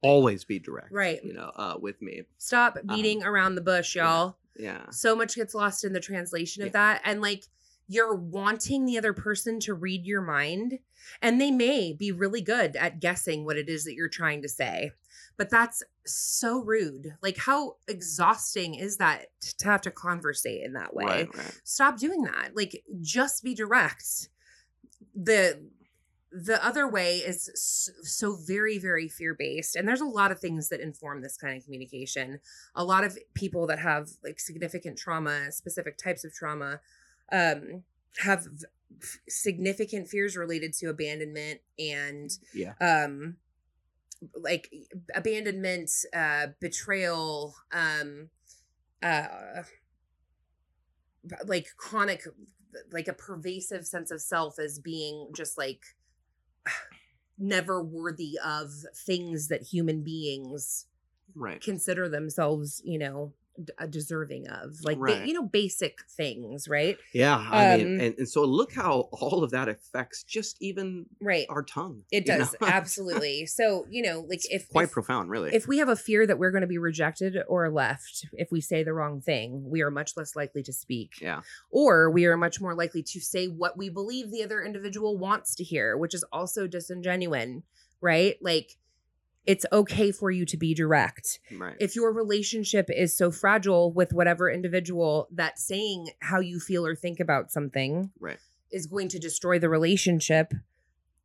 always 0.02 0.44
be 0.44 0.58
direct. 0.58 0.92
Right. 0.92 1.22
You 1.24 1.34
know, 1.34 1.50
uh, 1.54 1.74
with 1.80 2.00
me. 2.00 2.22
Stop 2.38 2.78
beating 2.88 3.22
around 3.22 3.54
the 3.54 3.60
bush, 3.60 3.96
y'all. 3.96 4.36
Yeah. 4.56 4.88
So 4.90 5.14
much 5.14 5.36
gets 5.36 5.54
lost 5.54 5.84
in 5.84 5.92
the 5.92 6.00
translation 6.00 6.62
of 6.62 6.68
Yeah. 6.68 6.72
that, 6.72 7.02
and 7.04 7.20
like 7.20 7.44
you're 7.86 8.14
wanting 8.14 8.84
the 8.86 8.96
other 8.98 9.12
person 9.12 9.58
to 9.60 9.74
read 9.74 10.06
your 10.06 10.22
mind, 10.22 10.78
and 11.20 11.40
they 11.40 11.50
may 11.50 11.92
be 11.92 12.12
really 12.12 12.40
good 12.40 12.76
at 12.76 13.00
guessing 13.00 13.44
what 13.44 13.56
it 13.56 13.68
is 13.68 13.84
that 13.84 13.94
you're 13.94 14.08
trying 14.08 14.42
to 14.42 14.48
say. 14.48 14.92
But 15.36 15.50
that's 15.50 15.82
so 16.06 16.60
rude. 16.62 17.16
Like, 17.22 17.36
how 17.36 17.76
exhausting 17.88 18.74
is 18.74 18.98
that 18.98 19.26
to 19.58 19.64
have 19.66 19.80
to 19.82 19.90
conversate 19.90 20.62
in 20.62 20.74
that 20.74 20.94
way? 20.94 21.04
Right. 21.04 21.36
Right. 21.36 21.60
stop 21.64 21.98
doing 21.98 22.22
that 22.22 22.50
like 22.54 22.84
just 23.00 23.42
be 23.42 23.54
direct 23.54 24.28
the 25.14 25.60
the 26.32 26.64
other 26.64 26.86
way 26.88 27.16
is 27.18 27.90
so 28.04 28.36
very 28.46 28.78
very 28.78 29.08
fear 29.08 29.34
based 29.34 29.74
and 29.74 29.88
there's 29.88 30.00
a 30.00 30.04
lot 30.06 30.30
of 30.30 30.38
things 30.38 30.68
that 30.68 30.80
inform 30.80 31.22
this 31.22 31.36
kind 31.36 31.56
of 31.56 31.64
communication 31.64 32.38
a 32.76 32.84
lot 32.84 33.02
of 33.02 33.18
people 33.34 33.66
that 33.66 33.78
have 33.80 34.08
like 34.22 34.38
significant 34.38 34.96
trauma 34.96 35.50
specific 35.50 35.96
types 35.98 36.24
of 36.24 36.32
trauma 36.32 36.80
um 37.32 37.82
have 38.18 38.46
f- 39.02 39.18
significant 39.28 40.06
fears 40.08 40.36
related 40.36 40.72
to 40.72 40.86
abandonment 40.86 41.60
and 41.78 42.30
Yeah. 42.54 42.74
um 42.80 43.36
like 44.34 44.70
abandonment 45.14 45.90
uh 46.14 46.48
betrayal 46.60 47.54
um 47.72 48.28
uh 49.02 49.62
like 51.44 51.68
chronic 51.76 52.24
like 52.92 53.08
a 53.08 53.12
pervasive 53.12 53.86
sense 53.86 54.10
of 54.10 54.20
self 54.20 54.58
as 54.58 54.78
being 54.78 55.28
just 55.34 55.58
like 55.58 55.82
never 57.38 57.82
worthy 57.82 58.38
of 58.44 58.70
things 58.94 59.48
that 59.48 59.62
human 59.62 60.02
beings 60.02 60.86
Right. 61.34 61.60
consider 61.62 62.08
themselves 62.08 62.82
you 62.84 62.98
know 62.98 63.32
d- 63.62 63.72
uh, 63.78 63.86
deserving 63.86 64.48
of 64.48 64.76
like 64.84 64.98
ba- 64.98 65.22
you 65.26 65.32
know 65.34 65.42
basic 65.42 65.98
things 66.16 66.68
right 66.68 66.96
Yeah. 67.12 67.36
I 67.36 67.76
mean, 67.76 67.86
Um, 67.96 68.00
and, 68.00 68.14
and 68.18 68.28
so 68.28 68.44
look 68.44 68.72
how 68.72 69.08
all 69.12 69.42
of 69.44 69.50
that 69.50 69.68
affects 69.68 70.22
just 70.22 70.56
even 70.60 71.06
right 71.20 71.46
our 71.48 71.62
tongue. 71.62 72.02
it 72.10 72.26
does 72.26 72.54
absolutely 72.62 73.46
so 73.46 73.86
you 73.90 74.02
know 74.02 74.20
like 74.28 74.38
It's 74.44 74.48
if 74.64 74.68
quite 74.68 74.84
if, 74.84 74.92
profound, 74.92 75.30
really. 75.30 75.54
if 75.54 75.66
we 75.66 75.78
have 75.78 75.88
a 75.88 75.96
fear 75.96 76.26
that 76.26 76.38
we're 76.38 76.50
going 76.50 76.62
to 76.62 76.66
be 76.66 76.78
rejected 76.78 77.36
or 77.48 77.70
left 77.70 78.26
if 78.34 78.50
we 78.50 78.60
say 78.60 78.82
the 78.82 78.92
wrong 78.92 79.20
thing, 79.20 79.68
we 79.68 79.82
are 79.82 79.90
much 79.90 80.16
less 80.16 80.34
likely 80.36 80.62
to 80.62 80.72
speak. 80.72 81.12
yeah. 81.20 81.40
Or 81.70 82.10
we 82.10 82.24
are 82.26 82.36
much 82.36 82.60
more 82.60 82.74
likely 82.74 83.02
to 83.02 83.20
say 83.20 83.46
what 83.46 83.76
we 83.76 83.88
believe 83.90 84.30
the 84.30 84.42
other 84.42 84.62
individual 84.62 85.16
wants 85.18 85.54
to 85.56 85.64
hear, 85.64 85.96
which 85.96 86.14
is 86.14 86.24
also 86.32 86.66
disingenuine, 86.66 87.62
right? 88.00 88.36
Like 88.40 88.76
it's 89.46 89.64
okay 89.72 90.12
for 90.12 90.30
you 90.30 90.44
to 90.46 90.56
be 90.56 90.74
direct. 90.74 91.40
Right. 91.56 91.76
If 91.80 91.96
your 91.96 92.12
relationship 92.12 92.90
is 92.90 93.16
so 93.16 93.30
fragile 93.30 93.92
with 93.92 94.12
whatever 94.12 94.50
individual 94.50 95.28
that 95.32 95.58
saying 95.58 96.10
how 96.20 96.40
you 96.40 96.60
feel 96.60 96.86
or 96.86 96.94
think 96.94 97.20
about 97.20 97.50
something 97.50 98.10
Right. 98.20 98.38
is 98.70 98.86
going 98.86 99.08
to 99.08 99.18
destroy 99.18 99.58
the 99.58 99.68
relationship, 99.68 100.52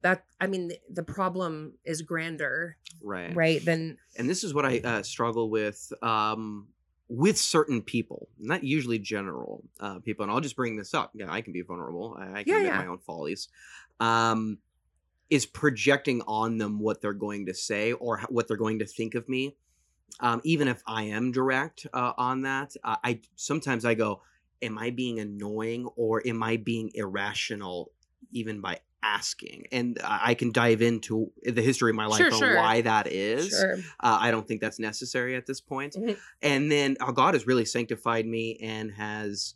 that 0.02 0.24
I 0.40 0.48
mean 0.48 0.72
the, 0.90 1.04
problem 1.04 1.74
is 1.84 2.02
grander, 2.04 2.78
right. 3.02 3.36
right? 3.36 3.64
Than 3.64 3.98
and 4.18 4.30
this 4.30 4.44
is 4.44 4.54
what 4.54 4.66
I 4.66 4.80
uh, 4.80 5.02
struggle 5.04 5.50
with 5.50 5.92
um, 6.02 6.68
with 7.10 7.38
certain 7.38 7.82
people, 7.82 8.30
not 8.40 8.64
usually 8.64 9.00
general 9.00 9.64
uh, 9.80 10.00
people. 10.00 10.24
And 10.24 10.32
I'll 10.32 10.42
just 10.42 10.56
bring 10.56 10.76
this 10.76 10.94
up. 10.94 11.12
Yeah, 11.14 11.26
I 11.32 11.42
can 11.42 11.54
be 11.54 11.62
vulnerable. 11.62 12.16
I, 12.20 12.40
I 12.40 12.44
can 12.44 12.54
Yeah, 12.54 12.58
admit 12.58 12.74
yeah. 12.74 12.78
my 12.80 12.88
own 12.88 13.00
follies. 13.00 13.48
Um, 14.00 14.60
is 15.30 15.46
projecting 15.46 16.22
on 16.28 16.58
them 16.58 16.80
what 16.80 17.02
they're 17.02 17.14
going 17.14 17.46
to 17.48 17.54
say 17.54 17.92
or 17.94 18.20
what 18.30 18.48
they're 18.48 18.58
going 18.58 18.80
to 18.80 18.86
think 18.86 19.16
of 19.16 19.28
me. 19.28 19.56
Um, 20.20 20.40
even 20.44 20.68
if 20.68 20.82
I 20.88 21.04
am 21.04 21.32
direct 21.32 21.88
uh, 21.94 22.14
on 22.18 22.44
that, 22.44 22.76
uh, 22.84 22.96
I 23.04 23.22
sometimes 23.36 23.84
I 23.86 23.96
go, 23.96 24.22
"Am 24.62 24.78
I 24.78 24.92
being 24.92 25.20
annoying 25.20 25.88
or 25.96 26.26
am 26.28 26.42
I 26.44 26.58
being 26.58 26.92
irrational?" 26.94 27.92
Even 28.32 28.62
by 28.62 28.80
asking, 29.04 29.68
and 29.72 30.00
I 30.04 30.34
can 30.34 30.52
dive 30.52 30.82
into 30.82 31.32
the 31.44 31.62
history 31.62 31.92
of 31.92 31.96
my 31.96 32.08
life 32.08 32.18
Sure, 32.18 32.34
on 32.34 32.40
sure. 32.40 32.56
why 32.56 32.82
that 32.82 33.08
is. 33.08 33.50
sure. 33.50 33.78
Uh, 34.00 34.18
I 34.20 34.32
don't 34.32 34.48
think 34.48 34.62
that's 34.62 34.80
necessary 34.80 35.36
at 35.36 35.46
this 35.46 35.62
point. 35.62 35.94
Mhm. 35.94 36.18
And 36.42 36.72
then 36.72 36.98
uh, 37.00 37.12
God 37.12 37.34
has 37.36 37.46
really 37.46 37.66
sanctified 37.66 38.26
me 38.26 38.58
and 38.62 38.92
has 38.94 39.54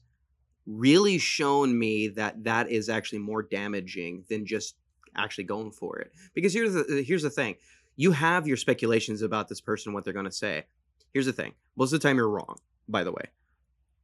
really 0.67 1.17
shown 1.17 1.77
me 1.77 2.09
that 2.09 2.43
that 2.43 2.69
is 2.69 2.89
actually 2.89 3.19
more 3.19 3.41
damaging 3.41 4.23
than 4.29 4.45
just 4.45 4.75
actually 5.15 5.45
going 5.45 5.71
for 5.71 5.99
it. 5.99 6.11
Because 6.33 6.53
here's 6.53 6.73
the 6.73 7.03
here's 7.05 7.23
the 7.23 7.29
thing: 7.29 7.55
you 7.95 8.11
have 8.11 8.47
your 8.47 8.57
speculations 8.57 9.21
about 9.21 9.47
this 9.47 9.61
person, 9.61 9.93
what 9.93 10.03
they're 10.03 10.13
going 10.13 10.25
to 10.25 10.31
say. 10.31 10.65
Here's 11.13 11.25
the 11.25 11.33
thing: 11.33 11.53
most 11.75 11.93
of 11.93 11.99
the 12.01 12.07
time 12.07 12.17
you're 12.17 12.29
wrong, 12.29 12.57
by 12.87 13.03
the 13.03 13.11
way, 13.11 13.25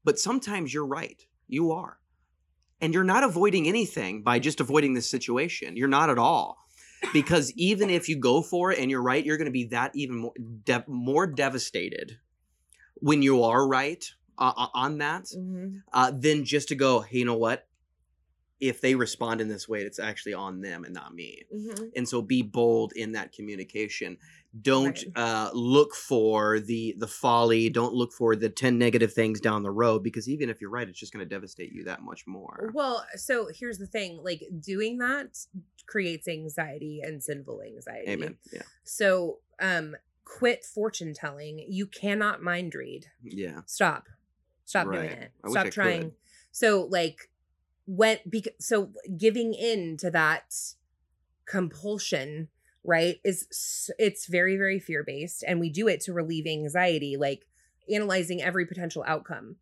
but 0.03 0.19
sometimes 0.19 0.73
you're 0.73 0.85
right. 0.85 1.21
You 1.47 1.71
are, 1.71 1.99
and 2.81 2.93
you're 2.93 3.03
not 3.03 3.23
avoiding 3.23 3.67
anything 3.67 4.23
by 4.23 4.39
just 4.39 4.59
avoiding 4.59 4.93
this 4.93 5.09
situation. 5.09 5.77
You're 5.77 5.87
not 5.87 6.09
at 6.09 6.17
all 6.17 6.57
because 7.13 7.51
even 7.55 7.89
if 7.89 8.09
you 8.09 8.17
go 8.17 8.41
for 8.41 8.71
it 8.71 8.79
and 8.79 8.89
you're 8.89 9.01
right, 9.03 9.23
you're 9.23 9.37
going 9.37 9.45
to 9.45 9.51
be 9.51 9.65
that 9.65 9.91
even 9.95 10.17
more 10.17 10.33
de- 10.63 10.83
more 10.87 11.27
devastated 11.27 12.17
when 12.95 13.21
you 13.21 13.43
are 13.43 13.67
right 13.67 14.03
uh, 14.37 14.53
uh, 14.57 14.67
on 14.73 14.97
that, 14.97 15.25
Mhm. 15.25 15.81
uh, 15.93 16.11
then 16.13 16.43
just 16.43 16.69
to 16.69 16.75
go, 16.75 17.01
hey, 17.01 17.19
you 17.19 17.25
know 17.25 17.37
what? 17.37 17.67
If 18.61 18.79
they 18.79 18.95
respond 18.95 19.41
in 19.41 19.49
this 19.49 19.67
way, 19.67 19.81
it's 19.81 19.99
actually 19.99 20.33
on 20.33 20.61
them 20.61 20.85
and 20.85 20.93
not 20.93 21.13
me. 21.13 21.43
Mhm. 21.53 21.91
And 21.95 22.07
so 22.07 22.21
be 22.21 22.41
bold 22.41 22.93
in 22.93 23.11
that 23.11 23.33
communication. 23.33 24.17
Don't 24.61 24.97
Right. 24.97 25.17
uh, 25.17 25.51
look 25.53 25.93
for 25.93 26.61
the 26.61 26.95
the 26.97 27.07
folly. 27.07 27.69
Don't 27.69 27.93
look 27.93 28.13
for 28.13 28.35
the 28.37 28.49
ten 28.49 28.77
negative 28.77 29.11
things 29.11 29.41
down 29.41 29.63
the 29.63 29.71
road 29.71 30.03
because 30.03 30.29
even 30.29 30.49
if 30.49 30.61
you're 30.61 30.69
right, 30.69 30.87
it's 30.87 30.97
just 30.99 31.11
going 31.11 31.27
to 31.27 31.29
devastate 31.29 31.73
you 31.73 31.83
that 31.83 32.01
much 32.03 32.25
more. 32.25 32.71
Well, 32.73 33.05
so 33.15 33.47
here's 33.53 33.77
the 33.77 33.87
thing: 33.87 34.17
like 34.23 34.41
doing 34.61 34.99
that 34.99 35.37
creates 35.85 36.27
anxiety 36.27 37.01
and 37.03 37.21
sinful 37.21 37.61
anxiety. 37.61 38.09
Amen. 38.09 38.37
Yeah. 38.53 38.61
So, 38.85 39.39
um, 39.59 39.95
quit 40.23 40.63
fortune 40.63 41.13
telling. 41.13 41.59
You 41.59 41.85
cannot 41.85 42.41
mind 42.41 42.73
read. 42.73 43.07
Yeah. 43.21 43.61
Stop. 43.65 44.07
Stop 44.63 44.91
doing 44.91 45.09
it. 45.11 45.31
I 45.43 45.49
Stop 45.49 45.67
trying. 45.67 46.01
could. 46.03 46.13
So, 46.51 46.83
like, 46.89 47.29
when 47.85 48.17
because 48.29 48.53
so 48.59 48.91
giving 49.17 49.53
in 49.53 49.97
to 49.97 50.09
that 50.11 50.53
compulsion, 51.45 52.49
right? 52.83 53.17
Is 53.23 53.89
it's 53.99 54.27
very 54.27 54.57
very 54.57 54.79
fear 54.79 55.03
based, 55.03 55.43
and 55.47 55.59
we 55.59 55.69
do 55.69 55.87
it 55.87 56.01
to 56.01 56.13
relieve 56.13 56.47
anxiety, 56.47 57.17
like 57.17 57.45
analyzing 57.93 58.41
every 58.41 58.65
potential 58.65 59.03
outcome. 59.07 59.57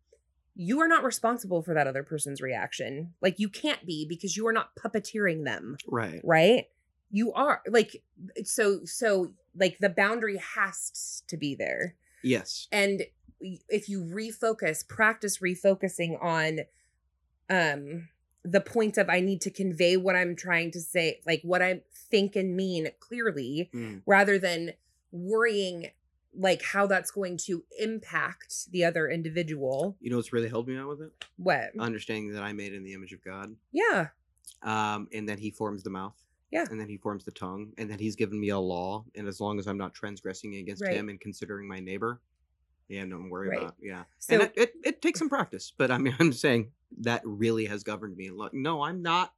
You 0.56 0.80
are 0.80 0.88
not 0.88 1.02
responsible 1.04 1.62
for 1.62 1.74
that 1.74 1.86
other 1.86 2.04
person's 2.04 2.40
reaction. 2.40 3.14
Like 3.20 3.38
you 3.38 3.48
can't 3.48 3.84
be 3.84 4.06
because 4.08 4.36
you 4.36 4.46
are 4.46 4.52
not 4.52 4.76
puppeteering 4.76 5.44
them 5.44 5.76
Right. 5.86 6.20
right 6.24 6.66
you 7.10 7.32
are 7.32 7.60
like 7.68 8.02
so 8.44 8.80
so 8.84 9.32
like 9.54 9.78
the 9.78 9.88
boundary 9.90 10.38
has 10.38 11.22
to 11.28 11.36
be 11.36 11.54
there 11.54 11.94
Yes. 12.22 12.66
and 12.72 13.02
if 13.40 13.88
you 13.88 14.00
refocus 14.02 14.86
practice 14.88 15.38
refocusing 15.38 16.20
on 16.22 16.60
um 17.50 18.08
the 18.44 18.60
point 18.60 18.98
of 18.98 19.08
i 19.08 19.20
need 19.20 19.40
to 19.40 19.50
convey 19.50 19.96
what 19.96 20.14
i'm 20.14 20.36
trying 20.36 20.70
to 20.70 20.80
say 20.80 21.20
like 21.26 21.40
what 21.42 21.62
i 21.62 21.80
think 22.10 22.36
and 22.36 22.54
mean 22.56 22.88
clearly 23.00 23.70
Mm. 23.74 24.02
rather 24.06 24.38
than 24.38 24.72
worrying 25.12 25.86
like 26.36 26.62
how 26.62 26.86
that's 26.86 27.10
going 27.12 27.36
to 27.36 27.64
impact 27.78 28.70
the 28.72 28.84
other 28.84 29.08
individual 29.08 29.96
You 30.00 30.10
know 30.10 30.16
what's 30.16 30.32
really 30.32 30.48
helped 30.48 30.68
me 30.68 30.76
out 30.76 30.88
with 30.88 31.00
it? 31.02 31.12
what 31.36 31.70
Understanding 31.78 32.32
that 32.32 32.42
I 32.42 32.52
made 32.52 32.74
in 32.74 32.82
the 32.82 32.92
image 32.92 33.12
of 33.12 33.24
God, 33.24 33.54
yeah 33.72 34.08
um, 34.62 35.08
and 35.12 35.28
then 35.28 35.38
He 35.38 35.50
forms 35.50 35.82
the 35.82 35.90
mouth. 35.90 36.16
Yeah. 36.50 36.64
And 36.70 36.80
then 36.80 36.88
He 36.88 36.96
forms 36.96 37.24
the 37.24 37.30
tongue, 37.32 37.72
and 37.78 37.90
then 37.90 37.98
He's 37.98 38.16
given 38.16 38.40
me 38.40 38.48
a 38.48 38.58
law, 38.58 39.04
and 39.14 39.28
as 39.28 39.40
long 39.40 39.58
as 39.58 39.66
I'm 39.66 39.76
not 39.78 39.92
transgressing 39.94 40.54
against 40.56 40.82
Right. 40.82 40.94
Him 40.96 41.08
and 41.10 41.20
considering 41.20 41.68
my 41.68 41.80
neighbor, 41.80 42.20
yeah, 42.88 43.04
don't 43.04 43.28
worry 43.30 43.50
Right. 43.50 43.58
about. 43.62 43.74
Yeah. 43.80 44.04
so 44.18 44.34
and 44.34 44.42
it, 44.44 44.52
it, 44.56 44.72
it 44.84 45.02
takes 45.02 45.18
some 45.18 45.28
practice, 45.28 45.72
but 45.76 45.90
I 45.90 45.98
mean, 45.98 46.14
I'm 46.20 46.32
saying 46.32 46.70
that 47.00 47.22
really 47.24 47.66
has 47.66 47.82
governed 47.82 48.16
me. 48.16 48.30
Look, 48.30 48.54
no, 48.54 48.82
I'm 48.82 49.02
not, 49.02 49.32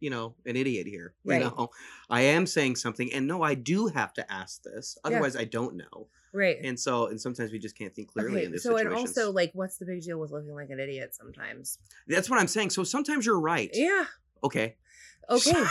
you 0.00 0.10
know, 0.10 0.34
an 0.44 0.56
idiot 0.56 0.86
here. 0.86 1.14
You 1.24 1.38
know, 1.40 1.70
I 2.10 2.22
am 2.22 2.46
saying 2.46 2.76
something, 2.76 3.12
and 3.12 3.26
no, 3.26 3.42
I 3.42 3.54
do 3.54 3.88
have 3.88 4.12
to 4.14 4.32
ask 4.32 4.62
this, 4.62 4.96
Yeah. 5.04 5.08
otherwise 5.10 5.36
I 5.36 5.44
don't 5.44 5.76
know. 5.76 6.08
right 6.32 6.58
And 6.62 6.78
so, 6.78 7.06
and 7.06 7.20
sometimes 7.20 7.50
we 7.52 7.58
just 7.58 7.76
can't 7.78 7.94
think 7.94 8.08
clearly 8.08 8.44
in 8.44 8.52
these 8.52 8.62
so 8.62 8.70
situations. 8.76 8.90
and 8.90 9.08
also 9.08 9.32
like 9.32 9.50
what's 9.54 9.78
the 9.78 9.86
big 9.86 10.02
deal 10.02 10.18
with 10.18 10.30
looking 10.30 10.54
like 10.54 10.70
an 10.70 10.78
idiot 10.80 11.14
sometimes 11.14 11.78
That's 12.06 12.28
what 12.30 12.38
I'm 12.40 12.48
saying. 12.48 12.70
So 12.70 12.84
sometimes 12.84 13.24
you're 13.26 13.40
right. 13.40 13.70
yeah 13.72 14.04
Okay. 14.44 14.76
okay 15.30 15.64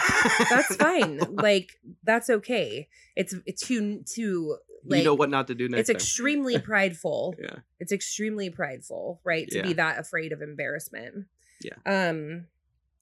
that's 0.50 0.76
fine 0.86 1.20
like 1.36 1.70
that's 2.04 2.30
okay 2.30 2.90
it's 3.16 3.34
it's 3.46 3.62
too 3.66 4.02
too 4.06 4.58
like 4.88 5.00
you 5.00 5.04
know 5.04 5.14
what 5.14 5.30
not 5.30 5.48
to 5.48 5.56
do 5.56 5.68
next 5.68 5.82
it's 5.82 5.90
time. 5.90 5.96
extremely 5.96 6.60
prideful 6.72 7.36
yeah. 7.40 7.58
it's 7.80 7.92
extremely 7.92 8.50
prideful 8.50 9.20
right 9.24 9.48
to 9.50 9.62
be 9.64 9.74
that 9.74 10.00
afraid 10.00 10.32
of 10.32 10.42
embarrassment 10.42 11.26
Yeah. 11.62 11.74
um 11.86 12.46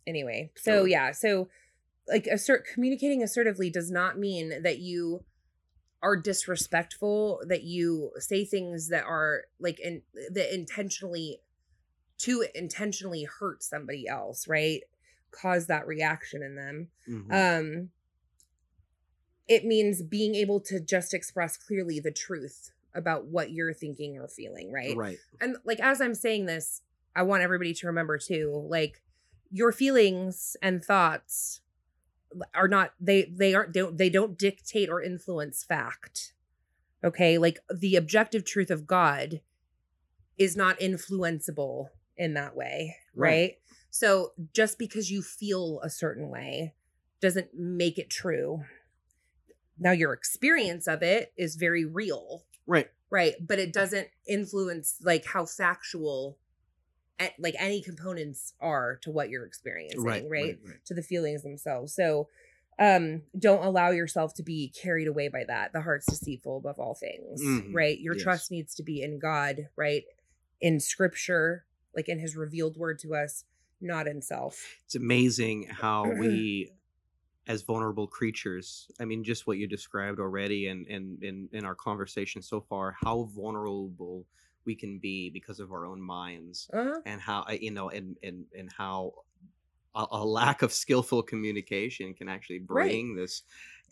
anyway 0.07 0.51
so 0.55 0.86
yeah 0.86 1.11
so 1.11 1.49
like 2.07 2.27
assert 2.27 2.65
communicating 2.73 3.21
assertively 3.23 3.69
does 3.69 3.89
not 3.91 4.17
mean 4.17 4.61
that 4.63 4.79
you 4.79 5.23
are 6.01 6.17
disrespectful 6.17 7.41
that 7.47 7.63
you 7.63 8.11
say 8.17 8.43
things 8.43 8.89
that 8.89 9.05
are 9.05 9.43
like 9.59 9.79
in 9.79 10.01
that 10.31 10.53
intentionally 10.53 11.39
to 12.19 12.45
intentionally 12.53 13.23
hurt 13.39 13.63
somebody 13.63 14.07
else 14.07 14.47
right 14.47 14.81
cause 15.31 15.67
that 15.67 15.88
reaction 15.88 16.43
in 16.43 16.55
them 16.55 16.88
Mhm. 17.09 17.31
um 17.31 17.89
it 19.48 19.66
means 19.66 20.02
being 20.02 20.36
able 20.36 20.60
to 20.62 20.80
just 20.80 21.14
express 21.14 21.58
clearly 21.58 22.00
the 22.00 22.12
truth 22.12 22.72
about 22.96 23.26
what 23.26 23.52
you're 23.52 23.74
thinking 23.74 24.18
or 24.18 24.28
feeling 24.28 24.72
right 24.72 24.96
right. 24.96 25.18
and 25.41 25.58
like 25.66 25.80
as 25.80 26.00
i'm 26.00 26.14
saying 26.16 26.46
this 26.46 26.82
i 27.16 27.22
want 27.24 27.41
everybody 27.44 27.74
to 27.74 27.88
remember 27.88 28.18
too 28.18 28.66
like 28.70 29.02
your 29.52 29.72
feelings 29.72 30.56
and 30.62 30.84
thoughts 30.84 31.62
are 32.54 32.68
not 32.68 32.94
they 33.00 33.24
they 33.36 33.54
aren't 33.54 33.74
don't 33.74 33.98
they 33.98 34.10
don't 34.10 34.38
dictate 34.38 34.89
or 34.89 35.02
influence 35.02 35.64
fact 35.64 36.34
okay 37.04 37.38
like 37.38 37.60
the 37.74 37.96
objective 37.96 38.46
truth 38.46 38.72
of 38.72 38.88
god 38.88 39.41
is 40.38 40.56
not 40.56 40.80
influenceable 40.80 41.88
in 42.18 42.34
that 42.34 42.56
way 42.56 42.96
right, 43.16 43.30
Right. 43.30 43.58
so 43.89 44.32
just 44.54 44.78
because 44.80 45.12
you 45.12 45.22
feel 45.22 45.80
a 45.84 45.89
certain 45.89 46.30
way 46.30 46.74
doesn't 47.22 47.50
make 47.56 47.98
it 47.98 48.10
true 48.10 48.64
now 49.78 49.91
your 49.91 50.13
experience 50.13 50.88
of 50.88 51.01
it 51.01 51.34
is 51.38 51.55
very 51.55 51.86
real 51.86 52.43
Right. 52.65 52.89
right 53.09 53.34
but 53.45 53.59
it 53.59 53.74
doesn't 53.74 54.07
influence 54.28 54.95
like 55.01 55.26
how 55.26 55.45
factual 55.45 56.38
like 57.39 57.55
any 57.57 57.82
components 57.82 58.53
are 58.59 58.97
to 59.01 59.09
what 59.11 59.30
you're 59.30 59.45
experiencing 59.45 60.03
Right. 60.03 60.24
right, 60.30 60.57
Right. 60.65 60.86
to 60.86 60.93
the 60.93 61.01
feelings 61.03 61.41
themselves 61.43 61.93
so 61.95 62.28
um 62.80 63.21
don't 63.39 63.63
allow 63.63 63.91
yourself 63.91 64.34
to 64.36 64.43
be 64.43 64.74
carried 64.82 65.07
away 65.07 65.28
by 65.30 65.43
that 65.47 65.71
the 65.74 65.82
heart's 65.82 66.07
deceitful 66.07 66.57
above 66.57 66.80
all 66.80 66.95
things 66.95 67.41
Mhm. 67.41 67.74
right 67.74 67.99
your 67.99 68.15
Yes. 68.15 68.24
trust 68.24 68.51
needs 68.51 68.76
to 68.76 68.84
be 68.84 69.01
in 69.01 69.19
god 69.19 69.69
right 69.78 70.03
in 70.59 70.80
scripture 70.80 71.65
like 71.95 72.09
in 72.09 72.19
his 72.19 72.36
revealed 72.36 72.78
word 72.78 72.99
to 72.99 73.13
us 73.13 73.45
not 73.80 74.07
in 74.07 74.21
self 74.21 74.78
It's 74.86 74.95
amazing 74.95 75.67
how 75.69 76.09
we, 76.17 76.71
as 77.48 77.62
vulnerable 77.64 78.08
creatures, 78.08 78.88
I 79.00 79.06
mean, 79.06 79.24
just 79.24 79.48
what 79.48 79.58
you 79.58 79.68
described 79.68 80.20
already, 80.20 80.68
and 80.68 80.88
and 80.88 81.22
in 81.24 81.50
in 81.54 81.66
our 81.66 81.76
conversation 81.76 82.41
so 82.41 82.62
far, 82.62 82.96
how 83.00 83.24
vulnerable 83.36 84.26
we 84.66 84.76
can 84.76 85.00
be 85.00 85.30
because 85.30 85.60
of 85.60 85.72
our 85.72 85.86
own 85.86 86.02
minds, 86.02 86.70
uh-huh. 86.74 87.02
and 87.06 87.20
how 87.22 87.46
you 87.50 87.72
know, 87.72 87.89
and 87.89 88.18
and 88.24 88.46
and 88.58 88.72
how. 88.72 89.14
A, 89.96 90.08
a 90.10 90.26
lack 90.26 90.64
of 90.64 90.74
skillful 90.74 91.22
communication 91.22 92.16
can 92.16 92.28
actually 92.28 92.62
Right. 92.68 92.89
bring 92.89 93.16
this, 93.16 93.44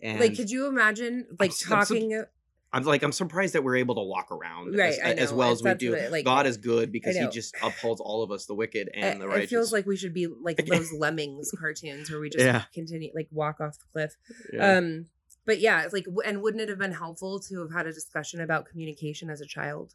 and 0.02 0.20
like 0.20 0.36
could 0.36 0.50
you 0.50 0.66
imagine 0.66 1.28
like 1.40 1.52
s- 1.52 1.64
I'm 1.70 1.84
so- 1.84 1.94
talking 1.94 2.26
I'm 2.74 2.84
like 2.84 3.04
I'm 3.04 3.12
surprised 3.12 3.54
that 3.56 3.64
we're 3.64 3.76
able 3.78 3.96
to 3.96 4.02
walk 4.02 4.32
around 4.32 4.76
Right, 4.78 4.98
as, 4.98 5.18
as 5.18 5.34
well 5.34 5.52
as 5.52 5.62
we 5.62 5.74
do. 5.74 5.94
it- 5.94 6.12
like, 6.12 6.24
God 6.26 6.46
is 6.48 6.58
good 6.58 6.92
because 6.92 7.18
He 7.18 7.28
just 7.28 7.54
upholds 7.62 8.00
all 8.02 8.24
of 8.24 8.32
us, 8.32 8.46
the 8.46 8.56
wicked 8.56 8.88
it, 8.94 8.96
and 8.96 9.22
the 9.22 9.28
right. 9.28 9.44
it 9.44 9.50
feels 9.50 9.74
like 9.74 9.86
we 9.86 9.98
should 9.98 10.14
be 10.14 10.28
like 10.28 10.58
those 10.66 10.92
lemmings 10.94 11.52
cartoons 11.60 12.10
where 12.10 12.20
we 12.22 12.30
just 12.30 12.46
Yeah. 12.46 12.64
continue 12.74 13.12
like 13.14 13.28
walk 13.32 13.60
off 13.60 13.78
the 13.80 13.86
cliff 13.92 14.16
Yeah. 14.54 14.78
um 14.78 15.08
but 15.46 15.60
yeah 15.60 15.84
it's 15.84 15.92
like 15.94 16.06
and 16.26 16.42
wouldn't 16.42 16.62
it 16.62 16.70
have 16.70 16.80
been 16.80 16.94
helpful 16.94 17.40
to 17.42 17.60
have 17.62 17.72
had 17.74 17.88
a 17.88 17.94
discussion 17.94 18.40
about 18.40 18.66
communication 18.68 19.30
as 19.30 19.42
a 19.42 19.46
child 19.46 19.94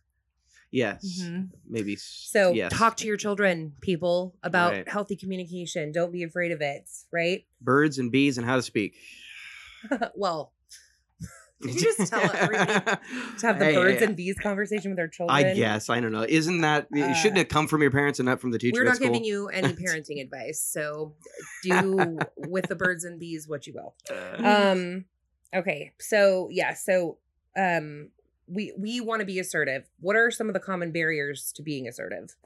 yes, 0.73 1.23
Mhm. 1.23 1.51
maybe. 1.67 1.97
so 1.97 2.53
yes. 2.53 2.73
talk 2.73 2.97
to 2.99 3.07
your 3.07 3.17
children 3.17 3.73
people 3.81 4.35
about 4.43 4.73
Right. 4.73 4.89
healthy 4.89 5.17
communication 5.17 5.93
don't 5.93 6.13
be 6.13 6.25
afraid 6.25 6.53
of 6.53 6.61
it 6.61 6.91
right 7.13 7.47
birds 7.61 7.99
and 7.99 8.11
bees 8.13 8.37
and 8.37 8.47
how 8.47 8.57
to 8.57 8.63
speak. 8.63 8.97
well 10.15 10.53
did 11.61 11.75
you 11.75 11.81
just 11.81 12.11
tell 12.11 12.31
everybody 12.35 12.73
to 13.39 13.47
have 13.47 13.59
the 13.59 13.73
birds 13.75 14.01
hey, 14.01 14.05
and 14.05 14.17
bees 14.17 14.37
conversation 14.39 14.91
with 14.91 14.97
their 14.97 15.09
children 15.09 15.37
I 15.37 15.55
guess 15.55 15.89
I 15.89 16.01
don't 16.01 16.13
know. 16.13 16.27
Isn't 16.29 16.61
that 16.61 16.89
Uh, 16.95 17.15
shouldn't 17.15 17.39
it 17.39 17.49
come 17.49 17.67
from 17.67 17.83
your 17.83 17.91
parents 17.91 18.19
and 18.19 18.27
not 18.27 18.41
from 18.41 18.51
the 18.51 18.59
teacher? 18.59 18.81
we're 18.81 18.85
not 18.85 19.01
giving 19.01 19.25
you 19.25 19.49
any 19.49 19.73
parenting 19.87 20.21
advice 20.21 20.61
so 20.61 21.15
do 21.63 22.19
with 22.37 22.67
the 22.69 22.77
birds 22.77 23.05
and 23.05 23.19
bees 23.19 23.49
what 23.49 23.67
you 23.67 23.75
will 23.75 23.95
um 24.45 25.05
okay 25.55 25.93
so 25.99 26.49
yeah 26.51 26.75
so 26.75 27.19
um 27.57 28.11
we 28.47 28.73
we 28.79 29.01
want 29.01 29.21
to 29.21 29.27
be 29.27 29.39
assertive 29.39 29.89
what 30.01 30.17
are 30.17 30.31
some 30.31 30.49
of 30.49 30.55
the 30.55 30.61
common 30.61 30.93
barriers 30.93 31.53
to 31.53 31.63
being 31.63 31.89
assertive 31.89 32.37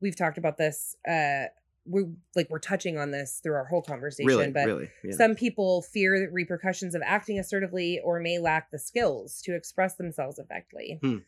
we've 0.00 0.16
talked 0.16 0.38
about 0.38 0.56
this 0.56 0.96
uh 1.08 1.44
we're 1.90 2.08
like 2.36 2.48
we're 2.50 2.58
touching 2.58 2.96
on 2.98 3.10
this 3.10 3.40
through 3.42 3.54
our 3.54 3.64
whole 3.64 3.82
conversation 3.82 4.28
really, 4.28 4.50
but 4.52 4.66
really. 4.66 4.88
Yeah. 5.02 5.16
some 5.16 5.34
people 5.34 5.82
fear 5.82 6.18
the 6.20 6.30
repercussions 6.30 6.94
of 6.94 7.02
acting 7.04 7.38
assertively 7.38 8.00
or 8.04 8.20
may 8.20 8.38
lack 8.38 8.70
the 8.70 8.78
skills 8.78 9.42
to 9.42 9.54
express 9.54 9.96
themselves 9.96 10.38
effectively 10.38 10.98
Hmm. 11.02 11.18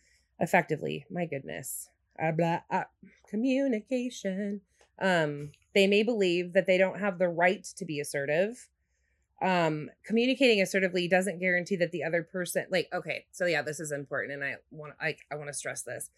effectively 0.41 1.05
my 1.11 1.27
goodness 1.27 1.89
uh, 2.23 2.31
blah, 2.33 2.61
uh, 2.71 2.85
communication 3.29 4.61
um 5.01 5.51
they 5.75 5.87
may 5.87 6.03
believe 6.03 6.53
that 6.53 6.67
they 6.67 6.79
don't 6.79 7.01
have 7.01 7.19
the 7.19 7.29
right 7.29 7.65
to 7.77 7.85
be 7.85 7.99
assertive 8.01 8.69
um 9.41 9.91
communicating 10.05 10.61
assertively 10.61 11.09
doesn't 11.09 11.41
guarantee 11.41 11.77
that 11.77 11.91
the 11.91 12.05
other 12.05 12.23
person 12.23 12.67
like 12.71 12.89
okay 12.93 13.25
so 13.33 13.47
yeah 13.47 13.63
this 13.63 13.81
is 13.81 13.91
important 13.91 14.35
and 14.35 14.45
i 14.45 14.55
want 14.71 14.95
i, 15.01 15.17
I 15.31 15.35
want 15.35 15.49
to 15.49 15.55
stress 15.55 15.83
this 15.83 16.11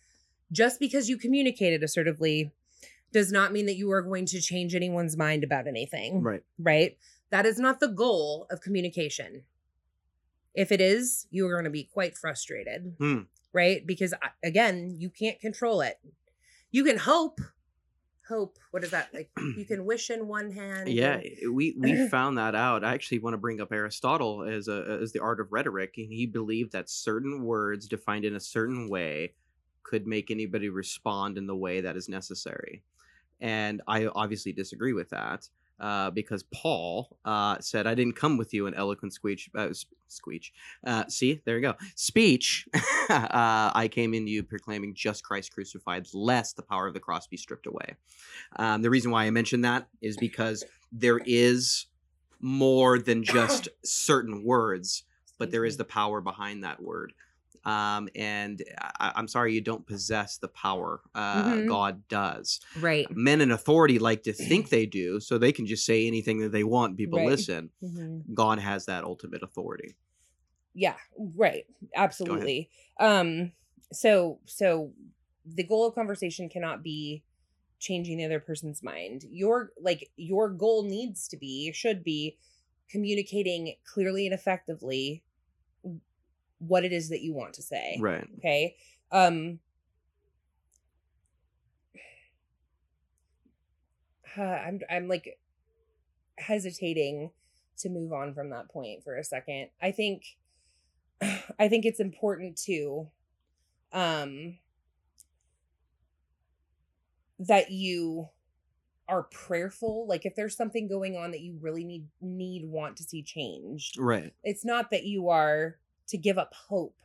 just 0.53 0.79
because 0.79 1.09
you 1.09 1.17
communicated 1.17 1.83
assertively 1.83 2.53
does 3.15 3.31
not 3.31 3.53
mean 3.53 3.67
that 3.67 3.77
you 3.77 3.91
are 3.93 4.03
going 4.03 4.27
to 4.27 4.41
change 4.41 4.75
anyone's 4.75 5.17
mind 5.17 5.45
about 5.45 5.69
anything. 5.69 6.21
Right. 6.21 6.43
Right? 6.59 6.99
That 7.31 7.47
is 7.47 7.59
not 7.61 7.79
the 7.81 7.89
goal 7.89 8.47
of 8.51 8.61
communication. 8.61 9.45
If 10.53 10.73
it 10.73 10.81
is, 10.81 11.27
you 11.31 11.47
are 11.47 11.53
going 11.53 11.65
to 11.65 11.71
be 11.71 11.85
quite 11.85 12.19
frustrated. 12.19 12.97
Hmm. 12.99 13.21
Right? 13.53 13.87
Because 13.87 14.13
uh, 14.13 14.29
again, 14.43 14.97
you 14.99 15.09
can't 15.09 15.41
control 15.41 15.81
it. 15.81 15.99
You 16.73 16.83
can 16.83 16.99
hope. 16.99 17.41
Hope. 18.29 18.59
What 18.73 18.83
is 18.83 18.91
that? 18.91 19.15
Like 19.15 19.31
you 19.57 19.65
can 19.65 19.85
wish 19.85 20.11
in 20.11 20.27
one 20.27 20.51
hand. 20.51 20.89
Yeah, 20.89 21.21
and- 21.21 21.55
we 21.55 21.77
we 21.79 22.09
found 22.09 22.39
that 22.39 22.57
out. 22.57 22.85
I 22.85 22.95
actually 22.95 23.21
want 23.21 23.35
to 23.35 23.39
bring 23.39 23.61
up 23.61 23.73
Aristotle 23.73 24.43
as 24.43 24.67
a 24.67 24.99
as 25.01 25.13
the 25.13 25.21
art 25.21 25.41
of 25.41 25.53
rhetoric, 25.53 25.95
and 25.99 26.13
he 26.13 26.27
believed 26.27 26.73
that 26.73 26.91
certain 26.91 27.45
words 27.45 27.87
defined 27.87 28.25
in 28.25 28.35
a 28.35 28.41
certain 28.41 28.89
way 28.89 29.35
could 29.85 30.07
make 30.07 30.31
anybody 30.31 30.69
respond 30.69 31.39
in 31.39 31.47
the 31.47 31.55
way 31.55 31.81
that 31.83 31.97
is 31.97 32.09
necessary. 32.09 32.83
And 33.41 33.83
I 33.87 34.07
obviously 34.07 34.53
disagree 34.53 34.93
with 34.93 35.11
that 35.11 35.49
uh, 35.81 36.11
because 36.11 36.45
Paul 36.45 37.17
uh, 37.25 37.59
said, 37.61 37.87
"I 37.87 37.95
didn't 37.95 38.17
come 38.17 38.37
with 38.37 38.55
you 38.55 38.67
in 38.67 38.75
eloquent 38.75 39.13
speech, 39.13 39.51
uh, 39.57 39.69
s- 39.69 39.87
speech. 40.09 40.53
Uh, 40.87 41.05
see, 41.09 41.41
there 41.45 41.57
you 41.57 41.63
go, 41.63 41.75
speech. 41.97 42.69
uh, 43.11 43.71
I 43.75 43.89
came 43.91 44.15
into 44.15 44.31
you 44.31 44.43
proclaiming 44.43 44.95
just 44.95 45.25
Christ 45.25 45.53
crucified, 45.53 46.07
lest 46.15 46.57
the 46.57 46.63
power 46.63 46.87
of 46.87 46.95
the 46.95 47.01
cross 47.01 47.27
be 47.27 47.37
stripped 47.37 47.67
away." 47.67 47.97
Um, 48.57 48.83
the 48.83 48.91
reason 48.91 49.11
why 49.11 49.25
I 49.25 49.31
mention 49.31 49.63
that 49.63 49.89
is 50.01 50.17
because 50.17 50.65
there 50.93 51.21
is 51.25 51.87
more 52.41 52.99
than 52.99 53.25
just 53.25 53.69
certain 53.85 54.45
words, 54.45 55.05
but 55.39 55.51
there 55.51 55.65
is 55.65 55.77
the 55.77 55.85
power 55.85 56.21
behind 56.21 56.63
that 56.63 56.83
word. 56.83 57.13
Um, 57.65 58.09
and 58.15 58.63
I, 58.79 59.13
I'm 59.17 59.29
sorry, 59.29 59.55
you 59.55 59.61
don't 59.61 59.87
possess 59.87 60.39
the 60.39 60.49
power. 60.49 61.01
Uh, 61.15 61.43
Mhm. 61.57 61.69
God 61.69 62.07
does. 62.09 62.61
right. 62.77 63.07
Men 63.17 63.41
in 63.41 63.51
authority 63.51 63.99
like 63.99 64.23
to 64.25 64.33
think 64.33 64.69
they 64.71 64.87
do, 64.87 65.21
so 65.21 65.39
they 65.39 65.53
can 65.53 65.67
just 65.67 65.87
say 65.87 66.07
anything 66.07 66.39
that 66.41 66.53
they 66.53 66.65
want. 66.65 66.97
People 66.97 67.19
Right. 67.19 67.27
listen. 67.29 67.71
Mhm. 67.83 68.35
God 68.35 68.59
has 68.59 68.87
that 68.87 69.05
ultimate 69.05 69.43
authority. 69.43 69.97
Yeah, 70.75 70.97
right. 71.17 71.67
Absolutely. 71.95 72.71
Um 72.99 73.53
so 73.93 74.41
so 74.47 74.93
the 75.47 75.63
goal 75.65 75.87
of 75.87 75.95
conversation 75.95 76.49
cannot 76.49 76.83
be 76.83 77.23
changing 77.79 78.19
the 78.19 78.25
other 78.25 78.41
person's 78.41 78.83
mind. 78.83 79.25
Your 79.31 79.71
like 79.81 80.11
your 80.17 80.49
goal 80.49 80.83
needs 80.85 81.29
to 81.29 81.37
be 81.37 81.71
should 81.73 82.03
be 82.03 82.39
communicating 82.89 83.75
clearly 83.85 84.27
and 84.27 84.35
effectively 84.35 85.23
what 86.67 86.85
it 86.85 86.93
is 86.93 87.09
that 87.11 87.23
you 87.23 87.33
want 87.35 87.55
to 87.55 87.63
say. 87.63 87.99
Right. 88.01 88.27
Okay? 88.39 88.77
Um 89.11 89.59
uh, 94.37 94.43
I'm 94.43 94.81
I'm 94.91 95.09
like 95.09 95.39
hesitating 96.39 97.31
to 97.79 97.89
move 97.89 98.13
on 98.13 98.35
from 98.35 98.51
that 98.51 98.69
point 98.69 99.03
for 99.05 99.17
a 99.17 99.25
second. 99.25 99.69
I 99.81 99.91
think 99.93 100.25
I 101.59 101.69
think 101.69 101.85
it's 101.85 102.01
important 102.01 102.57
to 102.65 103.09
um 103.93 104.59
that 107.39 107.71
you 107.71 108.29
are 109.09 109.25
prayerful 109.25 110.07
like 110.09 110.25
if 110.25 110.35
there's 110.35 110.57
something 110.57 110.89
going 110.89 111.15
on 111.17 111.31
that 111.31 111.41
you 111.41 111.59
really 111.61 111.85
need 111.85 112.07
need 112.23 112.65
want 112.65 112.97
to 112.97 113.03
see 113.03 113.23
changed 113.23 113.99
Right. 113.99 114.33
it's 114.43 114.65
not 114.65 114.91
that 114.91 115.05
you 115.05 115.29
are 115.29 115.77
to 116.09 116.17
give 116.19 116.39
up 116.39 116.53
hope 116.55 116.97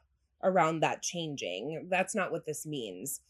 around 0.43 0.79
that 0.79 1.01
changing 1.01 1.87
that's 1.89 2.15
not 2.15 2.31
what 2.31 2.45
this 2.45 2.65
means 2.65 3.21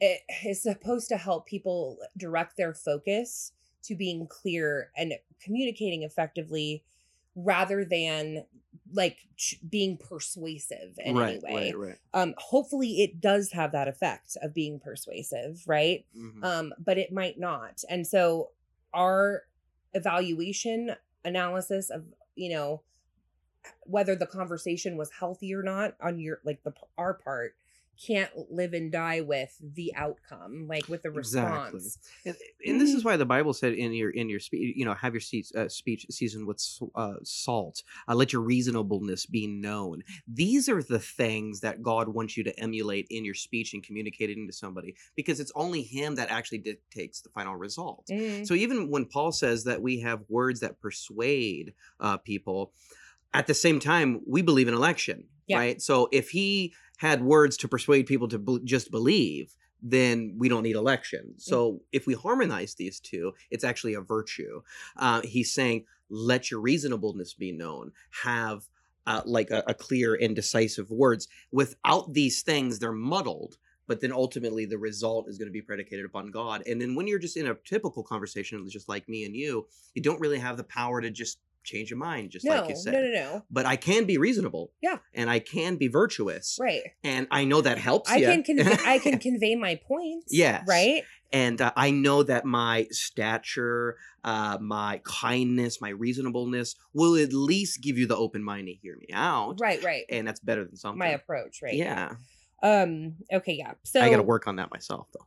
it 0.00 0.20
is 0.44 0.60
supposed 0.62 1.08
to 1.08 1.16
help 1.16 1.46
people 1.46 1.98
direct 2.16 2.56
their 2.56 2.74
focus 2.74 3.52
to 3.84 3.94
being 3.94 4.26
clear 4.26 4.90
and 4.96 5.12
communicating 5.40 6.02
effectively 6.02 6.82
rather 7.36 7.84
than 7.84 8.44
like 8.92 9.18
ch- 9.36 9.58
being 9.70 9.96
persuasive 9.96 10.98
in 10.98 11.16
right. 11.16 11.40
any 11.44 11.54
way 11.54 11.72
Right. 11.72 11.78
Right. 11.88 11.98
um 12.12 12.34
hopefully 12.38 13.02
it 13.02 13.20
does 13.20 13.52
have 13.52 13.72
that 13.72 13.88
effect 13.88 14.36
of 14.42 14.52
being 14.52 14.80
persuasive 14.80 15.62
right 15.66 16.04
Mhm. 16.16 16.44
um 16.44 16.72
but 16.78 16.98
it 16.98 17.12
might 17.12 17.38
not 17.38 17.82
and 17.88 18.06
so 18.06 18.50
our 18.92 19.44
evaluation 19.94 20.96
analysis 21.24 21.88
of 21.90 22.04
you 22.34 22.50
know 22.52 22.82
whether 23.84 24.14
the 24.14 24.26
conversation 24.26 24.96
was 24.96 25.10
healthy 25.10 25.54
or 25.54 25.62
not 25.62 25.94
on 26.00 26.18
your 26.18 26.40
like 26.44 26.62
the 26.64 26.72
our 26.98 27.14
part 27.14 27.54
can't 28.06 28.30
live 28.50 28.72
and 28.72 28.90
die 28.90 29.20
with 29.20 29.56
the 29.60 29.94
outcome 29.94 30.66
like 30.66 30.88
with 30.88 31.02
the 31.02 31.10
Exactly. 31.10 31.78
response 31.78 31.98
And, 32.24 32.36
and 32.66 32.80
this 32.80 32.94
is 32.94 33.04
why 33.04 33.16
the 33.16 33.26
Bible 33.26 33.52
said 33.52 33.74
in 33.74 33.92
your 33.92 34.10
in 34.10 34.28
your 34.28 34.40
speech, 34.40 34.76
you 34.76 34.84
know, 34.84 34.94
have 34.94 35.12
your 35.12 35.20
seats, 35.20 35.54
uh, 35.54 35.68
speech 35.68 36.06
seasoned 36.10 36.46
with 36.46 36.62
uh, 36.94 37.14
salt. 37.22 37.82
Uh, 38.08 38.14
let 38.14 38.32
your 38.32 38.42
reasonableness 38.42 39.26
be 39.26 39.46
known. 39.46 40.02
These 40.26 40.68
are 40.68 40.82
the 40.82 40.98
things 40.98 41.60
that 41.60 41.82
God 41.82 42.08
wants 42.08 42.36
you 42.36 42.44
to 42.44 42.58
emulate 42.60 43.06
in 43.10 43.24
your 43.24 43.34
speech 43.34 43.74
and 43.74 43.82
communicating 43.82 44.46
to 44.46 44.52
somebody, 44.52 44.94
because 45.16 45.40
it's 45.40 45.52
only 45.54 45.82
Him 45.82 46.14
that 46.16 46.30
actually 46.30 46.58
dictates 46.58 47.20
the 47.20 47.30
final 47.30 47.56
result. 47.56 48.06
Mm, 48.10 48.46
So 48.46 48.54
even 48.54 48.90
when 48.90 49.04
Paul 49.04 49.32
says 49.32 49.64
that 49.64 49.82
we 49.82 50.00
have 50.00 50.22
words 50.28 50.60
that 50.60 50.80
persuade 50.80 51.74
uh, 52.00 52.16
people, 52.18 52.72
at 53.34 53.46
the 53.46 53.54
same 53.54 53.80
time 53.80 54.20
we 54.26 54.42
believe 54.42 54.68
in 54.68 54.74
election, 54.74 55.24
Yeah. 55.46 55.58
right? 55.58 55.82
So 55.82 56.08
if 56.12 56.30
he 56.30 56.74
had 56.98 57.22
words 57.22 57.56
to 57.58 57.68
persuade 57.68 58.06
people 58.06 58.28
to 58.28 58.38
bel 58.38 58.58
just 58.64 58.90
believe, 58.90 59.54
then 59.82 60.36
we 60.38 60.48
don't 60.48 60.62
need 60.62 60.76
election. 60.76 61.34
So 61.38 61.82
if 61.90 62.06
we 62.06 62.14
harmonize 62.14 62.74
these 62.74 63.00
two, 63.00 63.32
it's 63.50 63.64
actually 63.64 63.94
a 63.94 64.00
virtue. 64.00 64.62
Uh, 64.96 65.22
he's 65.22 65.52
saying, 65.52 65.86
let 66.08 66.50
your 66.50 66.60
reasonableness 66.60 67.34
be 67.34 67.50
known. 67.52 67.90
Have 68.22 68.68
uh, 69.06 69.22
like 69.24 69.50
a, 69.50 69.64
a 69.66 69.74
clear 69.74 70.14
and 70.14 70.36
decisive 70.36 70.90
words. 70.90 71.26
Without 71.50 72.12
these 72.12 72.42
things, 72.42 72.78
they're 72.78 72.92
muddled 72.92 73.58
but 73.88 74.00
then 74.00 74.12
ultimately 74.12 74.64
the 74.64 74.78
result 74.78 75.28
is 75.28 75.38
going 75.38 75.48
to 75.48 75.52
be 75.52 75.60
predicated 75.60 76.04
upon 76.06 76.30
God. 76.30 76.62
And 76.66 76.80
then 76.80 76.94
when 76.94 77.06
you're 77.06 77.18
just 77.18 77.36
in 77.36 77.48
a 77.48 77.54
typical 77.54 78.02
conversation, 78.02 78.64
just 78.70 78.88
like 78.88 79.08
me 79.08 79.24
and 79.24 79.34
you, 79.34 79.66
you 79.94 80.00
don't 80.00 80.20
really 80.20 80.38
have 80.38 80.56
the 80.56 80.64
power 80.64 81.00
to 81.00 81.10
just 81.10 81.40
change 81.64 81.90
your 81.90 81.98
mind, 81.98 82.30
just 82.30 82.44
no 82.44 82.56
like 82.56 82.68
you 82.68 82.76
said. 82.76 82.92
no 82.92 83.00
no 83.02 83.10
no 83.12 83.42
But 83.50 83.66
I 83.66 83.76
can 83.76 84.04
be 84.04 84.18
reasonable. 84.18 84.72
Yeah. 84.82 84.98
And 85.14 85.28
I 85.30 85.38
can 85.38 85.76
be 85.76 85.88
virtuous. 85.88 86.58
right 86.60 86.82
And 87.04 87.26
I 87.30 87.44
know 87.44 87.60
that 87.60 87.78
helps 87.78 88.10
i 88.10 88.16
you. 88.16 88.26
can 88.26 88.42
convey 88.42 88.76
i 88.86 88.98
can 88.98 89.18
convey 89.28 89.54
my 89.54 89.74
points 89.76 90.26
Yes. 90.30 90.64
right 90.68 91.02
and 91.34 91.62
uh, 91.62 91.72
I 91.74 91.90
know 91.92 92.22
that 92.24 92.44
my 92.44 92.88
stature, 92.90 93.96
uh, 94.22 94.58
my 94.60 95.00
kindness, 95.02 95.80
my 95.80 95.88
reasonableness 95.88 96.74
will 96.92 97.16
at 97.16 97.32
least 97.32 97.80
give 97.80 97.96
you 97.96 98.06
the 98.06 98.16
open 98.18 98.44
mind 98.44 98.66
to 98.66 98.74
hear 98.74 98.96
me 98.98 99.06
out. 99.14 99.56
right 99.58 99.82
right 99.82 100.04
And 100.10 100.28
that's 100.28 100.40
better 100.40 100.62
than 100.64 100.76
something. 100.76 100.98
my 100.98 101.08
approach 101.08 101.60
right 101.62 101.72
Yeah. 101.74 102.16
um 102.62 103.14
okay 103.32 103.54
yeah 103.54 103.72
so 103.82 104.00
I 104.02 104.10
got 104.10 104.18
to 104.18 104.22
work 104.22 104.46
on 104.46 104.56
that 104.56 104.70
myself, 104.70 105.06
though. 105.14 105.26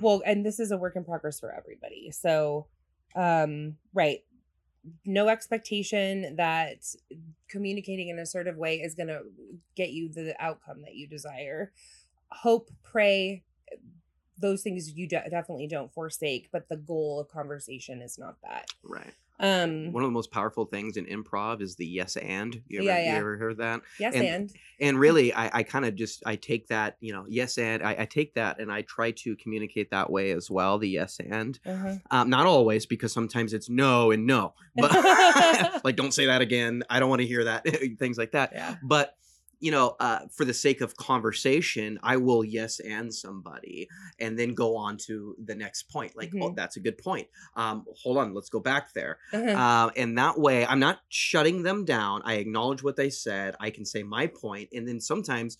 well 0.00 0.22
and 0.24 0.46
this 0.46 0.58
is 0.58 0.70
a 0.70 0.78
work 0.78 0.96
in 0.96 1.04
progress 1.04 1.40
for 1.40 1.52
everybody 1.52 2.10
so 2.10 2.66
um 3.14 3.76
right 3.92 4.20
no 5.04 5.28
expectation 5.28 6.36
that 6.36 6.84
communicating 7.48 8.08
in 8.08 8.16
an 8.18 8.22
assertive 8.22 8.56
way 8.56 8.76
is 8.80 8.94
going 8.94 9.08
to 9.08 9.22
get 9.76 9.90
you 9.90 10.08
the 10.08 10.34
outcome 10.38 10.82
that 10.82 10.94
you 10.94 11.06
desire 11.06 11.72
hope 12.30 12.70
pray 12.82 13.42
those 14.38 14.62
things 14.62 14.92
you 14.92 15.06
de- 15.06 15.30
definitely 15.30 15.66
don't 15.66 15.92
forsake 15.92 16.48
but 16.52 16.68
the 16.68 16.76
goal 16.76 17.20
of 17.20 17.28
conversation 17.28 18.02
is 18.02 18.18
not 18.18 18.36
that 18.42 18.66
Right. 18.82 19.14
Um 19.40 19.92
One 19.92 20.02
of 20.04 20.08
the 20.08 20.12
most 20.14 20.30
powerful 20.30 20.64
things 20.64 20.96
in 20.96 21.06
improv 21.06 21.60
is 21.60 21.76
the 21.76 21.86
yes 21.86 22.16
and. 22.16 22.62
You 22.68 22.78
ever, 22.80 22.86
Yeah, 22.86 23.12
You 23.12 23.18
ever 23.18 23.36
heard 23.36 23.56
that? 23.58 23.80
yes 23.98 24.14
and- 24.14 24.24
and, 24.26 24.52
And 24.80 24.98
really, 24.98 25.32
I, 25.32 25.58
I 25.58 25.62
kind 25.62 25.84
of 25.84 25.94
just 25.94 26.22
I 26.26 26.36
take 26.36 26.68
that, 26.68 26.96
you 27.00 27.12
know, 27.12 27.24
yes 27.28 27.58
and 27.58 27.82
I, 27.82 27.96
I 28.00 28.04
take 28.06 28.34
that 28.34 28.60
and 28.60 28.70
I 28.72 28.82
try 28.82 29.10
to 29.12 29.36
communicate 29.36 29.90
that 29.90 30.10
way 30.10 30.30
as 30.32 30.50
well. 30.50 30.78
The 30.78 30.88
yes 30.88 31.18
and, 31.20 31.58
uh-huh. 31.66 31.94
um, 32.10 32.30
not 32.30 32.46
always 32.46 32.86
because 32.86 33.12
sometimes 33.12 33.52
it's 33.52 33.68
no 33.68 34.10
and 34.12 34.26
no, 34.26 34.54
but 34.76 34.90
like 35.84 35.96
don't 35.96 36.14
say 36.14 36.26
that 36.26 36.40
again. 36.40 36.82
I 36.90 37.00
don't 37.00 37.08
want 37.10 37.20
to 37.22 37.26
hear 37.26 37.44
that. 37.44 37.64
Things 37.98 38.18
like 38.18 38.32
that. 38.32 38.52
yeah 38.54 38.76
But 38.82 39.16
you 39.64 39.70
know, 39.70 39.96
uh, 39.98 40.20
for 40.30 40.44
the 40.44 40.52
sake 40.52 40.82
of 40.82 40.94
conversation, 40.98 41.98
I 42.02 42.18
will 42.18 42.44
yes 42.44 42.80
and 42.80 43.12
somebody, 43.14 43.88
and 44.18 44.38
then 44.38 44.52
go 44.54 44.76
on 44.76 44.98
to 45.06 45.34
the 45.42 45.54
next 45.54 45.84
point. 45.90 46.14
Like, 46.14 46.32
oh, 46.34 46.50
Mhm. 46.50 46.56
that's 46.56 46.76
a 46.76 46.80
good 46.80 46.98
point. 46.98 47.28
Um, 47.56 47.86
hold 48.02 48.18
on, 48.18 48.34
let's 48.34 48.50
go 48.50 48.60
back 48.60 48.92
there. 48.92 49.18
uh-huh. 49.32 49.46
Uh, 49.64 49.90
and 49.96 50.18
that 50.18 50.38
way, 50.38 50.66
I'm 50.66 50.80
not 50.80 51.00
shutting 51.08 51.62
them 51.62 51.86
down. 51.86 52.20
I 52.26 52.34
acknowledge 52.34 52.82
what 52.82 52.96
they 52.96 53.08
said. 53.08 53.56
I 53.58 53.70
can 53.70 53.86
say 53.86 54.02
my 54.02 54.26
point, 54.26 54.68
and 54.74 54.86
then 54.86 55.00
sometimes 55.00 55.56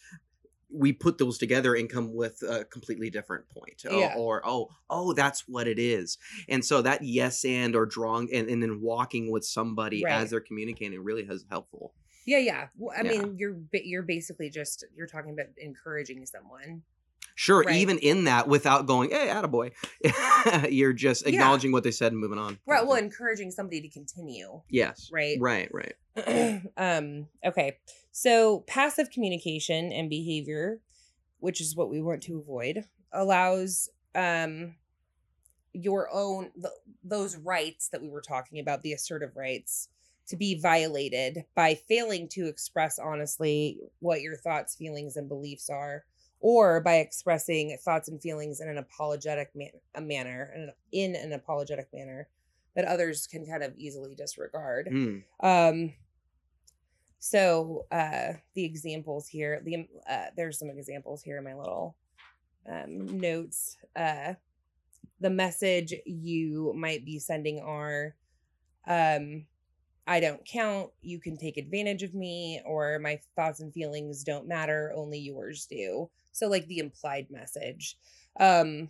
we 0.70 0.92
put 0.92 1.16
those 1.18 1.38
together 1.38 1.74
and 1.74 1.88
come 1.88 2.12
with 2.12 2.42
a 2.42 2.64
completely 2.64 3.08
different 3.08 3.48
point. 3.48 3.84
Or- 3.88 3.98
Yeah. 4.00 4.14
Or, 4.16 4.42
oh, 4.44 4.70
oh, 4.90 5.14
that's 5.14 5.48
what 5.48 5.66
it 5.68 5.78
is. 5.78 6.18
And 6.48 6.62
so 6.64 6.82
that 6.82 7.02
yes 7.04 7.44
and 7.44 7.74
or 7.76 7.86
drawing 7.86 8.28
and, 8.34 8.48
and 8.50 8.60
then 8.62 8.80
walking 8.80 9.30
with 9.30 9.44
somebody 9.46 10.02
Right. 10.04 10.12
as 10.12 10.30
they're 10.30 10.40
communicating 10.40 11.00
really 11.02 11.24
has 11.26 11.44
helpful. 11.48 11.94
Yeah 12.26 12.38
yeah 12.38 12.68
well, 12.76 12.94
i 12.96 13.02
Yeah. 13.02 13.10
mean 13.10 13.36
you're 13.38 13.56
you're 13.72 14.02
basically 14.02 14.50
just 14.50 14.84
you're 14.96 15.06
talking 15.06 15.32
about 15.32 15.46
encouraging 15.58 16.24
someone 16.26 16.82
Sure, 17.36 17.64
Right. 17.66 17.74
even 17.74 17.98
in 17.98 18.24
that, 18.26 18.46
without 18.46 18.86
going, 18.86 19.10
"Hey, 19.10 19.26
attaboy," 19.26 19.72
you're 20.70 20.92
just 20.92 21.22
Yeah. 21.24 21.30
acknowledging 21.30 21.72
what 21.72 21.82
they 21.82 21.90
said 21.90 22.12
and 22.12 22.20
moving 22.20 22.38
on. 22.38 22.60
right 22.64 22.86
well 22.86 22.94
encouraging 22.96 23.50
somebody 23.50 23.80
to 23.80 23.88
continue 23.88 24.60
yes, 24.68 25.10
right 25.12 25.36
right, 25.40 25.68
right. 25.74 26.62
um 26.76 27.26
okay 27.44 27.78
so 28.12 28.60
passive 28.68 29.10
communication 29.10 29.90
and 29.92 30.08
behavior 30.08 30.80
which 31.40 31.60
is 31.60 31.74
what 31.74 31.90
we 31.90 32.00
want 32.00 32.22
to 32.22 32.38
avoid 32.38 32.84
allows 33.12 33.88
um 34.14 34.76
your 35.72 36.08
own 36.12 36.52
th- 36.54 36.72
those 37.02 37.36
rights 37.36 37.88
that 37.88 38.00
we 38.00 38.08
were 38.08 38.20
talking 38.22 38.60
about 38.60 38.82
the 38.82 38.92
assertive 38.92 39.36
rights 39.36 39.88
to 40.28 40.36
be 40.36 40.58
violated 40.60 41.44
by 41.54 41.74
failing 41.74 42.28
to 42.30 42.46
express 42.46 42.98
honestly 42.98 43.78
what 44.00 44.22
your 44.22 44.36
thoughts 44.36 44.74
feelings 44.76 45.16
and 45.16 45.28
beliefs 45.28 45.68
are 45.70 46.04
or 46.40 46.80
by 46.80 46.96
expressing 46.96 47.76
thoughts 47.84 48.08
and 48.08 48.20
feelings 48.20 48.60
in 48.60 48.68
an 48.68 48.78
apologetic 48.78 49.50
man- 49.54 49.80
a 49.94 50.00
manner 50.00 50.52
in 50.54 50.62
an, 50.62 50.72
in 50.92 51.16
an 51.16 51.32
apologetic 51.32 51.88
manner 51.92 52.28
that 52.74 52.84
others 52.86 53.26
can 53.26 53.46
kind 53.46 53.62
of 53.62 53.72
easily 53.76 54.14
disregard 54.14 54.88
Hmm. 54.88 55.18
um 55.40 55.92
so 57.18 57.86
uh 57.90 58.34
the 58.54 58.64
examples 58.64 59.28
here 59.28 59.62
the 59.64 59.88
uh 60.08 60.26
there's 60.36 60.58
some 60.58 60.68
examples 60.68 61.22
here 61.22 61.38
in 61.38 61.44
my 61.44 61.54
little 61.54 61.96
um 62.70 63.18
notes 63.20 63.76
uh 63.96 64.34
the 65.20 65.30
message 65.30 65.94
you 66.04 66.74
might 66.76 67.04
be 67.04 67.18
sending 67.18 67.60
are 67.60 68.14
um 68.86 69.46
I 70.06 70.20
don't 70.20 70.44
count, 70.44 70.90
you 71.00 71.18
can 71.18 71.36
take 71.36 71.56
advantage 71.56 72.02
of 72.02 72.14
me 72.14 72.60
or 72.66 72.98
my 72.98 73.18
thoughts 73.36 73.60
and 73.60 73.72
feelings 73.72 74.22
don't 74.22 74.46
matter, 74.46 74.92
only 74.94 75.18
yours 75.18 75.66
do. 75.66 76.10
So 76.32 76.48
like 76.48 76.66
the 76.66 76.78
implied 76.78 77.28
message. 77.30 77.96
Um 78.38 78.88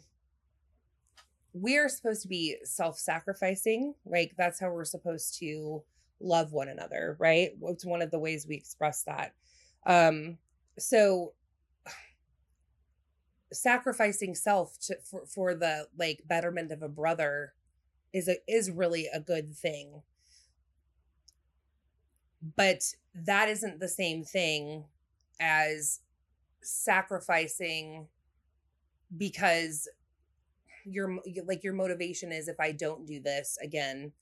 we're 1.54 1.88
supposed 1.88 2.22
to 2.22 2.28
be 2.28 2.56
self-sacrificing, 2.64 3.94
right? 4.04 4.32
That's 4.36 4.58
how 4.58 4.70
we're 4.70 4.84
supposed 4.84 5.38
to 5.38 5.84
love 6.20 6.52
one 6.52 6.68
another, 6.68 7.16
right? 7.20 7.50
It's 7.62 7.84
one 7.84 8.02
of 8.02 8.10
the 8.10 8.18
ways 8.18 8.46
we 8.46 8.56
express 8.56 9.04
that. 9.04 9.34
Um, 9.86 10.38
so 10.78 11.32
sacrificing 13.52 14.34
self 14.34 14.76
to, 14.86 14.96
for 15.08 15.26
for 15.26 15.54
the 15.54 15.86
like 15.96 16.22
betterment 16.26 16.72
of 16.72 16.82
a 16.82 16.88
brother 16.88 17.52
is 18.12 18.28
a 18.28 18.36
is 18.48 18.70
really 18.70 19.08
a 19.12 19.20
good 19.20 19.54
thing. 19.54 20.02
But 22.56 22.82
that 23.14 23.48
isn't 23.48 23.80
the 23.80 23.88
same 23.88 24.24
thing 24.24 24.84
as 25.40 26.00
sacrificing 26.62 28.08
because 29.16 29.88
your 30.84 31.18
like 31.46 31.64
your 31.64 31.72
motivation 31.72 32.32
is 32.32 32.48
if 32.48 32.60
I 32.60 32.72
don't 32.72 33.06
do 33.06 33.20
this 33.20 33.56
again, 33.62 34.12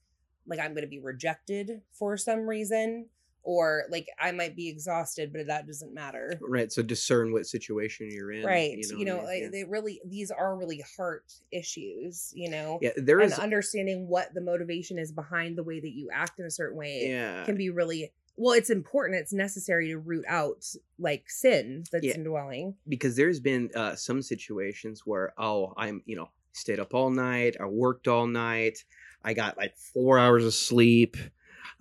like 0.46 0.60
I'm 0.60 0.72
going 0.72 0.84
to 0.84 0.88
be 0.88 1.00
rejected 1.00 1.82
for 1.92 2.16
some 2.16 2.48
reason 2.48 3.06
or 3.44 3.84
like 3.90 4.06
I 4.20 4.32
might 4.32 4.54
be 4.56 4.68
exhausted 4.68 5.32
but 5.32 5.46
that 5.48 5.66
doesn't 5.66 5.92
matter. 5.94 6.38
Right. 6.40 6.70
So 6.72 6.82
discern 6.82 7.32
what 7.32 7.46
situation 7.46 8.08
you're 8.10 8.32
in. 8.32 8.44
Right. 8.44 8.78
You 8.96 9.04
know, 9.04 9.16
what 9.18 9.26
I 9.26 9.40
like, 9.42 9.50
they 9.52 9.64
really 9.64 10.00
these 10.06 10.30
are 10.30 10.56
really 10.56 10.82
heart 10.96 11.32
issues, 11.50 12.32
you 12.34 12.50
know. 12.50 12.78
yeah. 12.80 12.90
yeah, 12.96 13.02
there 13.04 13.20
and 13.20 13.32
understanding 13.34 14.08
what 14.08 14.32
the 14.34 14.40
motivation 14.40 14.98
is 14.98 15.12
behind 15.12 15.56
the 15.56 15.62
way 15.62 15.80
that 15.80 15.92
you 15.92 16.08
act 16.12 16.38
in 16.38 16.46
a 16.46 16.50
certain 16.50 16.76
way 16.78 17.08
Yeah. 17.08 17.44
can 17.44 17.56
be 17.56 17.70
really 17.70 18.12
well 18.36 18.54
it's 18.54 18.70
important 18.70 19.18
it's 19.20 19.32
necessary 19.32 19.88
to 19.88 19.98
root 19.98 20.24
out 20.26 20.64
like 20.98 21.28
sin 21.28 21.84
that's 21.92 22.04
Yeah. 22.04 22.14
indwelling 22.14 22.74
because 22.88 23.14
there's 23.14 23.40
been 23.40 23.70
uh, 23.74 23.94
some 23.94 24.22
situations 24.22 25.02
where 25.04 25.34
oh 25.36 25.74
i'm 25.76 26.02
you 26.06 26.16
know 26.16 26.30
stayed 26.52 26.80
up 26.80 26.94
all 26.94 27.10
night 27.10 27.56
i 27.60 27.66
worked 27.66 28.08
all 28.08 28.26
night 28.26 28.84
i 29.22 29.34
got 29.34 29.58
like 29.58 29.76
four 29.76 30.18
hours 30.18 30.46
of 30.46 30.54
sleep 30.54 31.16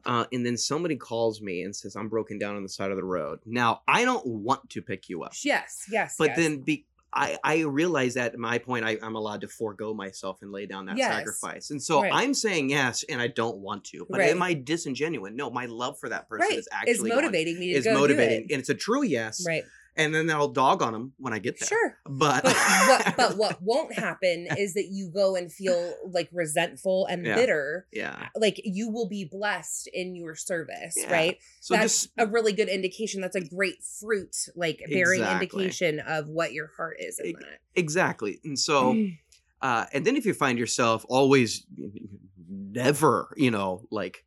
uh, 0.06 0.26
and 0.32 0.45
then 0.45 0.58
somebody 0.58 0.95
calls 0.95 1.41
me 1.41 1.62
and 1.64 1.76
says 1.76 1.95
i'm 1.95 2.10
broken 2.10 2.38
down 2.39 2.56
on 2.56 2.64
the 2.64 2.70
side 2.70 2.91
of 2.91 2.97
the 2.97 3.04
road 3.04 3.39
now 3.45 3.82
i 3.88 4.04
don't 4.06 4.26
want 4.26 4.70
to 4.70 4.82
pick 4.82 5.10
you 5.10 5.24
up 5.24 5.34
yes 5.43 5.86
yes 5.91 6.16
but 6.18 6.30
yes. 6.30 6.38
then 6.38 6.62
be 6.62 6.86
I, 7.14 7.38
I 7.43 7.60
realize 7.64 8.14
that 8.14 8.34
at 8.34 8.39
my 8.39 8.58
point 8.58 8.86
I, 8.86 8.97
I'm 9.04 9.16
allowed 9.16 9.41
to 9.41 9.47
forego 9.49 9.93
myself 9.93 10.41
and 10.41 10.52
lay 10.52 10.66
down 10.66 10.86
that 10.86 10.95
Yes. 10.97 11.12
sacrifice. 11.14 11.70
And 11.70 11.84
so 11.84 12.02
Right. 12.02 12.12
I'm 12.14 12.34
saying 12.34 12.70
yes 12.70 13.04
and 13.10 13.22
I 13.22 13.28
don't 13.28 13.58
want 13.58 13.84
to. 13.86 14.08
But 14.10 14.20
Right. 14.22 14.30
am 14.30 14.41
I 14.41 14.56
disingenuine? 14.56 15.34
No, 15.34 15.49
my 15.49 15.66
love 15.66 15.99
for 15.99 16.08
that 16.08 16.30
person 16.30 16.47
right 16.49 16.58
is 16.58 16.70
actually 16.72 17.10
is 17.10 17.16
motivating 17.16 17.60
me 17.60 17.74
to 17.74 17.80
is 17.80 17.84
go 17.84 17.95
motivating. 17.95 18.47
And 18.52 18.62
it's 18.62 18.70
a 18.70 18.76
true 18.76 19.04
yes. 19.04 19.45
right 19.45 19.66
And 19.98 20.16
then 20.16 20.30
I'll 20.30 20.48
dog 20.48 20.82
on 20.82 20.94
them 20.94 21.14
when 21.18 21.34
I 21.34 21.39
get 21.39 21.60
there. 21.60 21.68
sure 21.68 21.98
But 22.06 22.44
but 22.44 22.56
what 22.56 23.14
but 23.18 23.38
what 23.38 23.58
won't 23.62 23.94
happen 23.94 24.48
is 24.58 24.74
that 24.76 24.88
you 24.89 25.12
go 25.14 25.36
and 25.36 25.52
feel 25.52 25.96
like 26.10 26.30
resentful 26.32 27.06
and 27.08 27.26
Yeah. 27.26 27.36
bitter 27.36 27.88
Yeah. 27.92 28.30
like 28.36 28.62
you 28.64 28.89
will 28.89 29.08
be 29.10 29.26
blessed 29.26 29.89
in 29.94 30.16
your 30.16 30.36
service 30.36 30.96
Yeah. 30.98 31.12
right 31.12 31.38
So 31.60 31.74
that's 31.74 32.04
just 32.04 32.14
a 32.18 32.26
really 32.26 32.54
good 32.54 32.70
indication 32.70 33.20
that's 33.22 33.36
a 33.36 33.42
great 33.46 33.84
fruit 33.84 34.36
like 34.56 34.80
bearing 34.89 35.20
Exactly. 35.22 35.64
indication 35.66 36.00
of 36.00 36.28
what 36.28 36.54
your 36.54 36.68
heart 36.78 36.98
is 37.00 37.20
in 37.20 37.34
that 37.34 37.60
exactly. 37.76 38.39
And 38.46 38.58
so 38.58 38.98
uh 39.62 39.86
and 39.94 40.06
then 40.06 40.16
if 40.16 40.26
you 40.26 40.34
find 40.34 40.58
yourself 40.58 41.06
always 41.10 41.66
never, 42.50 43.34
you 43.38 43.52
know, 43.52 43.86
like 43.92 44.24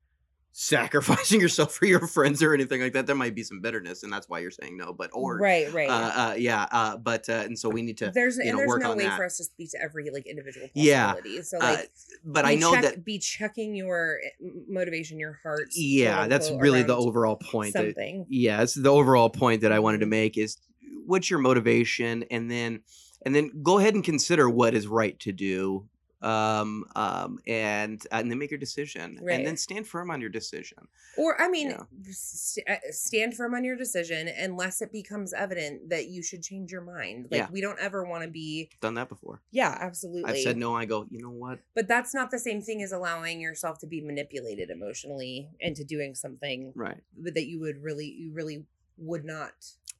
sacrificing 0.57 1.41
yourself 1.43 1.75
for 1.75 1.85
your 1.85 2.07
friends 2.07 2.41
or 2.43 2.55
anything 2.55 2.81
like 2.81 2.93
that, 2.93 3.07
there 3.07 3.17
might 3.17 3.35
be 3.35 3.43
some 3.43 3.61
bitterness 3.61 4.05
and 4.05 4.13
that's 4.13 4.29
why 4.29 4.39
you're 4.39 4.53
saying 4.53 4.77
no. 4.77 4.93
But 4.93 5.11
or 5.13 5.39
right 5.39 5.71
right 5.73 5.91
uh, 5.91 6.13
uh 6.31 6.35
yeah, 6.39 6.67
uh 6.71 6.97
but 6.97 7.29
uh 7.29 7.43
and 7.45 7.59
so 7.59 7.69
we 7.69 7.83
need 7.83 7.99
to 7.99 8.13
there's 8.15 8.39
you 8.39 8.53
know, 8.53 8.59
there's 8.59 8.69
work 8.69 8.83
no 8.83 8.95
way 8.95 9.05
that. 9.05 9.17
for 9.17 9.25
us 9.25 9.37
to 9.39 9.45
speak 9.45 9.73
to 9.73 9.83
every 9.83 10.09
like 10.11 10.27
individual 10.27 10.71
Yeah, 10.73 11.13
possibility 11.13 11.43
so 11.43 11.59
uh, 11.59 11.63
like 11.65 11.91
but 12.25 12.47
I 12.47 12.55
know 12.55 12.73
check- 12.73 12.83
that 12.83 13.05
be 13.05 13.19
checking 13.19 13.75
your 13.75 14.21
eh, 14.25 14.47
motivation 14.69 15.19
your 15.19 15.41
heart 15.43 15.69
yeah, 15.75 16.29
that's 16.29 16.51
really 16.53 16.83
the 16.83 16.97
overall 16.97 17.37
point 17.37 17.75
that 17.75 17.87
something 17.87 18.27
yeah 18.29 18.63
it's 18.63 18.75
the 18.75 18.89
overall 18.93 19.31
point 19.31 19.63
that 19.63 19.73
i 19.73 19.81
wanted 19.81 19.99
to 19.99 20.07
Mhm. 20.07 20.11
make 20.11 20.39
is 20.39 20.57
what's 21.05 21.29
your 21.31 21.41
motivation 21.41 22.25
and 22.31 22.49
then 22.51 22.81
and 23.27 23.35
then 23.35 23.51
go 23.63 23.79
ahead 23.79 23.95
and 23.95 24.05
consider 24.05 24.49
what 24.49 24.75
is 24.75 24.87
right 24.87 25.19
to 25.21 25.33
do 25.33 25.89
um 26.25 26.85
um 26.97 27.39
and 27.47 28.07
and 28.11 28.31
then 28.31 28.39
make 28.39 28.51
your 28.51 28.59
decision 28.59 29.19
Right. 29.23 29.35
and 29.37 29.47
then 29.47 29.57
stand 29.59 29.87
firm 29.87 30.11
on 30.11 30.21
your 30.23 30.31
decision 30.31 30.89
or 31.19 31.41
i 31.41 31.49
mean 31.49 31.71
Yeah. 31.71 31.83
st- 32.11 32.67
uh, 32.69 32.77
stand 32.91 33.35
firm 33.37 33.55
on 33.55 33.63
your 33.63 33.77
decision 33.77 34.29
unless 34.29 34.81
it 34.81 34.91
becomes 34.91 35.33
evident 35.35 35.91
that 35.91 36.09
you 36.09 36.23
should 36.23 36.43
change 36.43 36.73
your 36.73 36.81
mind 36.81 37.29
like 37.31 37.39
Yeah. 37.41 37.49
we 37.53 37.61
don't 37.61 37.79
ever 37.79 38.05
want 38.05 38.25
to 38.25 38.31
be 38.31 38.71
done 38.81 38.95
that 38.95 39.09
before 39.11 39.43
yeah 39.51 39.77
absolutely 39.81 40.25
i've 40.31 40.39
said 40.39 40.57
no 40.57 40.75
i 40.75 40.87
go 40.87 41.07
you 41.11 41.21
know 41.21 41.31
what 41.31 41.59
but 41.75 41.87
that's 41.89 42.15
not 42.15 42.31
the 42.31 42.39
same 42.39 42.63
thing 42.63 42.83
as 42.83 42.93
allowing 42.93 43.41
yourself 43.41 43.79
to 43.81 43.87
be 43.87 44.01
manipulated 44.01 44.71
emotionally 44.71 45.51
into 45.61 45.85
doing 45.85 46.15
something 46.15 46.73
right 46.75 47.03
that 47.19 47.47
you 47.47 47.61
would 47.61 47.83
really 47.83 48.07
you 48.07 48.33
really 48.33 48.65
would 48.97 49.25
not 49.27 49.53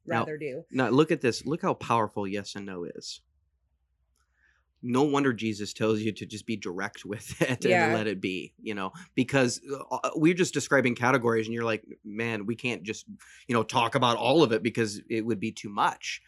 Now- 0.07 0.21
rather 0.21 0.39
do 0.39 0.65
now 0.71 0.89
look 0.89 1.11
at 1.13 1.21
this 1.21 1.45
look 1.45 1.61
how 1.61 1.75
powerful 1.75 2.27
yes 2.27 2.55
and 2.57 2.65
no 2.65 2.85
is 2.85 3.21
no 4.87 5.03
wonder 5.03 5.33
jesus 5.33 5.73
tells 5.73 6.01
you 6.01 6.13
to 6.13 6.27
just 6.27 6.47
be 6.47 6.57
direct 6.57 7.05
with 7.05 7.41
it 7.51 7.65
Yeah. 7.65 7.87
and 7.87 7.95
let 7.95 8.07
it 8.07 8.21
be 8.21 8.53
you 8.63 8.75
know 8.75 8.93
because 9.15 9.61
uh, 9.91 10.11
we're 10.15 10.35
just 10.35 10.55
describing 10.55 10.95
categories 10.95 11.47
and 11.47 11.55
you're 11.55 11.65
like 11.65 11.85
man 12.05 12.45
we 12.47 12.55
can't 12.55 12.83
just 12.83 13.07
you 13.49 13.55
know 13.55 13.63
talk 13.65 13.95
about 13.95 14.17
all 14.19 14.43
of 14.43 14.53
it 14.53 14.63
because 14.63 15.01
it 15.09 15.25
would 15.25 15.41
be 15.41 15.53
too 15.53 15.71
much. 15.71 16.21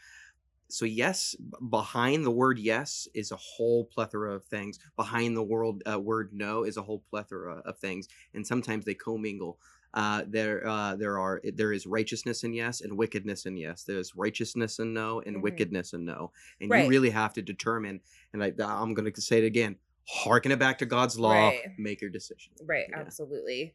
So 0.68 0.84
yes 0.84 1.36
behind 1.70 2.24
the 2.24 2.30
word 2.30 2.58
yes 2.58 3.06
is 3.14 3.30
a 3.30 3.36
whole 3.36 3.84
plethora 3.84 4.34
of 4.34 4.44
things. 4.46 4.78
Behind 4.96 5.36
the 5.36 5.42
world 5.42 5.82
uh, 5.90 6.00
word 6.00 6.30
no 6.32 6.64
is 6.64 6.76
a 6.76 6.82
whole 6.82 7.04
plethora 7.08 7.62
of 7.64 7.78
things. 7.78 8.08
And 8.34 8.44
sometimes 8.46 8.84
they 8.84 8.94
commingle 8.94 9.58
uh, 9.96 10.22
there 10.28 10.64
uh, 10.66 10.94
there 10.94 11.18
are 11.18 11.40
there 11.54 11.72
is 11.72 11.86
righteousness 11.86 12.44
in 12.44 12.52
yes 12.52 12.82
and 12.82 12.96
wickedness 12.96 13.46
in 13.46 13.56
yes 13.56 13.82
there's 13.82 14.14
righteousness 14.14 14.78
in 14.78 14.92
no 14.92 15.20
and 15.22 15.38
Mhm. 15.38 15.42
wickedness 15.42 15.94
in 15.94 16.04
no 16.04 16.30
and 16.60 16.70
Right. 16.70 16.84
you 16.84 16.88
really 16.88 17.10
have 17.10 17.32
to 17.32 17.42
determine 17.42 18.00
and 18.32 18.44
I, 18.44 18.52
i'm 18.60 18.94
going 18.94 19.10
to 19.12 19.20
say 19.22 19.38
it 19.38 19.44
again 19.44 19.76
harken 20.08 20.52
it 20.52 20.58
back 20.58 20.78
to 20.78 20.86
god's 20.86 21.18
law 21.18 21.48
Right. 21.48 21.64
make 21.78 22.00
your 22.02 22.10
decision 22.10 22.52
right 22.64 22.86
Yeah. 22.90 23.00
absolutely 23.00 23.74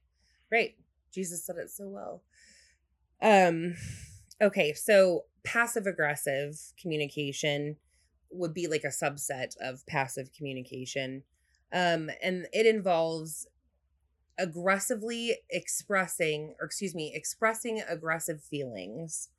right 0.52 0.76
jesus 1.12 1.44
said 1.44 1.58
it 1.58 1.72
so 1.72 1.88
well 1.90 2.24
um 3.22 3.76
okay 4.42 4.74
so 4.74 5.26
passive 5.44 5.88
aggressive 5.88 6.56
communication 6.80 7.78
would 8.32 8.54
be 8.54 8.68
like 8.68 8.84
a 8.84 8.88
subset 8.88 9.56
of 9.60 9.86
passive 9.88 10.32
communication 10.38 11.24
um 11.74 12.10
and 12.24 12.48
it 12.54 12.66
involves 12.66 13.48
aggressively 14.42 15.38
expressing 15.50 16.56
or 16.60 16.66
excuse 16.66 16.96
me 16.96 17.12
expressing 17.14 17.82
aggressive 17.88 18.42
feelings 18.44 19.30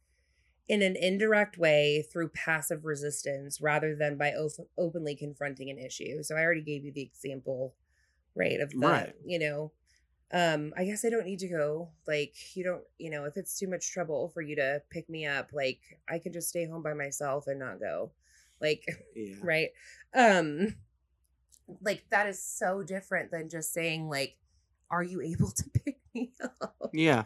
in 0.69 0.81
an 0.83 0.95
indirect 0.97 1.59
way 1.59 2.05
through 2.11 2.29
passive 2.29 2.85
resistance 2.85 3.61
rather 3.61 3.97
than 3.97 4.17
by 4.17 4.31
op- 4.33 4.69
openly 4.79 5.17
confronting 5.17 5.69
an 5.71 5.79
issue 5.79 6.23
so 6.23 6.37
i 6.37 6.41
already 6.41 6.63
gave 6.63 6.85
you 6.85 6.93
the 6.93 7.03
example 7.03 7.75
right 8.37 8.61
of 8.61 8.71
the 8.71 8.77
Right. 8.79 9.15
you 9.27 9.39
know 9.39 9.73
um 10.33 10.73
i 10.77 10.85
guess 10.85 11.05
i 11.05 11.11
don't 11.11 11.27
need 11.27 11.41
to 11.41 11.49
go 11.49 11.91
like 12.07 12.35
you 12.55 12.63
don't 12.65 12.85
you 12.99 13.11
know 13.11 13.25
if 13.25 13.37
it's 13.37 13.59
too 13.59 13.69
much 13.69 13.91
trouble 13.93 14.31
for 14.33 14.41
you 14.41 14.55
to 14.57 14.81
pick 14.91 15.11
me 15.11 15.27
up 15.27 15.51
like 15.53 15.81
i 16.09 16.19
can 16.19 16.33
just 16.33 16.49
stay 16.49 16.67
home 16.67 16.83
by 16.83 16.95
myself 16.95 17.47
and 17.49 17.59
not 17.59 17.81
go 17.81 18.13
Like, 18.61 18.85
Yeah. 19.17 19.35
right? 19.43 19.71
Um, 20.15 20.77
like 21.81 22.05
that 22.11 22.29
is 22.29 22.43
so 22.43 22.83
different 22.83 23.31
than 23.31 23.49
just 23.49 23.73
saying 23.73 24.09
like, 24.09 24.37
"Are 24.93 25.03
you 25.03 25.21
able 25.21 25.51
to 25.51 25.65
pick 25.85 25.99
me 26.15 26.33
up?" 26.61 26.91
Yeah. 26.93 27.25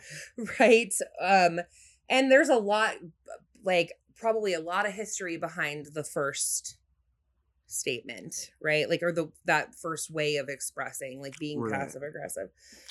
right? 0.58 0.94
Um, 1.20 1.60
and 2.08 2.30
there's 2.30 2.48
a 2.48 2.56
lot, 2.56 2.94
like 3.62 3.92
probably 4.16 4.54
a 4.54 4.60
lot 4.60 4.86
of 4.86 4.92
history 4.94 5.36
behind 5.36 5.88
the 5.92 6.04
first 6.04 6.78
statement, 7.68 8.52
right? 8.62 8.88
Like, 8.88 9.02
or 9.02 9.12
the 9.12 9.30
that 9.44 9.74
first 9.74 10.10
way 10.10 10.36
of 10.36 10.48
expressing, 10.48 11.20
like 11.20 11.36
being 11.38 11.60
Right. 11.60 11.72
passive 11.72 12.02
aggressive. 12.02 12.50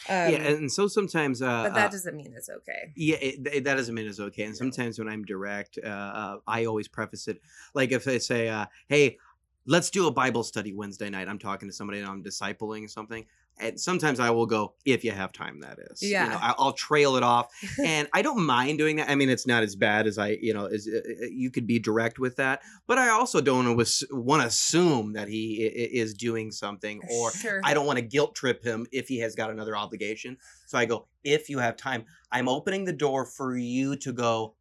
Um, 0.09 0.31
yeah. 0.33 0.47
And 0.49 0.71
so 0.71 0.87
sometimes, 0.87 1.41
uh, 1.41 1.63
but 1.63 1.73
that 1.75 1.87
uh, 1.87 1.91
doesn't 1.91 2.15
mean 2.15 2.33
it's 2.35 2.49
okay. 2.49 2.91
Yeah, 2.95 3.15
it, 3.21 3.47
it- 3.53 3.63
that 3.63 3.75
doesn't 3.75 3.95
mean 3.95 4.05
it's 4.07 4.19
okay. 4.19 4.43
And 4.43 4.51
No. 4.53 4.57
sometimes 4.57 4.99
when 4.99 5.07
I'm 5.07 5.23
direct, 5.23 5.79
uh, 5.83 5.87
uh, 5.87 6.37
I 6.45 6.65
always 6.65 6.87
preface 6.89 7.27
it 7.27 7.41
like 7.73 7.91
if 7.93 8.03
they 8.03 8.19
say, 8.19 8.49
uh, 8.49 8.65
"Hey, 8.89 9.17
let's 9.65 9.89
do 9.89 10.07
a 10.07 10.11
Bible 10.11 10.43
study 10.43 10.73
Wednesday 10.73 11.09
night." 11.09 11.27
I'm 11.27 11.39
talking 11.39 11.69
to 11.69 11.73
somebody 11.73 11.99
and 11.99 12.07
I'm 12.07 12.23
discipling 12.23 12.89
something, 12.89 13.25
and 13.57 13.79
sometimes 13.79 14.19
I 14.19 14.29
will 14.29 14.45
go, 14.45 14.73
"If 14.85 15.03
you 15.03 15.11
have 15.11 15.31
time, 15.31 15.61
that 15.61 15.79
is." 15.91 16.01
You 16.01 16.13
know, 16.13 16.39
Yeah. 16.41 16.53
I'll 16.57 16.73
trail 16.73 17.15
it 17.15 17.23
off, 17.23 17.51
and 17.83 18.07
I 18.13 18.21
don't 18.21 18.45
mind 18.45 18.77
doing 18.77 18.97
that. 18.97 19.09
I 19.09 19.15
mean, 19.15 19.29
it's 19.29 19.47
not 19.47 19.63
as 19.63 19.75
bad 19.75 20.07
as 20.07 20.17
I, 20.17 20.37
you 20.41 20.53
know, 20.53 20.65
as 20.65 20.87
uh, 20.87 20.97
uh, 20.97 21.25
you 21.31 21.51
could 21.51 21.67
be 21.67 21.79
direct 21.79 22.19
with 22.19 22.35
that, 22.37 22.61
but 22.87 22.97
I 22.97 23.09
also 23.09 23.41
don't 23.41 23.75
want 24.11 24.41
to 24.41 24.47
assume 24.47 25.13
that 25.13 25.27
he 25.27 25.55
is 25.63 26.13
doing 26.13 26.51
something 26.51 27.01
or 27.11 27.31
sure. 27.31 27.61
I 27.63 27.73
don't 27.73 27.85
want 27.85 27.97
to 27.97 28.05
guilt 28.05 28.35
trip 28.35 28.63
him 28.63 28.85
if 28.91 29.07
he 29.07 29.19
has 29.19 29.35
got 29.35 29.49
another 29.49 29.75
obligation. 29.75 30.37
So 30.67 30.77
I 30.77 30.85
go, 30.85 31.07
if 31.23 31.49
you 31.49 31.59
have 31.59 31.75
time, 31.75 32.05
I'm 32.31 32.47
opening 32.49 32.85
the 32.85 32.93
door 32.93 33.25
for 33.25 33.55
you 33.57 33.95
to 33.97 34.11
go, 34.11 34.55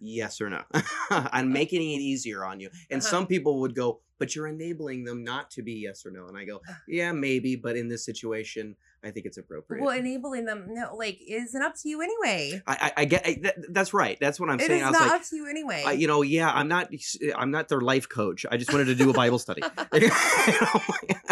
yes 0.00 0.40
or 0.40 0.50
no. 0.50 0.62
I'm 1.10 1.52
making 1.52 1.82
it 1.82 2.00
easier 2.00 2.44
on 2.44 2.60
you. 2.60 2.70
And 2.90 3.00
Uh-huh. 3.00 3.10
some 3.10 3.26
people 3.26 3.60
would 3.60 3.74
go, 3.74 4.00
but 4.18 4.34
you're 4.34 4.48
enabling 4.48 5.04
them 5.04 5.24
not 5.24 5.50
to 5.52 5.62
be 5.62 5.74
yes 5.74 6.04
or 6.04 6.10
no. 6.10 6.26
And 6.26 6.36
I 6.36 6.44
go, 6.44 6.60
yeah, 6.88 7.12
maybe, 7.12 7.56
but 7.56 7.76
in 7.76 7.88
this 7.88 8.04
situation, 8.04 8.76
I 9.02 9.10
think 9.10 9.24
it's 9.24 9.38
appropriate. 9.38 9.82
well, 9.82 9.96
enabling 9.96 10.44
them, 10.44 10.66
no, 10.68 10.94
like, 10.94 11.18
isn't 11.26 11.62
up 11.62 11.74
to 11.82 11.88
you 11.88 12.02
anyway. 12.02 12.60
I, 12.66 12.72
I, 12.72 12.92
I 12.98 13.04
get 13.06 13.26
I, 13.26 13.38
that, 13.42 13.54
that's 13.72 13.94
right. 13.94 14.18
That's 14.20 14.38
what 14.38 14.50
I'm 14.50 14.60
It 14.60 14.66
saying. 14.66 14.80
is 14.80 14.86
I 14.86 14.90
was 14.90 15.00
not 15.00 15.08
like, 15.08 15.20
up 15.22 15.26
to 15.28 15.36
you 15.36 15.48
anyway. 15.48 15.84
uh, 15.86 15.90
you 15.92 16.06
know, 16.06 16.20
yeah, 16.20 16.50
I'm 16.52 16.68
not, 16.68 16.90
I'm 17.34 17.50
not 17.50 17.68
their 17.68 17.80
life 17.80 18.08
coach. 18.10 18.44
I 18.50 18.58
just 18.58 18.70
wanted 18.72 18.86
to 18.86 18.94
do 18.94 19.08
a 19.08 19.14
Bible 19.14 19.38
study. 19.38 19.62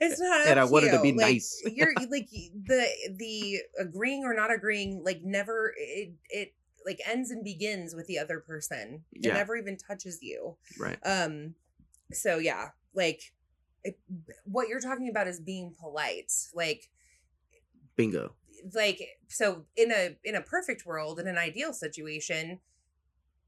It's 0.00 0.20
not. 0.20 0.46
And 0.46 0.60
I 0.60 0.64
wanted 0.64 0.92
to 0.92 1.02
be 1.02 1.10
Like, 1.12 1.26
nice. 1.26 1.60
you're 1.74 1.92
like 2.08 2.28
the 2.30 2.86
the 3.16 3.58
agreeing 3.80 4.22
or 4.24 4.32
not 4.32 4.52
agreeing, 4.52 5.02
like 5.04 5.22
never 5.24 5.74
it 5.76 6.12
it 6.30 6.54
like 6.88 7.00
ends 7.06 7.30
and 7.30 7.44
begins 7.44 7.94
with 7.94 8.06
the 8.06 8.18
other 8.18 8.40
person. 8.40 9.04
Yeah. 9.12 9.32
It 9.32 9.34
never 9.34 9.56
even 9.56 9.76
touches 9.76 10.18
you. 10.22 10.56
right. 10.78 10.98
Um. 11.04 11.54
So 12.10 12.38
yeah, 12.38 12.68
like 12.94 13.20
it, 13.84 13.98
what 14.44 14.68
you're 14.68 14.80
talking 14.80 15.08
about 15.08 15.28
is 15.28 15.38
being 15.38 15.74
polite. 15.78 16.32
Like 16.54 16.88
Bingo. 17.96 18.32
like 18.74 19.00
so 19.28 19.64
in 19.76 19.92
a 19.92 20.16
in 20.24 20.34
a 20.34 20.40
perfect 20.40 20.86
world 20.86 21.18
in 21.18 21.26
an 21.26 21.36
ideal 21.36 21.72
situation 21.72 22.60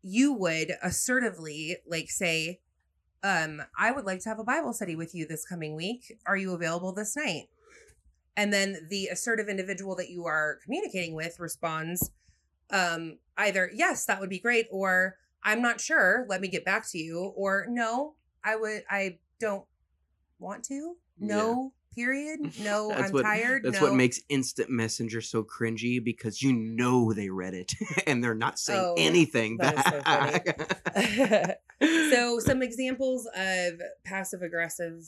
you 0.03 0.33
would 0.33 0.73
assertively 0.83 1.77
like 1.87 2.11
say 2.11 2.59
um 3.23 3.63
i 3.79 3.93
would 3.93 4.05
like 4.05 4.19
to 4.21 4.29
have 4.29 4.41
a 4.41 4.45
bible 4.45 4.73
study 4.73 4.97
with 4.97 5.15
you 5.15 5.27
this 5.27 5.47
coming 5.47 5.77
week 5.77 6.19
are 6.27 6.37
you 6.37 6.53
available 6.53 6.93
this 6.93 7.17
night 7.17 7.45
and 8.37 8.53
then 8.53 8.89
the 8.89 9.07
assertive 9.07 9.49
individual 9.49 9.95
that 9.95 10.11
you 10.11 10.27
are 10.27 10.59
communicating 10.65 11.15
with 11.15 11.39
responds 11.39 12.11
um 12.73 13.19
either 13.37 13.71
yes 13.75 14.05
that 14.07 14.21
would 14.21 14.31
be 14.31 14.39
great 14.39 14.67
or 14.71 15.17
i'm 15.43 15.63
not 15.63 15.81
sure 15.81 16.27
let 16.29 16.41
me 16.41 16.49
get 16.49 16.65
back 16.65 16.89
to 16.89 16.99
you 16.99 17.33
or 17.37 17.67
no 17.69 18.15
i 18.45 18.55
would 18.57 18.83
i 18.91 19.19
don't 19.41 19.65
want 20.39 20.65
to 20.65 20.97
Yeah. 21.19 21.27
no 21.37 21.73
period 21.95 22.41
no 22.61 22.89
That's 22.91 23.03
i'm 23.09 23.13
what- 23.13 23.23
tired 23.23 23.63
That's 23.65 23.81
no. 23.81 23.87
what 23.89 23.95
makes 23.95 24.21
instant 24.29 24.71
messenger 24.71 25.21
so 25.21 25.43
cringy 25.43 26.03
because 26.03 26.41
you 26.43 26.53
know 26.53 27.13
they 27.13 27.29
read 27.31 27.55
it 27.55 27.73
and 28.07 28.23
they're 28.23 28.35
not 28.35 28.59
saying 28.59 28.81
Oh, 28.81 28.95
anything 28.97 29.57
that 29.59 29.77
is 29.79 29.85
so 29.85 30.01
funny. 30.03 30.39
back. 31.35 31.61
so 32.11 32.39
some 32.39 32.63
examples 32.63 33.27
of 33.35 33.81
passive 34.05 34.43
aggressive 34.43 35.03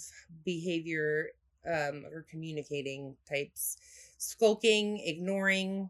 behavior 0.44 1.28
um, 1.66 2.04
or 2.12 2.26
communicating 2.28 3.14
types 3.28 3.76
skulking 4.18 4.98
ignoring 5.04 5.88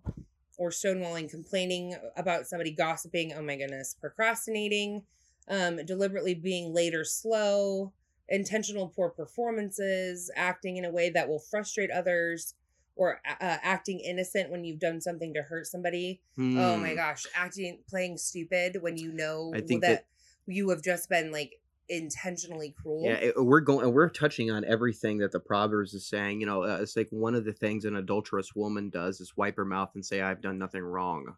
or 0.59 0.71
stonewalling 0.71 1.31
complaining 1.31 1.95
about 2.17 2.47
somebody 2.47 2.71
gossiping 2.73 3.33
oh 3.33 3.43
my 3.43 3.57
goodness 3.57 3.95
procrastinating 4.01 5.03
um, 5.49 5.85
deliberately 5.85 6.35
being 6.35 6.73
late 6.73 6.95
or 6.95 7.05
slow 7.05 7.93
intentional 8.29 8.89
poor 8.89 9.11
performances 9.11 10.31
acting 10.37 10.77
in 10.77 10.85
a 10.85 10.91
way 10.91 11.11
that 11.11 11.29
will 11.29 11.41
frustrate 11.41 11.91
others 11.91 12.55
or 12.95 13.21
uh, 13.27 13.59
acting 13.63 14.01
innocent 14.01 14.51
when 14.51 14.65
you've 14.65 14.79
done 14.79 15.01
something 15.01 15.35
to 15.35 15.43
hurt 15.43 15.67
somebody 15.67 16.21
Oh 16.55 16.77
my 16.77 16.91
Hmm. 16.91 16.97
gosh, 16.97 17.25
acting 17.35 17.83
playing 17.89 18.19
stupid 18.19 18.83
when 18.83 18.99
you 18.99 19.11
know 19.13 19.53
that, 19.53 19.81
that- 19.81 20.07
you 20.47 20.69
have 20.69 20.83
just 20.83 21.09
been 21.09 21.33
like 21.33 21.62
intentionally 21.93 22.75
cruel. 22.81 23.05
Yeah, 23.05 23.15
it- 23.15 23.35
we're 23.37 23.61
going. 23.61 23.93
We're 23.93 24.09
touching 24.09 24.51
on 24.51 24.65
everything 24.65 25.19
that 25.19 25.33
the 25.33 25.41
Proverbs 25.41 25.95
is 25.95 26.07
saying. 26.07 26.41
You 26.41 26.47
know, 26.47 26.63
uh, 26.65 26.79
it's 26.81 26.97
like 26.97 27.09
one 27.11 27.35
of 27.35 27.45
the 27.45 27.53
things 27.53 27.85
an 27.85 27.97
adulterous 27.97 28.55
woman 28.55 28.91
does 28.91 29.21
is 29.21 29.37
wipe 29.37 29.57
her 29.57 29.65
mouth 29.65 29.91
and 29.95 30.05
say, 30.05 30.21
"I've 30.23 30.41
done 30.41 30.59
nothing 30.59 30.83
wrong," 30.83 31.37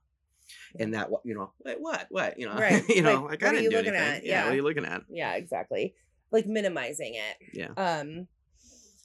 and 0.78 0.94
that 0.94 1.10
you 1.24 1.34
know, 1.34 1.52
what, 1.58 1.80
what, 1.80 2.06
what, 2.10 2.38
you 2.38 2.46
know, 2.46 2.54
Right. 2.54 2.82
you 2.88 3.02
know, 3.02 3.22
Like, 3.22 3.30
like, 3.30 3.42
what 3.42 3.42
I 3.42 3.46
are 3.46 3.50
didn't 3.52 3.64
you 3.64 3.70
do 3.70 3.76
looking 3.78 3.94
anything. 3.94 4.16
at? 4.18 4.24
Yeah, 4.26 4.44
what 4.44 4.52
are 4.52 4.56
you 4.56 4.62
looking 4.62 4.84
at? 4.84 5.02
yeah, 5.08 5.34
exactly. 5.34 5.94
Like 6.30 6.46
minimizing 6.46 7.14
it. 7.14 7.36
Yeah, 7.52 7.68
Um 7.76 8.28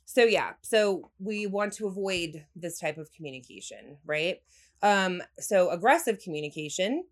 so 0.05 0.23
yeah, 0.23 0.53
so 0.61 1.11
we 1.19 1.45
want 1.45 1.73
to 1.73 1.85
avoid 1.87 2.45
this 2.55 2.79
type 2.79 2.97
of 2.97 3.11
communication, 3.13 3.97
right? 4.05 4.41
Um 4.81 5.21
so 5.39 5.69
aggressive 5.69 6.19
communication, 6.23 7.03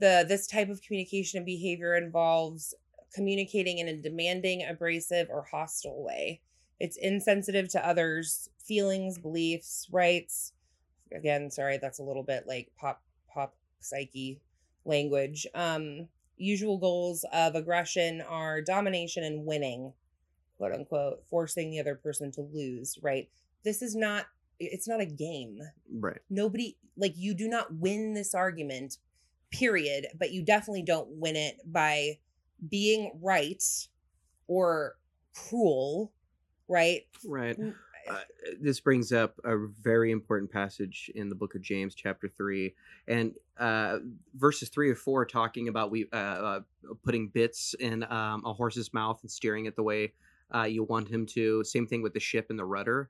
the 0.00 0.24
this 0.28 0.46
type 0.46 0.68
of 0.68 0.80
communication 0.82 1.38
and 1.38 1.46
behavior 1.46 1.94
involves 1.96 2.74
communicating 3.14 3.78
in 3.78 3.88
a 3.88 3.96
demanding, 3.96 4.64
abrasive 4.68 5.28
or 5.30 5.46
hostile 5.50 6.02
way. 6.02 6.40
It's 6.80 6.96
insensitive 6.96 7.68
to 7.70 7.86
others' 7.86 8.48
feelings, 8.58 9.18
beliefs, 9.18 9.86
rights. 9.90 10.52
Again, 11.14 11.50
sorry, 11.50 11.78
that's 11.78 12.00
a 12.00 12.02
little 12.02 12.24
bit 12.24 12.44
like 12.46 12.72
pop 12.76 13.02
pop 13.32 13.54
psyche 13.80 14.40
language. 14.84 15.46
Um 15.54 16.08
usual 16.36 16.78
goals 16.78 17.24
of 17.32 17.54
aggression 17.54 18.20
are 18.28 18.60
domination 18.60 19.22
and 19.24 19.46
winning 19.46 19.92
quote 20.56 20.72
unquote 20.72 21.22
forcing 21.28 21.70
the 21.70 21.80
other 21.80 21.94
person 21.94 22.30
to 22.32 22.40
lose 22.40 22.98
right 23.02 23.28
this 23.64 23.82
is 23.82 23.94
not 23.94 24.26
it's 24.58 24.88
not 24.88 25.00
a 25.00 25.06
game 25.06 25.58
right. 25.98 26.18
nobody 26.30 26.76
like 26.96 27.12
you 27.16 27.34
do 27.34 27.48
not 27.48 27.72
win 27.74 28.14
this 28.14 28.34
argument 28.34 28.98
period 29.50 30.06
but 30.18 30.32
you 30.32 30.42
definitely 30.42 30.82
don't 30.82 31.08
win 31.10 31.36
it 31.36 31.58
by 31.64 32.18
being 32.68 33.18
right 33.22 33.62
or 34.46 34.96
cruel 35.34 36.12
right 36.68 37.02
Right. 37.26 37.58
Mm, 37.58 37.74
Uh, 38.08 38.18
this 38.60 38.80
brings 38.80 39.12
up 39.12 39.40
a 39.44 39.56
very 39.56 40.10
important 40.10 40.50
passage 40.52 41.10
in 41.14 41.30
the 41.30 41.34
book 41.34 41.54
of 41.54 41.62
James, 41.62 41.94
chapter 41.94 42.28
three, 42.28 42.74
and 43.08 43.32
uh, 43.58 44.00
verses 44.34 44.68
three 44.68 44.90
or 44.90 44.94
four, 44.94 45.24
talking 45.24 45.68
about 45.68 45.90
we 45.90 46.06
uh, 46.12 46.16
uh, 46.16 46.60
putting 47.02 47.28
bits 47.28 47.74
in 47.80 48.02
um, 48.04 48.42
a 48.44 48.52
horse's 48.52 48.92
mouth 48.92 49.20
and 49.22 49.30
steering 49.30 49.64
it 49.64 49.74
the 49.74 49.82
way 49.82 50.12
uh, 50.54 50.64
you 50.64 50.84
want 50.84 51.08
him 51.08 51.26
to. 51.26 51.62
Same 51.64 51.86
thing 51.86 52.02
with 52.02 52.14
the 52.14 52.20
ship 52.20 52.46
and 52.50 52.58
the 52.58 52.64
rudder. 52.64 53.08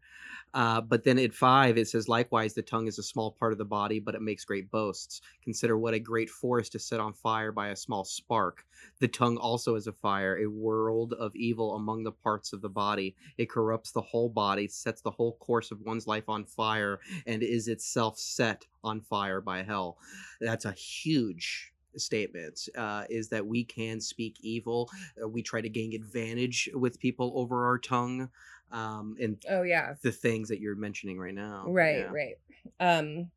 Uh, 0.54 0.80
but 0.80 1.02
then 1.02 1.18
at 1.18 1.34
five, 1.34 1.76
it 1.76 1.88
says, 1.88 2.08
likewise, 2.08 2.54
the 2.54 2.62
tongue 2.62 2.86
is 2.86 2.98
a 2.98 3.02
small 3.02 3.32
part 3.32 3.52
of 3.52 3.58
the 3.58 3.64
body, 3.64 3.98
but 3.98 4.14
it 4.14 4.22
makes 4.22 4.44
great 4.44 4.70
boasts. 4.70 5.20
Consider 5.42 5.76
what 5.76 5.94
a 5.94 5.98
great 5.98 6.30
forest 6.30 6.76
is 6.76 6.84
set 6.84 7.00
on 7.00 7.12
fire 7.12 7.50
by 7.50 7.68
a 7.68 7.76
small 7.76 8.04
spark. 8.04 8.64
The 9.00 9.08
tongue 9.08 9.36
also 9.36 9.74
is 9.74 9.88
a 9.88 9.92
fire, 9.92 10.38
a 10.38 10.46
world 10.46 11.12
of 11.14 11.34
evil 11.34 11.74
among 11.74 12.04
the 12.04 12.12
parts 12.12 12.52
of 12.52 12.62
the 12.62 12.68
body. 12.68 13.16
It 13.36 13.50
corrupts 13.50 13.90
the 13.90 14.02
whole 14.02 14.28
body, 14.28 14.68
sets 14.68 15.00
the 15.00 15.10
whole 15.10 15.36
course 15.38 15.72
of 15.72 15.80
one's 15.80 16.06
life 16.06 16.28
on 16.28 16.44
fire, 16.44 17.00
and 17.26 17.42
is 17.42 17.66
itself 17.66 18.16
set 18.16 18.64
on 18.84 19.00
fire 19.00 19.40
by 19.40 19.64
hell. 19.64 19.98
That's 20.40 20.66
a 20.66 20.72
huge 20.72 21.73
statement 22.00 22.68
uh, 22.76 23.04
is 23.10 23.28
that 23.28 23.46
we 23.46 23.64
can 23.64 24.00
speak 24.00 24.36
evil 24.40 24.88
uh, 25.22 25.28
we 25.28 25.42
try 25.42 25.60
to 25.60 25.68
gain 25.68 25.94
advantage 25.94 26.68
with 26.74 26.98
people 26.98 27.32
over 27.36 27.66
our 27.66 27.78
tongue 27.78 28.28
um, 28.72 29.16
and 29.20 29.42
oh 29.50 29.62
yeah 29.62 29.94
the 30.02 30.12
things 30.12 30.48
that 30.48 30.60
you're 30.60 30.76
mentioning 30.76 31.18
right 31.18 31.34
now 31.34 31.64
right 31.66 31.98
Yeah. 31.98 32.10
right 32.10 32.36
um 32.80 33.30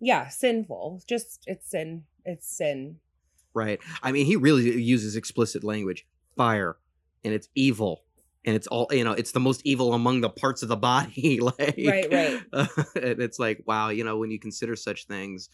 yeah 0.00 0.28
sinful 0.28 1.02
just 1.06 1.42
it's 1.46 1.70
sin 1.70 2.04
it's 2.24 2.48
sin 2.48 2.96
right 3.54 3.80
i 4.02 4.12
mean 4.12 4.26
he 4.26 4.36
really 4.36 4.80
uses 4.80 5.16
explicit 5.16 5.64
language 5.64 6.06
fire 6.36 6.76
and 7.24 7.34
it's 7.34 7.48
evil 7.54 8.04
and 8.44 8.54
it's 8.54 8.66
all 8.68 8.86
you 8.90 9.02
know 9.02 9.12
it's 9.12 9.32
the 9.32 9.40
most 9.40 9.60
evil 9.64 9.94
among 9.94 10.20
the 10.20 10.30
parts 10.30 10.62
of 10.62 10.68
the 10.68 10.76
body 10.90 11.40
like 11.40 11.74
Right, 11.84 12.06
right. 12.12 12.40
and 12.94 13.20
it's 13.20 13.38
like 13.38 13.62
wow 13.66 13.88
you 13.88 14.04
know 14.04 14.16
when 14.18 14.30
you 14.30 14.38
consider 14.38 14.76
such 14.76 15.06
things 15.06 15.48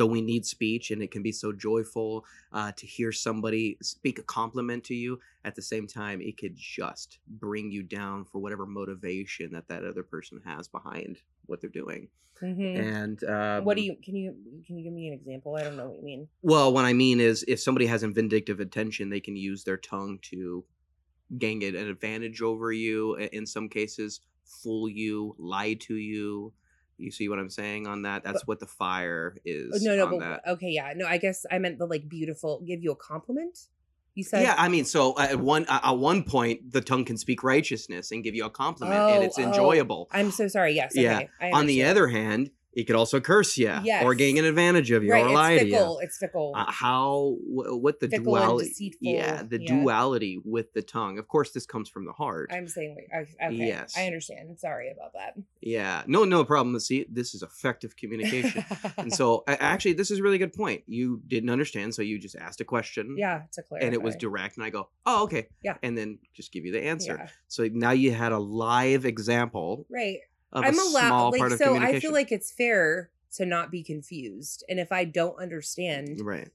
though 0.00 0.06
we 0.06 0.22
need 0.22 0.46
speech 0.46 0.90
and 0.90 1.02
it 1.02 1.10
can 1.12 1.22
be 1.22 1.32
so 1.32 1.52
joyful 1.52 2.24
uh, 2.52 2.72
to 2.72 2.86
hear 2.86 3.12
somebody 3.12 3.78
speak 3.82 4.18
a 4.18 4.22
compliment 4.24 4.82
to 4.84 4.94
you 4.94 5.20
at 5.44 5.54
the 5.54 5.62
same 5.62 5.86
time 5.86 6.20
it 6.22 6.38
could 6.38 6.56
just 6.56 7.20
bring 7.28 7.70
you 7.70 7.82
down 7.82 8.24
for 8.24 8.40
whatever 8.40 8.66
motivation 8.66 9.52
that 9.52 9.68
that 9.68 9.84
other 9.84 10.02
person 10.02 10.40
has 10.44 10.68
behind 10.68 11.18
what 11.46 11.60
they're 11.60 11.70
doing 11.70 12.08
Mhm. 12.42 12.76
and 12.76 13.24
um, 13.24 13.64
what 13.66 13.76
do 13.76 13.82
you 13.82 13.96
can 14.02 14.16
you 14.16 14.32
can 14.66 14.78
you 14.78 14.84
give 14.84 14.92
me 14.94 15.08
an 15.08 15.14
example? 15.14 15.56
I 15.56 15.64
don't 15.64 15.76
know 15.76 15.88
what 15.88 15.98
you 15.98 16.04
mean. 16.04 16.28
well 16.42 16.72
what 16.72 16.84
i 16.86 16.92
mean 16.92 17.20
is 17.20 17.44
if 17.48 17.60
somebody 17.60 17.86
has 17.86 18.02
a 18.02 18.08
vindictive 18.08 18.60
intention 18.60 19.10
they 19.10 19.20
can 19.20 19.36
use 19.36 19.64
their 19.64 19.76
tongue 19.76 20.18
to 20.22 20.64
gain 21.38 21.62
an 21.62 21.76
advantage 21.76 22.42
over 22.42 22.72
you 22.72 23.14
in 23.16 23.46
some 23.46 23.68
cases 23.68 24.20
fool 24.44 24.88
you 24.88 25.34
lie 25.38 25.74
to 25.74 25.94
you 25.96 26.52
you 27.00 27.10
see 27.10 27.28
what 27.28 27.38
i'm 27.38 27.50
saying 27.50 27.86
on 27.86 28.02
that 28.02 28.24
uh, 28.24 28.32
that's 28.32 28.46
what 28.46 28.60
the 28.60 28.66
fire 28.66 29.34
uh, 29.36 29.40
is 29.44 29.86
Oh, 29.86 29.94
no, 29.94 29.96
no, 29.96 30.10
but 30.10 30.20
that. 30.20 30.42
okay, 30.52 30.68
yeah, 30.70 30.92
no. 30.96 31.06
I 31.06 31.18
guess 31.18 31.46
I 31.50 31.58
meant 31.58 31.78
the 31.78 31.86
like 31.86 32.08
beautiful. 32.08 32.62
Give 32.66 32.82
you 32.82 32.92
a 32.92 32.96
compliment. 32.96 33.58
You 34.14 34.24
said 34.24 34.42
yeah, 34.42 34.54
I 34.58 34.68
mean, 34.68 34.84
so 34.84 35.18
at 35.18 35.38
one 35.38 35.66
at 35.68 35.96
one 35.96 36.24
point, 36.24 36.72
the 36.72 36.80
tongue 36.80 37.04
can 37.04 37.16
speak 37.16 37.42
righteousness 37.44 38.10
and 38.10 38.24
give 38.24 38.34
you 38.34 38.44
a 38.44 38.50
compliment, 38.50 39.00
Oh, 39.00 39.14
and 39.14 39.24
it's 39.24 39.38
oh. 39.38 39.42
enjoyable. 39.42 40.08
I'm 40.10 40.30
so 40.30 40.48
sorry. 40.48 40.74
Yes. 40.74 40.92
Yeah. 40.94 41.16
Okay, 41.16 41.28
I 41.40 41.50
On 41.52 41.66
the 41.66 41.84
other 41.84 42.08
hand, 42.08 42.50
it 42.80 42.86
could 42.86 42.96
also 42.96 43.20
curse 43.20 43.56
you 43.58 43.70
or 44.02 44.14
gain 44.14 44.38
an 44.38 44.44
advantage 44.44 44.90
of 44.90 45.04
you 45.04 45.12
right, 45.12 45.22
or 45.24 45.28
it's 45.28 45.34
lie 45.34 45.58
to 45.58 45.64
you. 45.66 45.72
fickle. 45.72 45.98
It's 46.00 46.18
fickle. 46.18 46.52
Uh, 46.56 46.70
how 46.70 47.36
wh- 47.44 47.80
what 47.82 48.00
the 48.00 48.08
Fickle 48.08 48.36
and 48.36 48.44
duality? 48.44 48.68
deceitful, 48.68 48.98
Yeah, 49.02 49.42
the 49.42 49.60
yeah. 49.60 49.68
duality 49.72 50.40
with 50.44 50.72
the 50.72 50.82
tongue. 50.82 51.18
Of 51.18 51.28
course, 51.28 51.50
this 51.52 51.66
comes 51.66 51.88
from 51.88 52.04
the 52.06 52.12
heart. 52.12 52.50
I'm 52.52 52.66
saying, 52.68 52.96
okay, 53.14 53.54
Yes. 53.54 53.96
I 53.96 54.06
understand. 54.06 54.58
Sorry 54.58 54.90
about 54.90 55.12
that. 55.14 55.34
Yeah, 55.60 56.02
no, 56.06 56.24
no 56.24 56.44
problem. 56.44 56.78
See, 56.80 57.06
this 57.10 57.34
is 57.34 57.42
effective 57.42 57.96
communication. 57.96 58.64
and 58.98 59.12
so, 59.12 59.44
actually, 59.46 59.92
this 59.94 60.10
is 60.10 60.18
a 60.20 60.22
really 60.22 60.38
good 60.38 60.52
point. 60.52 60.82
You 60.86 61.20
didn't 61.26 61.50
understand, 61.50 61.94
so 61.94 62.02
you 62.02 62.18
just 62.18 62.36
asked 62.36 62.60
a 62.60 62.64
question. 62.64 63.16
yeah, 63.18 63.42
to 63.52 63.62
clarify, 63.62 63.84
And 63.86 63.94
it 63.94 64.02
was 64.02 64.16
direct, 64.16 64.56
and 64.56 64.64
I 64.64 64.70
go, 64.70 64.88
"Oh, 65.04 65.24
okay." 65.24 65.48
Yeah. 65.62 65.76
And 65.82 65.96
then 65.98 66.18
just 66.34 66.52
give 66.52 66.64
you 66.64 66.72
the 66.72 66.82
answer. 66.82 67.16
Yeah, 67.20 67.28
So 67.48 67.68
now 67.72 67.90
you 67.90 68.12
had 68.12 68.32
a 68.32 68.38
live 68.38 69.04
example 69.04 69.86
right. 69.90 70.18
I'm 70.52 70.78
a 70.78 70.82
allowed. 70.82 71.08
small 71.08 71.30
Like, 71.30 71.38
part 71.38 71.52
of 71.52 71.58
so. 71.58 71.76
I 71.76 72.00
feel 72.00 72.12
like 72.12 72.32
it's 72.32 72.50
fair 72.50 73.10
to 73.36 73.46
not 73.46 73.70
be 73.70 73.82
confused, 73.82 74.64
and 74.68 74.80
if 74.80 74.90
I 74.90 75.04
don't 75.04 75.38
understand, 75.40 76.20
right, 76.22 76.50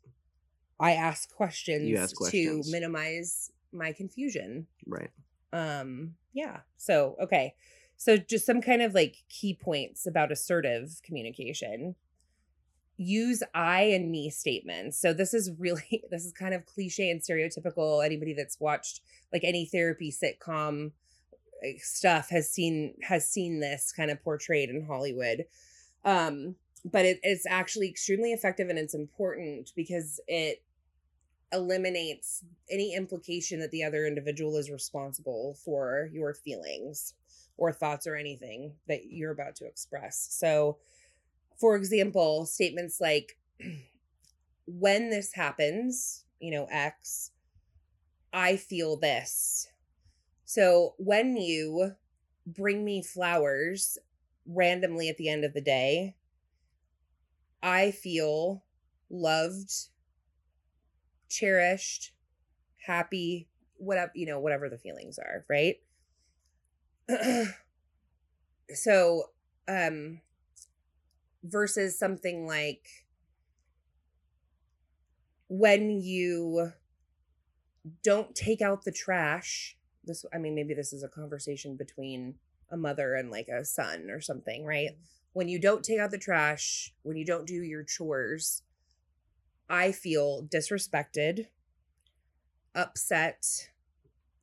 I 0.79 0.93
ask 0.93 1.33
questions, 1.33 1.97
ask 1.97 2.15
questions. 2.15 2.65
to 2.65 2.71
minimize 2.71 3.51
my 3.71 3.91
confusion. 3.91 4.67
right. 4.85 5.09
Um, 5.53 6.15
yeah. 6.33 6.61
So 6.77 7.15
okay. 7.21 7.55
So 7.97 8.17
just 8.17 8.45
some 8.45 8.61
kind 8.61 8.81
of 8.81 8.93
like 8.93 9.23
key 9.29 9.53
points 9.53 10.05
about 10.05 10.31
assertive 10.31 10.99
communication. 11.03 11.95
Use 12.97 13.43
I 13.53 13.83
and 13.83 14.11
me 14.11 14.29
statements. 14.29 14.99
So 14.99 15.13
this 15.13 15.33
is 15.33 15.51
really 15.57 16.03
this 16.11 16.25
is 16.25 16.31
kind 16.33 16.53
of 16.53 16.65
cliche 16.65 17.09
and 17.09 17.21
stereotypical. 17.21 18.05
Anybody 18.05 18.33
that's 18.33 18.59
watched 18.59 19.01
like 19.31 19.43
any 19.43 19.65
therapy 19.65 20.11
sitcom 20.11 20.91
stuff 21.77 22.29
has 22.29 22.49
seen 22.51 22.95
has 23.03 23.27
seen 23.27 23.59
this 23.59 23.91
kind 23.91 24.11
of 24.11 24.23
portrayed 24.23 24.69
in 24.69 24.85
Hollywood. 24.85 25.45
Um, 26.03 26.55
but 26.83 27.05
it, 27.05 27.19
it's 27.23 27.47
actually 27.47 27.89
extremely 27.89 28.31
effective 28.31 28.69
and 28.69 28.77
it's 28.77 28.93
important 28.93 29.71
because 29.75 30.19
it 30.27 30.61
eliminates 31.51 32.43
any 32.69 32.93
implication 32.93 33.59
that 33.59 33.71
the 33.71 33.83
other 33.83 34.05
individual 34.05 34.57
is 34.57 34.69
responsible 34.69 35.57
for 35.63 36.09
your 36.11 36.33
feelings 36.33 37.13
or 37.57 37.71
thoughts 37.71 38.05
or 38.05 38.15
anything 38.15 38.73
that 38.87 39.05
you're 39.09 39.31
about 39.31 39.55
to 39.55 39.65
express. 39.65 40.27
So, 40.31 40.77
for 41.57 41.75
example, 41.75 42.45
statements 42.45 42.99
like, 42.99 43.37
when 44.67 45.09
this 45.09 45.33
happens, 45.33 46.25
you 46.39 46.51
know, 46.51 46.67
X, 46.69 47.31
I 48.33 48.57
feel 48.57 48.97
this. 48.97 49.69
So, 50.45 50.93
when 50.97 51.37
you 51.37 51.95
bring 52.45 52.85
me 52.85 53.01
flowers 53.01 53.97
randomly 54.45 55.09
at 55.09 55.17
the 55.17 55.27
end 55.27 55.43
of 55.43 55.53
the 55.53 55.61
day, 55.61 56.15
I 57.63 57.89
feel 57.89 58.63
loved, 59.09 59.71
cherished, 61.29 62.13
happy, 62.77 63.49
whatever, 63.77 64.11
you 64.13 64.27
know, 64.27 64.39
whatever 64.39 64.69
the 64.69 64.77
feelings 64.77 65.17
are, 65.17 65.45
right? 65.49 65.77
so, 68.73 69.31
um, 69.67 70.21
versus 71.43 71.97
something 71.97 72.45
like 72.45 72.87
when 75.47 75.89
you 75.89 76.71
don't 78.03 78.35
take 78.35 78.61
out 78.61 78.83
the 78.83 78.91
trash, 78.91 79.77
this, 80.05 80.25
I 80.33 80.37
mean, 80.37 80.55
maybe 80.55 80.73
this 80.73 80.93
is 80.93 81.03
a 81.03 81.07
conversation 81.09 81.75
between 81.75 82.35
a 82.69 82.77
mother 82.77 83.15
and 83.15 83.29
like 83.29 83.47
a 83.47 83.65
son 83.65 84.09
or 84.09 84.21
something, 84.21 84.65
right? 84.65 84.91
When 85.33 85.47
you 85.47 85.59
don't 85.59 85.83
take 85.83 85.99
out 85.99 86.11
the 86.11 86.17
trash, 86.17 86.93
when 87.03 87.17
you 87.17 87.25
don't 87.25 87.45
do 87.47 87.61
your 87.61 87.83
chores, 87.83 88.63
I 89.69 89.91
feel 89.91 90.43
disrespected, 90.43 91.47
upset, 92.73 93.69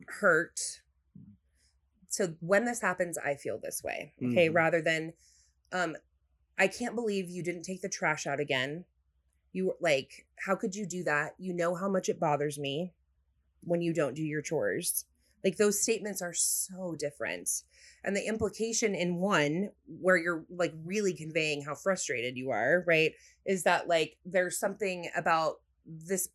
hurt. 0.08 0.82
So 2.08 2.34
when 2.40 2.64
this 2.64 2.80
happens, 2.80 3.16
I 3.18 3.34
feel 3.36 3.58
this 3.58 3.82
way. 3.82 4.12
Okay. 4.22 4.48
Mhm. 4.48 4.54
Rather 4.54 4.82
than, 4.82 5.14
um, 5.72 5.96
I 6.58 6.68
can't 6.68 6.94
believe 6.94 7.30
you 7.30 7.42
didn't 7.42 7.62
take 7.62 7.80
the 7.82 7.88
trash 7.88 8.26
out 8.26 8.40
again. 8.40 8.84
You 9.52 9.76
like, 9.80 10.26
how 10.38 10.56
could 10.56 10.74
you 10.76 10.86
do 10.86 11.04
that? 11.04 11.34
You 11.38 11.54
know 11.54 11.74
how 11.74 11.88
much 11.88 12.08
it 12.08 12.20
bothers 12.20 12.58
me 12.58 12.92
when 13.62 13.82
you 13.82 13.94
don't 13.94 14.14
do 14.14 14.22
your 14.22 14.42
chores. 14.42 15.06
Like 15.44 15.56
those 15.56 15.82
statements 15.82 16.22
are 16.22 16.34
so 16.34 16.94
different. 16.98 17.48
And 18.04 18.16
the 18.16 18.26
implication 18.26 18.94
in 18.94 19.16
one, 19.16 19.70
where 19.86 20.16
you're 20.16 20.44
like 20.50 20.74
really 20.84 21.14
conveying 21.14 21.62
how 21.62 21.74
frustrated 21.74 22.36
you 22.36 22.50
are, 22.50 22.84
right? 22.86 23.12
Is 23.44 23.62
that 23.64 23.88
like 23.88 24.16
there's 24.24 24.58
something 24.58 25.08
about 25.16 25.60
this, 25.86 26.28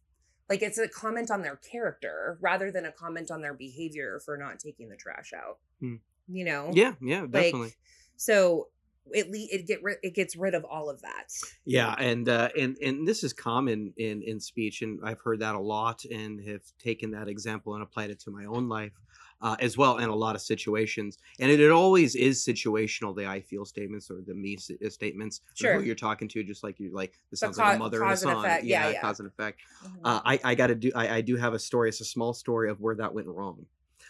like 0.49 0.61
it's 0.61 0.77
a 0.77 0.87
comment 0.87 1.29
on 1.31 1.41
their 1.41 1.57
character 1.57 2.37
rather 2.41 2.71
than 2.71 2.85
a 2.85 2.91
comment 2.91 3.31
on 3.31 3.41
their 3.41 3.53
behavior 3.53 4.21
for 4.23 4.37
not 4.37 4.59
taking 4.59 4.89
the 4.89 4.95
trash 4.95 5.33
out. 5.33 5.57
Hmm. 5.79 5.95
You 6.27 6.45
know? 6.45 6.71
Yeah, 6.73 6.93
yeah, 7.01 7.21
definitely. 7.21 7.59
Like, 7.61 7.77
so 8.17 8.67
it 9.11 9.29
le- 9.29 9.47
it 9.51 9.67
get 9.67 9.81
rid 9.83 9.97
it 10.03 10.13
gets 10.15 10.35
rid 10.35 10.53
of 10.53 10.65
all 10.65 10.89
of 10.89 11.01
that. 11.01 11.31
Yeah, 11.65 11.93
and 11.99 12.27
uh, 12.29 12.49
and 12.57 12.77
and 12.81 13.07
this 13.07 13.23
is 13.23 13.33
common 13.33 13.93
in 13.97 14.21
in 14.21 14.39
speech, 14.39 14.81
and 14.81 14.99
I've 15.03 15.19
heard 15.21 15.39
that 15.39 15.55
a 15.55 15.59
lot, 15.59 16.03
and 16.05 16.39
have 16.47 16.61
taken 16.79 17.11
that 17.11 17.27
example 17.27 17.73
and 17.73 17.83
applied 17.83 18.09
it 18.09 18.19
to 18.21 18.31
my 18.31 18.45
own 18.45 18.67
life 18.69 18.93
uh, 19.41 19.55
as 19.59 19.77
well 19.77 19.97
in 19.97 20.09
a 20.09 20.15
lot 20.15 20.35
of 20.35 20.41
situations. 20.41 21.17
And 21.39 21.51
it, 21.51 21.59
it 21.59 21.71
always 21.71 22.15
is 22.15 22.43
situational. 22.43 23.15
The 23.15 23.27
I 23.27 23.41
feel 23.41 23.65
statements 23.65 24.09
or 24.09 24.21
the 24.25 24.33
me 24.33 24.57
uh, 24.85 24.89
statements. 24.89 25.41
Sure. 25.53 25.75
Who 25.75 25.81
you're 25.85 25.95
talking 25.95 26.27
to, 26.29 26.43
just 26.43 26.63
like 26.63 26.79
you 26.79 26.91
like 26.93 27.13
this 27.31 27.39
The 27.39 27.47
sounds 27.47 27.57
like 27.57 27.67
a 27.75 27.77
ca- 27.77 27.83
mother 27.83 27.97
and 28.01 28.07
a 28.07 28.11
cause 28.11 28.23
and 28.23 28.31
son. 28.41 28.59
Yeah, 28.63 28.89
yeah. 28.89 29.01
cause 29.01 29.19
and 29.19 29.27
effect. 29.27 29.59
Mhm. 29.85 29.99
Uh, 30.03 30.21
I 30.25 30.39
I 30.43 30.55
got 30.55 30.67
to 30.67 30.75
do. 30.75 30.91
I, 30.95 31.15
I 31.17 31.21
do 31.21 31.35
have 31.35 31.53
a 31.53 31.59
story. 31.59 31.89
It's 31.89 32.01
a 32.01 32.05
small 32.05 32.33
story 32.33 32.69
of 32.69 32.79
where 32.81 32.95
that 32.95 33.13
went 33.13 33.27
wrong. 33.27 33.65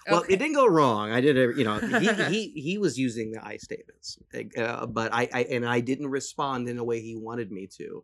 Well, 0.09 0.21
Okay. 0.21 0.33
it 0.33 0.37
didn't 0.37 0.55
go 0.55 0.67
wrong. 0.67 1.11
I 1.11 1.21
did, 1.21 1.37
every- 1.37 1.57
you 1.57 1.63
know, 1.63 1.79
he 1.79 2.07
he, 2.33 2.47
he 2.61 2.77
was 2.77 2.97
using 2.97 3.31
the 3.31 3.45
I 3.45 3.57
statements, 3.57 4.17
uh, 4.57 4.85
but 4.85 5.13
I, 5.13 5.27
I 5.33 5.43
and 5.51 5.65
I 5.65 5.79
didn't 5.81 6.07
respond 6.07 6.67
in 6.69 6.77
a 6.77 6.83
way 6.83 7.01
he 7.01 7.15
wanted 7.15 7.51
me 7.51 7.67
to, 7.77 8.03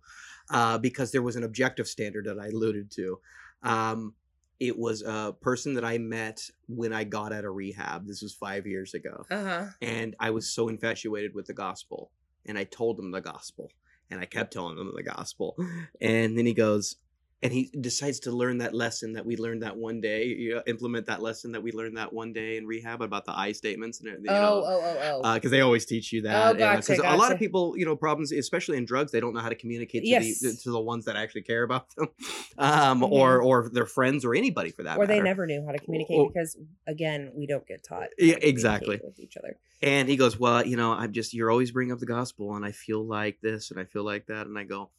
uh, 0.49 0.77
because 0.77 1.11
there 1.11 1.21
was 1.21 1.35
an 1.35 1.43
objective 1.43 1.87
standard 1.87 2.25
that 2.25 2.39
I 2.39 2.47
alluded 2.47 2.91
to. 2.91 3.19
Um, 3.63 4.13
it 4.59 4.77
was 4.77 5.01
a 5.01 5.35
person 5.41 5.73
that 5.73 5.83
I 5.83 5.97
met 5.97 6.41
when 6.67 6.93
I 6.93 7.03
got 7.03 7.33
out 7.33 7.43
of 7.45 7.53
rehab. 7.55 8.05
This 8.07 8.21
was 8.21 8.33
five 8.33 8.65
years 8.67 8.93
ago, 8.93 9.25
Uh-huh. 9.29 9.65
and 9.81 10.15
I 10.19 10.29
was 10.29 10.49
so 10.49 10.69
infatuated 10.69 11.33
with 11.33 11.47
the 11.47 11.53
gospel, 11.53 12.11
and 12.45 12.57
I 12.57 12.63
told 12.65 12.99
him 12.99 13.11
the 13.11 13.19
gospel, 13.21 13.71
and 14.09 14.19
I 14.19 14.25
kept 14.25 14.53
telling 14.53 14.77
him 14.77 14.91
the 14.95 15.03
gospel, 15.03 15.55
and 15.99 16.37
then 16.37 16.45
he 16.45 16.53
goes, 16.53 16.95
and 17.43 17.51
he 17.51 17.69
decides 17.81 18.21
to 18.21 18.31
learn 18.31 18.59
that 18.59 18.73
lesson 18.73 19.13
that 19.13 19.25
we 19.25 19.35
learned 19.35 19.63
that 19.63 19.75
one 19.75 19.99
day, 19.99 20.25
you 20.25 20.55
know, 20.55 20.63
implement 20.65 21.07
that 21.07 21.21
lesson 21.21 21.51
that 21.51 21.61
we 21.61 21.73
learned 21.73 21.97
that 21.97 22.13
one 22.13 22.31
day 22.31 22.55
in 22.55 22.65
rehab 22.65 23.01
about 23.01 23.25
the 23.25 23.37
I 23.37 23.51
statements 23.51 23.99
and 23.99 24.09
uh, 24.09 24.11
you 24.11 24.25
Oh, 24.29 24.33
know. 24.33 24.63
oh, 24.65 24.65
oh, 24.65 24.97
oh. 25.01 25.21
oh. 25.23 25.27
Uh, 25.27 25.33
because 25.35 25.51
they 25.51 25.59
always 25.59 25.85
teach 25.85 26.13
you 26.13 26.21
oh, 26.21 26.23
that. 26.23 26.55
Oh, 26.55 26.57
gotcha, 26.57 26.93
Because 26.93 26.99
a 26.99 27.17
lot 27.17 27.33
of 27.33 27.39
people, 27.39 27.77
you 27.77 27.85
know, 27.85 27.97
problems, 27.97 28.31
especially 28.31 28.77
in 28.77 28.85
drugs, 28.85 29.11
they 29.11 29.19
don't 29.19 29.33
know 29.33 29.41
how 29.41 29.49
to 29.49 29.55
communicate 29.55 30.03
to, 30.03 30.07
Yes. 30.07 30.39
the, 30.39 30.53
to 30.63 30.71
the 30.71 30.79
ones 30.79 31.03
that 31.05 31.17
actually 31.17 31.41
care 31.41 31.63
about 31.63 31.93
them, 31.95 32.07
um, 32.57 33.03
or 33.03 33.39
mm-hmm. 33.39 33.47
or 33.47 33.69
their 33.69 33.85
friends 33.85 34.23
or 34.23 34.33
anybody 34.33 34.71
for 34.71 34.83
that 34.83 34.97
or 34.97 35.05
they 35.05 35.19
never 35.19 35.45
knew 35.45 35.65
how 35.65 35.73
to 35.73 35.79
communicate 35.79 36.17
or- 36.17 36.29
because 36.29 36.57
again, 36.87 37.31
we 37.35 37.45
don't 37.45 37.67
get 37.67 37.83
taught. 37.83 38.07
Yeah, 38.17 38.35
exactly. 38.41 39.01
with 39.03 39.19
each 39.19 39.35
other. 39.35 39.57
And 39.81 40.07
he 40.07 40.15
goes, 40.15 40.39
Well, 40.39 40.65
you 40.65 40.77
know, 40.77 40.93
I'm 40.93 41.11
just, 41.11 41.33
you're 41.33 41.51
always 41.51 41.71
bringing 41.71 41.91
up 41.91 41.99
the 41.99 42.05
gospel, 42.05 42.55
and 42.55 42.63
I 42.65 42.71
feel 42.71 43.05
like 43.05 43.41
this, 43.41 43.69
and 43.69 43.79
I 43.79 43.83
feel 43.83 44.05
like 44.05 44.27
that. 44.27 44.47
And 44.47 44.57
I 44.57 44.63
go, 44.63 44.91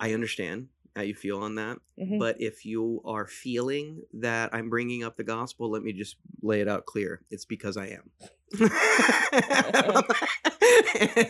I 0.00 0.14
understand. 0.14 0.66
How 0.94 1.02
you 1.02 1.14
feel 1.14 1.38
on 1.38 1.54
that. 1.56 1.78
Mhm. 1.98 2.18
But 2.18 2.40
if 2.40 2.64
you 2.64 3.00
are 3.04 3.26
feeling 3.26 4.02
that 4.14 4.54
I'm 4.54 4.68
bringing 4.68 5.04
up 5.04 5.16
the 5.16 5.24
gospel, 5.24 5.70
let 5.70 5.82
me 5.82 5.92
just 5.92 6.16
lay 6.42 6.60
it 6.60 6.68
out 6.68 6.86
clear. 6.86 7.22
It's 7.30 7.44
because 7.44 7.76
I 7.76 7.86
am. 7.88 8.10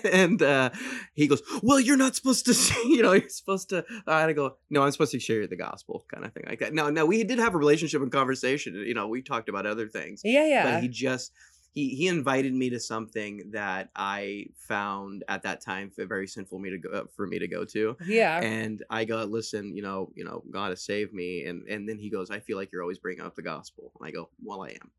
and 0.04 0.42
uh, 0.42 0.70
he 1.14 1.26
goes, 1.26 1.42
"Well, 1.62 1.78
you're 1.80 1.96
not 1.96 2.16
supposed 2.16 2.46
to, 2.46 2.54
say, 2.54 2.74
you 2.84 3.02
know, 3.02 3.12
you're 3.12 3.28
supposed 3.28 3.68
to." 3.70 3.84
I 4.06 4.32
go, 4.32 4.56
"No, 4.70 4.82
I'm 4.82 4.90
supposed 4.90 5.12
to 5.12 5.20
share 5.20 5.46
the 5.46 5.56
gospel, 5.56 6.04
kind 6.12 6.24
of 6.24 6.32
thing 6.32 6.44
like 6.48 6.58
that." 6.60 6.74
No, 6.74 6.90
no, 6.90 7.06
we 7.06 7.22
did 7.24 7.38
have 7.38 7.54
a 7.54 7.58
relationship 7.58 8.02
and 8.02 8.10
conversation. 8.10 8.74
You 8.74 8.94
know, 8.94 9.06
we 9.08 9.22
talked 9.22 9.48
about 9.48 9.66
other 9.66 9.88
things, 9.88 10.22
yeah, 10.24 10.46
yeah. 10.46 10.64
but 10.64 10.82
he 10.82 10.88
just 10.88 11.32
he 11.72 11.88
he 11.90 12.06
invited 12.06 12.52
me 12.54 12.70
to 12.70 12.78
something 12.78 13.50
that 13.52 13.88
I 13.96 14.46
found 14.56 15.24
at 15.28 15.42
that 15.42 15.62
time 15.62 15.90
very 15.96 16.26
sinful 16.26 16.58
me 16.58 16.70
to 16.70 16.78
go 16.78 16.90
uh, 16.90 17.04
for 17.16 17.26
me 17.26 17.38
to 17.38 17.48
go 17.48 17.64
to 17.64 17.96
yeah. 18.06 18.40
and 18.40 18.82
I 18.90 19.04
go, 19.04 19.24
listen, 19.24 19.74
you 19.74 19.82
know, 19.82 20.10
you 20.14 20.24
know, 20.24 20.42
God 20.50 20.70
has 20.70 20.84
saved 20.84 21.12
me, 21.12 21.44
and 21.44 21.66
and 21.68 21.88
then 21.88 21.98
he 21.98 22.10
goes, 22.10 22.30
I 22.30 22.40
feel 22.40 22.56
like 22.56 22.70
you're 22.72 22.82
always 22.82 22.98
bringing 22.98 23.24
up 23.24 23.34
the 23.34 23.42
gospel, 23.42 23.92
and 23.98 24.06
I 24.06 24.10
go, 24.10 24.28
well, 24.42 24.62
I 24.62 24.68
am. 24.68 24.90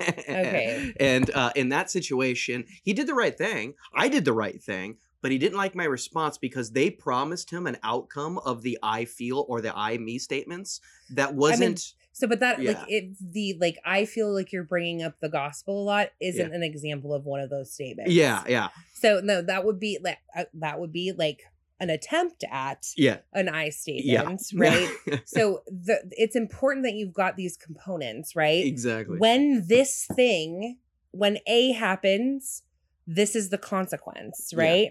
Okay. 0.00 0.94
And 1.00 1.30
uh, 1.30 1.50
in 1.56 1.70
that 1.70 1.90
situation, 1.90 2.64
he 2.82 2.92
did 2.92 3.06
the 3.06 3.14
right 3.14 3.36
thing. 3.36 3.74
I 3.94 4.08
did 4.08 4.24
the 4.24 4.32
right 4.32 4.62
thing, 4.62 4.96
but 5.22 5.30
he 5.30 5.38
didn't 5.38 5.56
like 5.56 5.74
my 5.74 5.84
response 5.84 6.36
because 6.36 6.72
they 6.72 6.90
promised 6.90 7.50
him 7.50 7.66
an 7.66 7.78
outcome 7.82 8.38
of 8.38 8.62
the 8.62 8.78
I 8.82 9.04
feel 9.06 9.46
or 9.48 9.60
the 9.60 9.76
I 9.76 9.96
me 9.98 10.18
statements 10.18 10.80
that 11.10 11.34
wasn't. 11.34 11.94
So, 12.20 12.26
but 12.26 12.40
that 12.40 12.60
Yeah. 12.60 12.72
like 12.72 12.84
it 12.88 13.16
the 13.32 13.56
like 13.58 13.78
I 13.84 14.04
feel 14.04 14.32
like 14.34 14.52
you're 14.52 14.62
bringing 14.64 15.02
up 15.02 15.14
the 15.20 15.30
gospel 15.30 15.82
a 15.82 15.84
lot 15.84 16.08
isn't 16.20 16.52
an 16.52 16.62
example 16.62 17.14
of 17.14 17.24
one 17.24 17.40
of 17.40 17.48
those 17.48 17.72
statements. 17.72 18.12
yeah, 18.12 18.44
yeah, 18.46 18.68
So 18.92 19.20
no, 19.24 19.40
that 19.40 19.64
would 19.64 19.80
be 19.80 19.98
like 20.02 20.18
uh, 20.36 20.44
that 20.54 20.78
would 20.80 20.92
be 20.92 21.12
like 21.16 21.40
an 21.80 21.88
attempt 21.88 22.44
at 22.52 22.88
yeah, 22.98 23.20
an 23.32 23.48
I 23.48 23.64
yeah. 23.64 23.70
statement, 23.70 24.42
right? 24.54 25.22
so 25.24 25.62
the 25.66 25.96
it's 26.10 26.36
important 26.36 26.84
that 26.84 26.92
you've 26.92 27.14
got 27.14 27.36
these 27.36 27.56
components, 27.56 28.36
right? 28.36 28.64
exactly. 28.66 29.16
When 29.18 29.66
this 29.66 30.06
thing, 30.14 30.76
when 31.12 31.38
A 31.46 31.72
happens, 31.72 32.64
this 33.06 33.34
is 33.34 33.48
the 33.48 33.56
consequence, 33.58 34.52
Yeah. 34.54 34.62
right? 34.62 34.90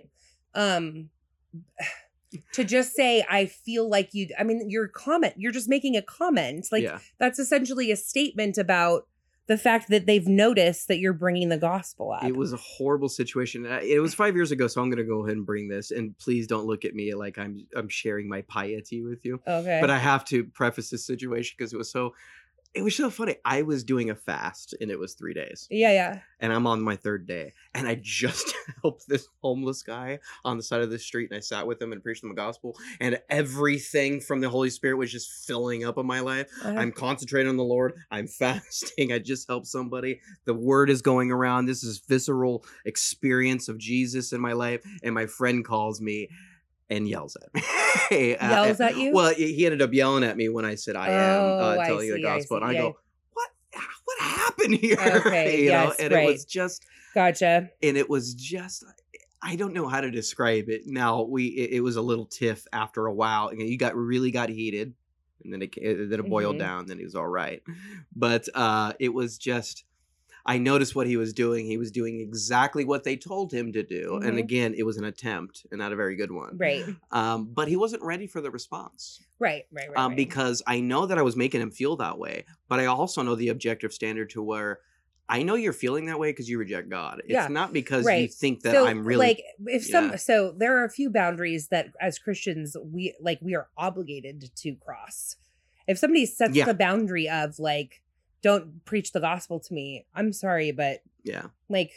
Um 0.56 1.12
to 2.54 2.64
just 2.64 2.96
say 2.96 3.26
I 3.30 3.46
feel 3.46 3.90
like 3.90 4.14
you 4.14 4.28
I 4.38 4.44
mean 4.44 4.70
your 4.70 4.88
comment, 4.88 5.36
you're 5.38 5.52
just 5.52 5.70
making 5.70 5.96
a 5.96 6.02
comment. 6.02 6.68
Like 6.72 6.84
yeah, 6.84 7.00
that's 7.18 7.40
essentially 7.40 7.92
a 7.92 7.96
statement 7.96 8.58
about 8.58 9.08
the 9.48 9.58
fact 9.58 9.90
that 9.90 10.06
they've 10.06 10.28
noticed 10.28 10.88
that 10.90 11.00
you're 11.00 11.12
bringing 11.12 11.50
the 11.50 11.58
gospel 11.58 12.12
up. 12.12 12.24
it 12.24 12.36
was 12.36 12.54
a 12.54 12.58
horrible 12.58 13.10
situation. 13.10 13.66
It 13.66 14.00
was 14.00 14.14
five 14.14 14.36
years 14.36 14.52
ago, 14.52 14.68
so 14.68 14.80
I'm 14.82 14.92
gonna 14.92 15.04
go 15.04 15.26
ahead 15.26 15.38
and 15.38 15.46
bring 15.46 15.68
this. 15.68 15.90
And 15.90 16.16
please 16.20 16.46
don't 16.46 16.68
look 16.68 16.86
at 16.86 16.94
me 16.94 17.14
like 17.16 17.40
I'm 17.40 17.66
I'm 17.76 17.90
sharing 17.90 18.30
my 18.30 18.44
piety 18.44 19.02
with 19.04 19.26
you. 19.26 19.42
okay. 19.48 19.80
but 19.82 19.90
I 19.90 19.98
have 19.98 20.24
to 20.26 20.44
preface 20.44 20.92
this 20.92 21.06
situation 21.06 21.56
because 21.58 21.74
it 21.74 21.78
was 21.78 21.92
so 21.92 22.14
it 22.74 22.84
was 22.84 22.96
so 22.96 23.10
funny. 23.10 23.36
I 23.44 23.64
was 23.64 23.84
doing 23.84 24.10
a 24.10 24.16
fast 24.16 24.76
and 24.80 24.92
it 24.92 25.00
was 25.00 25.14
three 25.14 25.34
days, 25.34 25.68
yeah, 25.72 25.92
yeah. 25.92 26.20
and 26.40 26.54
I'm 26.54 26.68
on 26.68 26.82
my 26.82 26.96
third 26.96 27.26
day, 27.26 27.54
and 27.74 27.88
I 27.88 28.00
just 28.02 28.54
helped 28.84 29.08
this 29.08 29.28
homeless 29.42 29.82
guy 29.82 30.20
on 30.46 30.58
the 30.58 30.64
side 30.64 30.82
of 30.82 30.92
the 30.92 31.00
street, 31.00 31.30
and 31.32 31.38
I 31.38 31.40
sat 31.40 31.66
with 31.66 31.82
him 31.82 31.92
and 31.92 32.04
preached 32.04 32.24
him 32.24 32.30
the 32.30 32.36
gospel, 32.36 32.78
and 33.00 33.20
everything 33.30 34.22
from 34.22 34.42
the 34.42 34.50
Holy 34.50 34.70
Spirit 34.70 34.98
was 34.98 35.12
just 35.12 35.48
filling 35.48 35.84
up 35.84 35.98
in 35.98 36.06
my 36.06 36.20
life. 36.20 36.48
Uh-huh. 36.64 36.78
I'm 36.78 36.92
concentrating 36.92 37.50
on 37.50 37.58
the 37.58 37.64
Lord. 37.64 37.94
I'm 38.12 38.28
fasting. 38.40 39.12
I 39.12 39.20
just 39.20 39.48
helped 39.48 39.68
somebody. 39.68 40.22
The 40.46 40.54
word 40.54 40.90
is 40.90 41.02
going 41.02 41.32
around. 41.32 41.66
This 41.66 41.84
is 41.84 42.00
visceral 42.08 42.64
experience 42.86 43.68
of 43.68 43.80
Jesus 43.80 44.32
in 44.32 44.42
my 44.42 44.54
life, 44.54 44.82
and 45.04 45.16
my 45.16 45.26
friend 45.26 45.66
calls 45.66 46.00
me 46.00 46.30
and 46.90 47.08
yells 47.08 47.36
at 47.36 47.54
me. 47.54 47.62
Uh, 48.12 48.16
Yells 48.50 48.80
at 48.82 48.98
you? 48.98 49.12
Well, 49.14 49.34
he 49.34 49.66
ended 49.66 49.82
up 49.82 49.92
yelling 49.94 50.24
at 50.24 50.36
me 50.38 50.48
when 50.50 50.64
I 50.66 50.76
said 50.76 50.96
I 50.96 51.10
am 51.10 51.42
Oh, 51.44 51.60
uh, 51.60 51.78
I 51.80 51.88
telling 51.88 52.06
you 52.08 52.14
the 52.14 52.20
see, 52.20 52.26
I 52.28 52.38
gospel, 52.38 52.58
see, 52.58 52.62
and 52.62 52.66
I 52.66 52.74
yeah. 52.74 52.80
go, 52.82 52.98
"What? 53.34 53.50
What 54.06 54.20
happened 54.20 54.76
here?" 54.82 54.98
Okay, 55.00 55.58
you 55.64 55.66
yes, 55.66 56.00
know, 56.00 56.06
and 56.06 56.14
it 56.14 56.26
was 56.26 56.46
just, 56.46 56.86
Gotcha. 57.16 57.70
and 57.84 57.98
it 57.98 58.10
was 58.10 58.34
just. 58.36 58.86
I 59.42 59.56
don't 59.56 59.74
know 59.74 59.88
how 59.88 60.02
to 60.02 60.12
describe 60.12 60.70
it. 60.70 60.82
Now 60.86 61.24
we, 61.24 61.48
it, 61.48 61.78
it 61.78 61.82
was 61.82 61.96
a 61.96 62.02
little 62.02 62.26
tiff 62.26 62.66
after 62.74 63.06
a 63.06 63.14
while. 63.14 63.48
and 63.50 63.62
You 63.62 63.78
got 63.78 63.96
really 63.96 64.32
got 64.32 64.50
heated, 64.50 64.94
and 65.44 65.54
then 65.54 65.62
it 65.62 65.74
then 65.76 66.20
it 66.20 66.30
boiled 66.30 66.56
Mhm. 66.58 66.60
down. 66.60 66.86
Then 66.88 66.98
he 67.00 67.04
was 67.06 67.16
all 67.16 67.28
right, 67.28 67.62
but 68.16 68.48
uh, 68.56 68.94
it 69.00 69.14
was 69.14 69.38
just. 69.38 69.84
I 70.46 70.58
noticed 70.58 70.96
what 70.96 71.06
he 71.08 71.18
was 71.18 71.34
doing. 71.34 71.66
He 71.66 71.78
was 71.78 71.92
doing 71.92 72.20
exactly 72.22 72.86
what 72.86 73.04
they 73.04 73.16
told 73.18 73.52
him 73.54 73.72
to 73.74 73.84
do, 73.84 74.16
and 74.24 74.36
Mhm. 74.36 74.40
again, 74.40 74.74
it 74.78 74.84
was 74.84 74.98
an 74.98 75.04
attempt 75.04 75.66
and 75.72 75.80
not 75.80 75.92
a 75.92 75.96
very 75.96 76.16
good 76.16 76.32
one. 76.32 76.58
Right. 76.58 76.86
Um, 77.12 77.52
but 77.54 77.68
he 77.68 77.76
wasn't 77.76 78.04
ready 78.04 78.28
for 78.28 78.42
the 78.42 78.50
response 78.52 79.20
Right. 79.40 79.66
Right. 79.72 79.90
Right. 79.90 79.98
um, 79.98 80.12
right. 80.12 80.18
because 80.18 80.62
I 80.66 80.80
know 80.80 81.06
that 81.06 81.18
I 81.18 81.22
was 81.22 81.36
making 81.36 81.62
him 81.62 81.72
feel 81.72 81.96
that 81.98 82.18
way, 82.18 82.46
but 82.68 82.80
I 82.80 82.86
also 82.86 83.22
know 83.22 83.36
the 83.36 83.50
objective 83.50 83.94
standard 83.94 84.30
to 84.32 84.42
where 84.42 84.80
I 85.32 85.44
know 85.44 85.54
you're 85.54 85.74
feeling 85.74 86.08
that 86.08 86.18
way 86.18 86.32
because 86.32 86.50
you 86.50 86.58
reject 86.58 86.90
God. 86.90 87.20
It's 87.20 87.30
Yeah, 87.34 87.48
not 87.50 87.72
because 87.72 88.04
you 88.10 88.28
think 88.28 88.62
that 88.62 88.72
so, 88.74 88.88
I'm 88.88 89.04
really 89.06 89.28
like 89.28 89.44
if 89.68 89.86
some 89.86 90.10
Yeah. 90.12 90.16
so 90.16 90.52
there 90.58 90.76
are 90.80 90.84
a 90.86 90.90
few 90.90 91.12
boundaries 91.12 91.68
that 91.68 91.94
as 92.02 92.18
Christians 92.18 92.76
we 92.84 93.14
like 93.22 93.38
we 93.42 93.54
are 93.54 93.68
obligated 93.78 94.50
to 94.56 94.76
cross. 94.78 95.36
If 95.88 96.00
somebody 96.00 96.26
sets 96.26 96.56
Yeah. 96.56 96.66
the 96.66 96.74
boundary 96.74 97.30
of 97.30 97.60
like 97.60 98.02
don't 98.42 98.84
preach 98.86 99.12
the 99.12 99.20
gospel 99.20 99.60
to 99.60 99.74
me, 99.74 100.06
I'm 100.16 100.34
sorry, 100.34 100.72
but 100.72 101.02
yeah. 101.24 101.48
like 101.70 101.92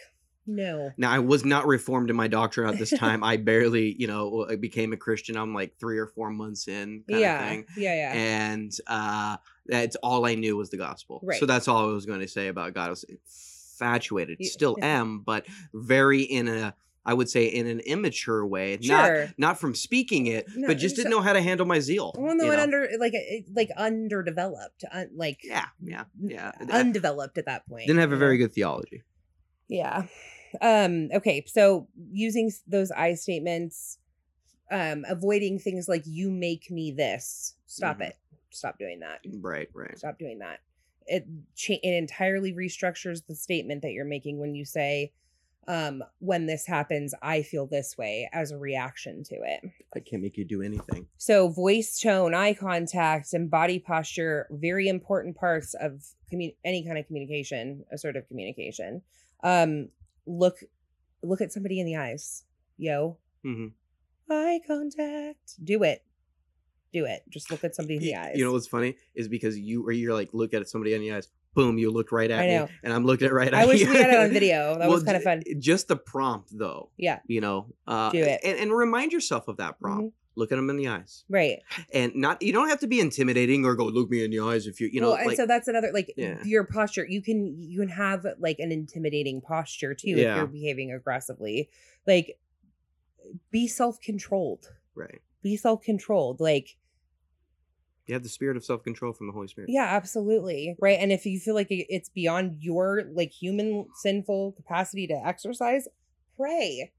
no. 0.47 0.91
Now 0.97 1.13
I 1.13 1.21
was 1.21 1.45
not 1.45 1.67
reformed 1.67 2.11
in 2.11 2.17
my 2.17 2.27
doctrine 2.29 2.69
at 2.69 2.79
this 2.79 2.91
time. 2.99 3.23
I 3.23 3.37
barely, 3.37 3.95
you 3.99 4.09
know, 4.09 4.47
I 4.51 4.57
became 4.57 4.93
a 4.93 4.97
Christian. 4.97 5.37
I'm 5.37 5.55
like 5.55 5.79
three 5.79 5.99
or 5.99 6.07
four 6.07 6.31
months 6.31 6.67
in, 6.67 7.05
kind 7.09 7.21
Yeah, 7.21 7.43
of 7.43 7.49
thing. 7.49 7.67
yeah, 7.77 7.95
yeah. 7.95 8.13
And 8.13 8.77
uh, 8.89 9.37
that's 9.67 9.95
all 9.97 10.27
I 10.27 10.35
knew 10.35 10.57
was 10.57 10.71
the 10.71 10.79
gospel. 10.79 11.23
So 11.39 11.47
that's 11.47 11.69
all 11.69 11.89
I 11.89 11.93
was 11.93 12.07
going 12.07 12.21
to 12.21 12.29
say 12.29 12.49
about 12.49 12.75
God. 12.75 12.87
I 12.87 12.91
was 12.91 13.05
infatuated, 13.05 14.45
still 14.45 14.77
am, 14.83 15.21
but 15.21 15.47
very 15.73 16.23
in 16.23 16.49
a, 16.49 16.75
I 17.05 17.15
would 17.15 17.29
say, 17.29 17.47
in 17.47 17.67
an 17.67 17.81
immature 17.81 18.47
way. 18.47 18.79
Not 18.83 19.07
Sure. 19.07 19.29
not 19.37 19.59
from 19.59 19.75
speaking 19.75 20.27
it, 20.27 20.47
No, 20.55 20.69
but 20.69 20.79
just 20.79 20.95
so- 20.97 21.03
didn't 21.03 21.11
know 21.11 21.21
how 21.21 21.33
to 21.33 21.41
handle 21.43 21.67
my 21.67 21.81
zeal. 21.81 22.15
well, 22.17 22.37
no, 22.37 22.45
and 22.45 22.57
know? 22.57 22.63
under 22.63 22.89
like 22.99 23.15
like 23.53 23.71
underdeveloped, 23.77 24.85
un, 24.91 25.11
like 25.15 25.41
yeah, 25.43 25.67
yeah, 25.83 26.05
yeah. 26.21 26.53
Undeveloped 26.71 27.39
at 27.39 27.47
that 27.47 27.67
point. 27.69 27.87
didn't 27.87 28.01
have 28.01 28.13
a 28.13 28.17
very 28.17 28.37
good 28.39 28.53
theology. 28.53 29.03
Yeah. 29.69 30.07
Um, 30.61 31.09
okay, 31.15 31.45
so 31.47 31.89
using 32.11 32.53
those 32.67 32.91
I 32.91 33.15
statements, 33.15 33.99
um, 34.71 35.05
avoiding 35.09 35.59
things 35.59 35.89
like 35.89 36.03
you 36.07 36.31
make 36.31 36.71
me 36.71 36.91
this. 36.93 37.55
Stop 37.67 37.99
Mhm. 37.99 38.09
it. 38.09 38.17
Stop 38.51 38.79
doing 38.79 39.01
that. 39.01 39.21
Right, 39.41 39.69
right. 39.73 39.97
Stop 39.97 40.19
doing 40.19 40.41
that. 40.41 40.61
It 41.07 41.27
cha- 41.57 41.81
it 41.83 41.95
entirely 41.95 42.53
restructures 42.53 43.27
the 43.27 43.35
statement 43.35 43.81
that 43.83 43.93
you're 43.93 44.05
making 44.05 44.39
when 44.39 44.55
you 44.55 44.65
say, 44.67 45.13
um, 45.69 46.03
when 46.19 46.47
this 46.47 46.67
happens, 46.67 47.15
I 47.23 47.43
feel 47.43 47.67
this 47.67 47.97
way 47.97 48.29
as 48.33 48.51
a 48.51 48.59
reaction 48.59 49.23
to 49.25 49.37
it. 49.37 49.61
I 49.95 50.01
can't 50.01 50.23
make 50.23 50.37
you 50.37 50.45
do 50.45 50.61
anything. 50.63 51.07
So, 51.19 51.49
voice 51.49 52.01
tone, 52.01 52.35
eye 52.35 52.55
contact, 52.55 53.33
and 53.33 53.51
body 53.51 53.79
posture, 53.79 54.49
very 54.51 54.89
important 54.89 55.37
parts 55.37 55.75
of 55.75 56.05
commu- 56.33 56.57
any 56.65 56.85
kind 56.85 56.99
of 56.99 57.07
communication, 57.07 57.85
assertive 57.93 58.27
communication. 58.29 59.03
Um, 59.45 59.89
look, 60.27 60.57
look 61.23 61.41
at 61.41 61.53
somebody 61.53 61.79
in 61.81 61.87
the 61.87 61.97
eyes, 61.97 62.45
yo. 62.77 63.19
hmm 63.43 63.69
Eye 64.31 64.61
contact. 64.67 65.63
Do 65.63 65.83
it. 65.83 66.03
Do 66.93 67.05
it. 67.05 67.23
Just 67.29 67.51
look 67.51 67.65
at 67.65 67.75
somebody 67.75 67.97
in 67.97 68.03
the 68.03 68.17
eyes. 68.17 68.37
You 68.37 68.45
know 68.45 68.53
what's 68.53 68.67
funny 68.67 68.97
is 69.15 69.29
because 69.29 69.59
you 69.59 69.87
or 69.87 69.93
you're 69.93 70.15
like 70.15 70.31
look 70.33 70.55
at 70.55 70.69
somebody 70.69 70.95
in 70.95 71.01
the 71.03 71.13
eyes. 71.13 71.29
Boom! 71.55 71.77
You 71.79 71.91
looked 71.91 72.13
right 72.13 72.31
at 72.31 72.41
I 72.41 72.47
me, 72.47 72.55
know. 72.55 72.69
and 72.83 72.93
I'm 72.93 73.05
looking 73.05 73.27
at 73.27 73.33
right 73.35 73.49
at 73.53 73.55
you. 73.55 73.59
I 73.59 73.67
wish 73.67 73.81
you. 73.81 73.91
we 73.91 73.97
had 73.97 74.11
it 74.11 74.17
on 74.19 74.31
video. 74.31 74.75
That 74.79 74.89
was 74.89 75.03
kind 75.03 75.17
of 75.17 75.23
fun. 75.23 75.43
Just 75.59 75.89
the 75.89 75.97
prompt, 75.97 76.49
though. 76.57 76.91
Yeah. 76.97 77.21
You 77.27 77.41
know, 77.43 77.67
uh, 77.87 78.11
Do 78.11 78.19
it. 78.19 78.41
and, 78.43 78.59
and 78.59 78.73
remind 78.73 79.13
yourself 79.13 79.49
of 79.49 79.59
that 79.59 79.79
prompt. 79.79 80.09
Mhm. 80.09 80.13
Look 80.35 80.51
at 80.51 80.57
them 80.57 80.71
in 80.71 80.77
the 80.79 80.89
eyes, 80.89 81.25
Right. 81.29 81.59
and 81.93 82.15
not. 82.15 82.41
You 82.41 82.55
don't 82.55 82.71
have 82.71 82.81
to 82.81 82.87
be 82.87 83.01
intimidating 83.01 83.67
or 83.67 83.75
go 83.75 83.85
look 83.85 84.09
me 84.09 84.25
in 84.25 84.31
the 84.31 84.41
eyes 84.41 84.67
if 84.67 84.81
you. 84.81 84.89
You 84.91 85.03
know, 85.03 85.09
well, 85.11 85.19
and 85.19 85.27
like 85.27 85.37
so 85.37 85.45
that's 85.47 85.69
another 85.69 85.91
like 85.93 86.15
Yeah. 86.17 86.43
your 86.43 86.65
posture. 86.65 87.05
You 87.07 87.21
can 87.21 87.55
you 87.61 87.81
can 87.81 87.91
have 87.91 88.25
like 88.39 88.59
an 88.59 88.73
intimidating 88.73 89.43
posture 89.43 89.93
too 89.93 90.09
if 90.17 90.17
you're 90.37 90.47
behaving 90.47 90.91
aggressively. 90.91 91.69
Like 92.07 92.39
be 93.51 93.69
self-controlled. 93.69 94.73
right. 94.95 95.21
Be 95.43 95.57
self-controlled. 95.59 96.41
Like 96.41 96.77
You 98.07 98.15
have 98.15 98.23
the 98.23 98.29
spirit 98.29 98.57
of 98.57 98.65
self 98.65 98.83
control 98.83 99.13
from 99.13 99.29
the 99.29 99.33
Holy 99.33 99.49
Spirit. 99.49 99.71
yeah, 99.71 99.85
absolutely. 99.85 100.77
Right? 100.81 100.99
And 101.01 101.13
if 101.13 101.25
you 101.25 101.39
feel 101.39 101.55
like 101.55 101.69
it's 101.71 102.09
beyond 102.09 102.57
your 102.61 103.05
like 103.13 103.31
human 103.31 103.87
sinful 104.03 104.53
capacity 104.53 105.07
to 105.07 105.15
exercise, 105.15 105.87
pray. 106.37 106.93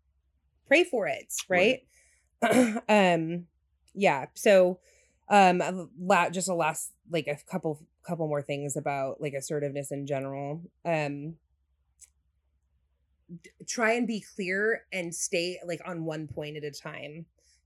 Pray 0.67 0.83
for 0.85 1.07
it, 1.07 1.33
right? 1.49 1.81
um 2.89 3.45
yeah, 3.93 4.25
so 4.33 4.79
um 5.29 5.89
la- 5.99 6.29
just 6.29 6.49
a 6.49 6.53
last 6.53 6.93
like 7.11 7.27
a 7.27 7.37
couple 7.49 7.85
couple 8.07 8.27
more 8.27 8.41
things 8.41 8.75
about 8.77 9.19
like 9.21 9.33
assertiveness 9.33 9.91
in 9.91 10.07
general. 10.07 10.61
Um 10.85 11.35
d- 13.41 13.49
try 13.67 13.93
and 13.93 14.07
be 14.07 14.23
clear 14.35 14.85
and 14.91 15.13
stay 15.13 15.59
like 15.65 15.81
on 15.85 16.05
one 16.05 16.27
point 16.27 16.57
at 16.57 16.63
a 16.63 16.71
time 16.71 17.25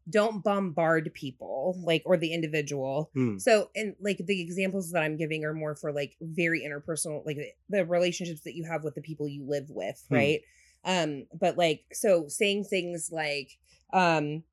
don't 0.09 0.43
bombard 0.43 1.11
people 1.13 1.77
like 1.83 2.01
or 2.05 2.15
the 2.17 2.33
individual 2.33 3.09
Hmm. 3.13 3.37
so 3.37 3.69
and 3.75 3.95
like 3.99 4.17
the 4.25 4.41
examples 4.41 4.91
that 4.91 5.03
i'm 5.03 5.17
giving 5.17 5.43
are 5.43 5.53
more 5.53 5.75
for 5.75 5.91
like 5.91 6.15
very 6.21 6.61
interpersonal 6.61 7.25
like 7.25 7.37
the 7.69 7.85
relationships 7.85 8.41
that 8.41 8.55
you 8.55 8.63
have 8.65 8.83
with 8.83 8.95
the 8.95 9.01
people 9.01 9.27
you 9.27 9.43
live 9.47 9.69
with 9.69 10.01
Hmm. 10.09 10.15
right 10.15 10.41
um 10.85 11.25
but 11.37 11.57
like 11.57 11.83
so 11.91 12.27
saying 12.27 12.63
things 12.63 13.09
like 13.11 13.57
um 13.93 14.43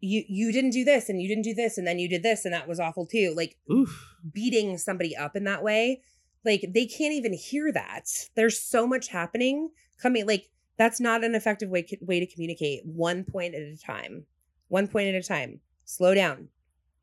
you 0.00 0.22
you 0.28 0.52
didn't 0.52 0.70
do 0.70 0.84
this 0.84 1.08
and 1.08 1.20
you 1.22 1.28
didn't 1.28 1.44
do 1.44 1.54
this 1.54 1.78
and 1.78 1.86
then 1.86 1.98
you 1.98 2.08
did 2.08 2.22
this 2.22 2.44
and 2.44 2.52
that 2.52 2.68
was 2.68 2.78
awful 2.78 3.06
too 3.06 3.32
like 3.36 3.56
Oof. 3.72 4.14
beating 4.32 4.76
somebody 4.76 5.16
up 5.16 5.34
in 5.36 5.44
that 5.44 5.62
way 5.62 6.02
like 6.44 6.64
they 6.74 6.86
can't 6.86 7.14
even 7.14 7.32
hear 7.32 7.72
that 7.72 8.04
there's 8.34 8.60
so 8.60 8.86
much 8.86 9.08
happening 9.08 9.70
coming 10.00 10.26
like 10.26 10.50
that's 10.76 11.00
not 11.00 11.24
an 11.24 11.34
effective 11.34 11.68
way 11.70 11.86
way 12.00 12.20
to 12.20 12.26
communicate 12.26 12.84
one 12.84 13.24
point 13.24 13.54
at 13.54 13.62
a 13.62 13.76
time 13.76 14.24
one 14.68 14.88
point 14.88 15.08
at 15.08 15.14
a 15.14 15.22
time 15.22 15.60
slow 15.84 16.14
down 16.14 16.48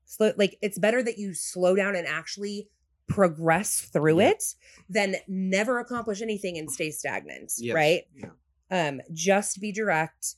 slow 0.05 0.31
like 0.37 0.57
it's 0.61 0.77
better 0.79 1.01
that 1.03 1.17
you 1.17 1.33
slow 1.33 1.75
down 1.75 1.95
and 1.95 2.07
actually 2.07 2.67
progress 3.07 3.81
through 3.81 4.19
Yeah. 4.19 4.29
it 4.29 4.43
than 4.89 5.15
never 5.27 5.79
accomplish 5.79 6.21
anything 6.21 6.57
and 6.57 6.69
stay 6.71 6.91
stagnant 6.91 7.51
Yes. 7.57 7.75
right 7.75 8.03
Yeah. 8.15 8.29
um 8.71 9.01
just 9.11 9.59
be 9.59 9.71
direct 9.71 10.35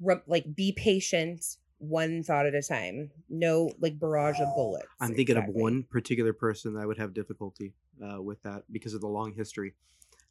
re- 0.00 0.22
like 0.26 0.54
be 0.54 0.72
patient 0.72 1.44
one 1.78 2.22
thought 2.22 2.46
at 2.46 2.54
a 2.54 2.62
time 2.62 3.10
no 3.28 3.70
like 3.80 3.98
barrage 3.98 4.40
of 4.40 4.48
bullets 4.54 4.86
I'm 5.00 5.14
thinking 5.14 5.36
Exactly. 5.36 5.54
of 5.54 5.60
one 5.62 5.82
particular 5.82 6.32
person 6.32 6.74
that 6.74 6.80
I 6.80 6.86
would 6.86 6.98
have 6.98 7.12
difficulty 7.12 7.74
uh, 8.02 8.22
with 8.22 8.42
that 8.42 8.62
because 8.72 8.94
of 8.94 9.00
the 9.00 9.08
long 9.08 9.34
history. 9.34 9.74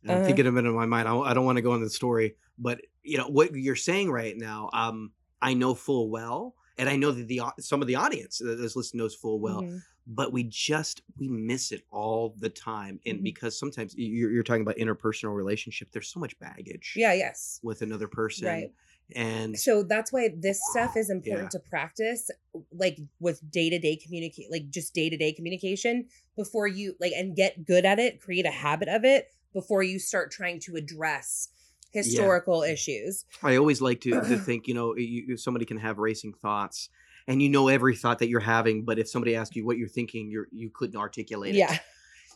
And 0.04 0.12
I'm 0.12 0.18
Uh-huh. 0.18 0.26
thinking 0.28 0.48
of 0.48 0.58
it 0.58 0.66
in 0.66 0.74
my 0.74 0.86
mind. 0.86 1.08
I, 1.08 1.12
don't- 1.12 1.28
I 1.28 1.34
don't 1.34 1.46
want 1.46 1.58
to 1.58 1.62
go 1.62 1.74
into 1.74 1.86
the 1.86 1.90
story, 1.92 2.36
but 2.58 2.82
you 3.04 3.18
know 3.18 3.28
what 3.28 3.54
you're 3.56 3.76
saying 3.76 4.12
right 4.12 4.36
now. 4.38 4.70
Um, 4.74 5.12
I 5.42 5.54
know 5.54 5.74
full 5.74 6.10
well, 6.10 6.56
and 6.78 6.88
I 6.90 6.96
know 6.96 7.12
that 7.12 7.28
the 7.28 7.42
some 7.60 7.82
of 7.82 7.88
the 7.88 7.96
audience 7.96 8.38
that 8.40 8.60
is 8.60 8.76
listening 8.76 9.00
knows 9.00 9.16
full 9.16 9.40
well. 9.40 9.62
Mhm. 9.62 9.82
But 10.06 10.34
we 10.34 10.44
just 10.44 11.02
we 11.18 11.30
miss 11.30 11.72
it 11.72 11.84
all 11.90 12.36
the 12.38 12.50
time, 12.50 13.00
and 13.06 13.20
Mhm. 13.20 13.24
because 13.24 13.58
sometimes 13.58 13.96
you're, 13.98 14.32
you're 14.32 14.44
talking 14.44 14.62
about 14.62 14.76
interpersonal 14.76 15.34
relationship, 15.36 15.92
there's 15.92 16.10
so 16.10 16.20
much 16.20 16.38
baggage 16.40 16.94
yeah 16.98 17.14
yes 17.14 17.60
with 17.64 17.82
another 17.82 18.10
person, 18.10 18.48
Right. 18.48 18.74
and 19.16 19.58
so 19.58 19.82
that's 19.84 20.12
why 20.12 20.30
this 20.38 20.60
stuff 20.72 20.98
is 20.98 21.10
important 21.10 21.46
Yeah. 21.54 21.60
to 21.60 21.60
practice 21.60 22.30
like 22.74 23.00
with 23.22 23.50
day-to-day 23.50 23.96
communicate 23.98 24.52
like 24.52 24.70
just 24.70 24.94
day-to-day 24.94 25.32
communication 25.34 26.08
before 26.36 26.68
you 26.68 26.96
like 27.00 27.14
and 27.14 27.34
get 27.36 27.64
good 27.66 27.86
at 27.86 27.98
it 28.00 28.20
create 28.22 28.46
a 28.46 28.52
habit 28.52 28.90
of 28.90 29.06
it 29.06 29.28
before 29.54 29.84
you 29.84 30.00
start 30.00 30.32
trying 30.32 30.60
to 30.62 30.76
address 30.76 31.50
historical 31.92 32.64
issues. 32.64 33.26
I 33.44 33.56
always 33.58 33.82
like 33.82 34.02
to, 34.02 34.10
to 34.12 34.38
think, 34.46 34.68
you 34.68 34.74
know, 34.74 34.96
you- 34.96 35.38
somebody 35.38 35.66
can 35.66 35.78
have 35.78 35.98
racing 36.00 36.34
thoughts, 36.34 36.90
and 37.28 37.42
you 37.42 37.50
know 37.50 37.68
every 37.70 37.96
thought 37.96 38.20
that 38.20 38.28
you're 38.30 38.40
having, 38.42 38.84
but 38.84 39.00
if 39.00 39.08
somebody 39.08 39.36
asks 39.36 39.56
you 39.56 39.66
what 39.66 39.78
you're 39.78 39.88
thinking, 39.88 40.30
you're 40.30 40.48
you 40.52 40.70
couldn't 40.74 41.00
articulate 41.00 41.56
it. 41.56 41.60
yeah 41.60 41.78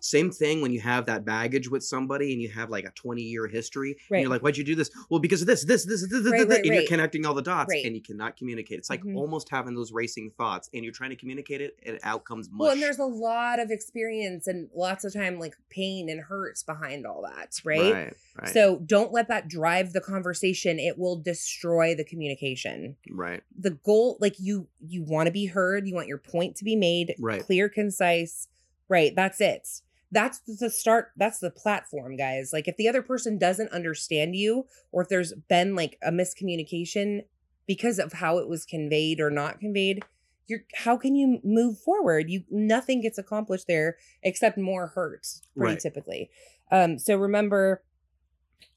Same 0.07 0.31
thing 0.31 0.61
when 0.61 0.71
you 0.71 0.79
have 0.79 1.05
that 1.07 1.25
baggage 1.25 1.69
with 1.69 1.83
somebody 1.83 2.31
and 2.31 2.41
you 2.41 2.47
have 2.49 2.69
like 2.69 2.85
a 2.85 2.91
20 2.91 3.21
year 3.21 3.45
history. 3.47 3.97
And 4.09 4.21
you're 4.21 4.29
like, 4.29 4.41
why'd 4.41 4.55
you 4.55 4.63
do 4.63 4.73
this? 4.73 4.89
Well, 5.09 5.19
because 5.19 5.41
of 5.41 5.47
this, 5.47 5.65
this, 5.65 5.83
this, 5.85 6.01
this, 6.09 6.23
this, 6.23 6.31
Right, 6.31 6.47
this," 6.47 6.57
right, 6.57 6.65
and 6.65 6.73
you're 6.75 6.87
connecting 6.87 7.25
all 7.25 7.33
the 7.33 7.41
dots 7.41 7.69
Right. 7.69 7.83
and 7.85 7.93
you 7.93 8.01
cannot 8.01 8.37
communicate. 8.37 8.79
It's 8.79 8.89
like 8.89 9.03
Mhm. 9.03 9.17
almost 9.17 9.49
having 9.49 9.75
those 9.75 9.91
racing 9.91 10.31
thoughts 10.37 10.69
and 10.73 10.83
you're 10.85 10.93
trying 10.93 11.09
to 11.09 11.17
communicate 11.17 11.59
it 11.59 11.77
and 11.85 11.99
out 12.03 12.23
comes 12.23 12.49
mush. 12.49 12.59
well 12.59 12.71
and 12.71 12.81
there's 12.81 12.99
a 12.99 13.05
lot 13.05 13.59
of 13.59 13.69
experience 13.69 14.47
and 14.47 14.69
lots 14.73 15.03
of 15.03 15.11
time 15.13 15.39
like 15.39 15.55
pain 15.69 16.07
and 16.09 16.21
hurts 16.21 16.63
behind 16.63 17.05
all 17.05 17.21
that 17.23 17.59
right, 17.65 17.93
Right. 17.93 18.13
right 18.41 18.53
so 18.53 18.79
don't 18.85 19.11
let 19.11 19.27
that 19.27 19.47
drive 19.49 19.91
the 19.93 19.99
conversation 20.01 20.79
it 20.79 20.97
will 20.97 21.17
destroy 21.17 21.95
the 21.95 22.03
communication 22.05 22.95
right. 23.11 23.43
the 23.59 23.71
goal 23.71 24.17
like 24.21 24.35
you 24.39 24.67
you 24.79 25.03
want 25.03 25.27
to 25.27 25.31
be 25.31 25.47
heard 25.47 25.85
you 25.87 25.93
want 25.95 26.07
your 26.07 26.17
point 26.17 26.55
to 26.57 26.63
be 26.63 26.75
made 26.77 27.13
Right. 27.19 27.41
clear 27.41 27.67
concise 27.69 28.47
right 28.87 29.13
that's 29.15 29.41
it 29.41 29.67
that's 30.11 30.39
the 30.39 30.69
start 30.69 31.11
that's 31.17 31.39
the 31.39 31.51
platform 31.51 32.15
guys. 32.15 32.51
Like 32.53 32.67
if 32.67 32.77
the 32.77 32.87
other 32.87 33.01
person 33.01 33.37
doesn't 33.37 33.71
understand 33.71 34.35
you 34.35 34.65
or 34.91 35.01
if 35.01 35.09
there's 35.09 35.33
been 35.33 35.75
like 35.75 35.97
a 36.01 36.11
miscommunication 36.11 37.23
because 37.67 37.99
of 37.99 38.13
how 38.13 38.37
it 38.37 38.47
was 38.47 38.65
conveyed 38.65 39.19
or 39.19 39.29
not 39.29 39.59
conveyed 39.59 40.03
you're 40.47 40.61
how 40.75 40.95
can 40.97 41.15
you 41.15 41.39
move 41.43 41.77
forward? 41.77 42.29
You 42.29 42.43
nothing 42.49 43.01
gets 43.01 43.17
accomplished 43.17 43.67
there 43.67 43.97
except 44.23 44.57
more 44.57 44.87
hurt 44.87 45.27
pretty 45.57 45.73
Right. 45.73 45.79
typically. 45.79 46.29
Um 46.71 46.97
so 46.97 47.17
remember 47.17 47.83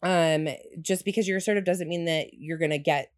um 0.02 0.48
just 0.80 1.04
because 1.04 1.28
you're 1.28 1.38
assertive 1.38 1.64
doesn't 1.64 1.88
mean 1.88 2.06
that 2.06 2.34
you're 2.34 2.58
gonna 2.58 2.78
get 2.78 3.12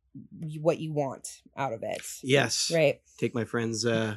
what 0.60 0.78
you 0.78 0.92
want 0.92 1.40
out 1.56 1.72
of 1.72 1.82
it. 1.82 2.02
Yes. 2.22 2.70
right? 2.74 3.00
Take 3.16 3.34
my 3.34 3.44
friend's 3.44 3.86
uh 3.86 4.16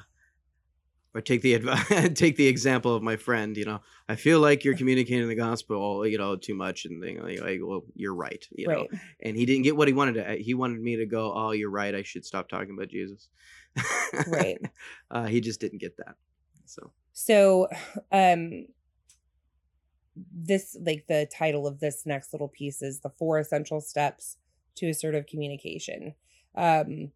or 1.16 1.22
take 1.22 1.42
the 1.42 1.58
advi- 1.58 2.16
take 2.16 2.36
the 2.36 2.48
example 2.48 2.96
of 2.96 3.02
my 3.02 3.16
friend 3.16 3.58
you 3.58 3.66
know? 3.66 3.82
I 4.08 4.16
feel 4.16 4.40
like 4.40 4.64
you're 4.64 4.78
communicating 4.78 5.28
the 5.28 5.36
gospel 5.36 6.06
you 6.06 6.20
know 6.20 6.36
too 6.36 6.54
much 6.54 6.86
and 6.86 7.02
thing 7.02 7.22
like, 7.22 7.60
well 7.64 7.84
you're 7.96 8.14
right 8.14 8.46
you 8.52 8.68
know? 8.68 8.82
Right. 8.82 8.90
And 9.24 9.36
he 9.36 9.46
didn't 9.48 9.64
get 9.64 9.76
what 9.76 9.88
he 9.88 9.94
wanted 9.94 10.14
to 10.16 10.36
he 10.36 10.54
wanted 10.54 10.82
me 10.82 10.98
to 10.98 11.08
go 11.08 11.34
oh 11.36 11.52
you're 11.52 11.72
right 11.72 11.96
i 11.96 12.04
should 12.04 12.26
stop 12.26 12.50
talking 12.50 12.76
about 12.76 12.90
jesus. 12.90 13.30
Right. 14.28 14.60
uh 15.12 15.26
he 15.26 15.42
just 15.42 15.60
didn't 15.60 15.80
get 15.80 15.98
that 15.98 16.16
so. 16.66 16.92
So, 17.14 17.68
um, 18.12 18.68
this 20.16 20.78
like 20.82 21.06
the 21.08 21.28
title 21.34 21.68
of 21.68 21.80
this 21.80 22.06
next 22.06 22.34
little 22.34 22.48
piece 22.48 22.82
is 22.82 23.02
the 23.02 23.10
four 23.10 23.40
essential 23.40 23.82
steps 23.82 24.38
to 24.76 24.90
assertive 24.90 25.26
communication. 25.28 26.16
Um, 26.56 27.12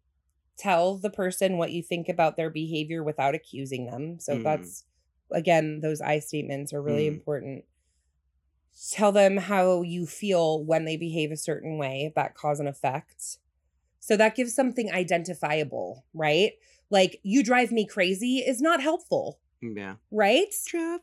tell 0.60 0.98
the 0.98 1.10
person 1.10 1.58
what 1.58 1.72
you 1.72 1.82
think 1.82 2.08
about 2.08 2.36
their 2.36 2.50
behavior 2.50 3.02
without 3.02 3.34
accusing 3.34 3.86
them. 3.86 4.18
So 4.20 4.36
Mm. 4.36 4.44
that's 4.44 4.84
again, 5.32 5.80
those 5.80 6.00
I 6.00 6.18
statements 6.20 6.72
are 6.72 6.82
really 6.82 7.06
Mm. 7.06 7.14
important. 7.16 7.64
Tell 8.92 9.12
them 9.12 9.36
how 9.36 9.82
you 9.82 10.06
feel 10.06 10.64
when 10.64 10.84
they 10.84 10.96
behave 10.96 11.30
a 11.30 11.36
certain 11.36 11.76
way, 11.76 12.12
that 12.16 12.34
cause 12.34 12.60
and 12.60 12.68
effect. 12.68 13.38
So 14.00 14.16
that 14.16 14.36
gives 14.36 14.54
something 14.54 14.90
identifiable, 14.92 16.04
right? 16.14 16.52
Like 16.90 17.20
you 17.22 17.42
drive 17.44 17.72
me 17.72 17.86
crazy 17.86 18.38
is 18.38 18.60
not 18.60 18.82
helpful 18.82 19.40
yeah 19.62 19.96
right? 20.10 20.48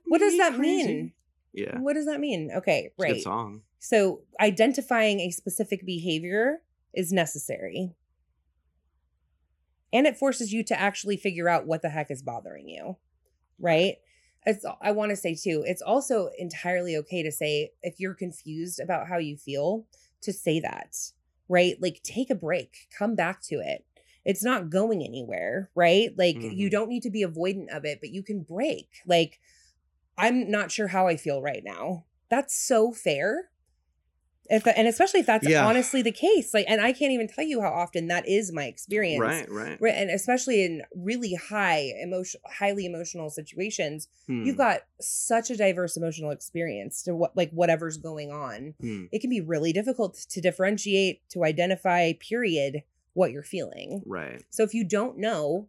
What 0.06 0.20
does 0.20 0.38
that 0.38 0.60
mean? 0.60 1.14
yeah 1.54 1.80
What 1.80 1.94
does 1.94 2.06
that 2.08 2.20
mean? 2.20 2.52
Okay, 2.56 2.86
it's 2.88 2.96
a 3.00 3.02
right. 3.04 3.14
good 3.16 3.24
song 3.24 3.64
So 3.80 4.22
identifying 4.42 5.22
a 5.22 5.32
specific 5.32 5.86
behavior 5.86 6.62
is 6.94 7.12
necessary. 7.14 7.96
And 9.94 10.06
it 10.08 10.18
forces 10.18 10.54
you 10.54 10.64
to 10.66 10.80
actually 10.80 11.18
figure 11.18 11.50
out 11.50 11.66
what 11.68 11.82
the 11.82 11.90
heck 11.90 12.12
is 12.12 12.22
bothering 12.22 12.68
you. 12.68 12.98
Right? 13.60 13.98
It's 14.46 14.66
I 14.82 14.92
want 14.92 15.12
to 15.12 15.16
say 15.18 15.36
too, 15.36 15.64
it's 15.68 15.82
also 15.82 16.30
entirely 16.38 16.96
okay 16.98 17.24
to 17.24 17.32
say 17.32 17.72
if 17.84 18.00
you're 18.00 18.14
confused 18.14 18.80
about 18.80 19.08
how 19.08 19.18
you 19.18 19.38
feel, 19.38 19.86
to 20.22 20.34
say 20.34 20.60
that. 20.62 20.96
Right? 21.50 21.76
Like 21.82 22.02
take 22.04 22.30
a 22.30 22.36
break, 22.36 22.88
come 22.98 23.16
back 23.16 23.42
to 23.44 23.56
it. 23.56 23.86
It's 24.26 24.44
not 24.44 24.70
going 24.70 25.04
anywhere, 25.04 25.72
right? 25.76 26.12
Like 26.18 26.40
you 26.44 26.70
Mhm. 26.70 26.72
don't 26.72 26.90
need 26.90 27.04
to 27.04 27.10
be 27.10 27.24
avoidant 27.26 27.70
of 27.76 27.86
it, 27.86 28.00
but 28.02 28.10
you 28.12 28.24
can 28.24 28.44
break. 28.44 28.90
Like 29.06 29.40
I'm 30.18 30.50
not 30.50 30.72
sure 30.72 30.88
how 30.88 31.08
I 31.08 31.18
feel 31.18 31.42
right 31.42 31.64
now. 31.64 32.06
That's 32.30 32.56
so 32.58 32.92
fair. 32.92 33.50
If 34.50 34.66
and 34.68 34.88
especially 34.88 35.20
if 35.22 35.26
that's 35.26 35.48
Yeah. 35.48 35.66
honestly 35.66 36.02
the 36.02 36.12
case. 36.12 36.54
Like 36.54 36.66
and 36.70 36.82
I 36.82 36.94
can't 36.94 37.12
even 37.12 37.28
tell 37.28 37.44
you 37.46 37.62
how 37.62 37.72
often 37.72 38.08
that 38.08 38.28
is 38.28 38.52
my 38.54 38.66
experience. 38.66 39.20
right 39.22 39.50
right 39.52 39.78
Right, 39.82 39.94
and 39.96 40.10
especially 40.10 40.64
in 40.66 40.82
really 40.96 41.36
high 41.36 41.92
emotion 42.02 42.40
highly 42.46 42.86
emotional 42.86 43.30
situations, 43.30 44.08
Hmm, 44.28 44.46
you've 44.46 44.58
got 44.58 44.82
such 45.00 45.50
a 45.50 45.58
diverse 45.58 45.96
emotional 45.98 46.32
experience 46.32 47.04
to 47.04 47.16
what 47.16 47.36
like 47.36 47.52
whatever's 47.52 47.98
going 47.98 48.32
on. 48.32 48.74
hmm, 48.80 49.06
It 49.12 49.20
can 49.22 49.30
be 49.30 49.42
really 49.42 49.74
difficult 49.74 50.16
to 50.30 50.42
differentiate, 50.42 51.28
to 51.30 51.44
identify, 51.44 52.14
period, 52.14 52.84
what 53.14 53.32
you're 53.32 53.44
feeling. 53.44 54.02
right 54.06 54.44
So 54.50 54.64
if 54.64 54.74
you 54.74 54.84
don't 54.84 55.18
know, 55.18 55.68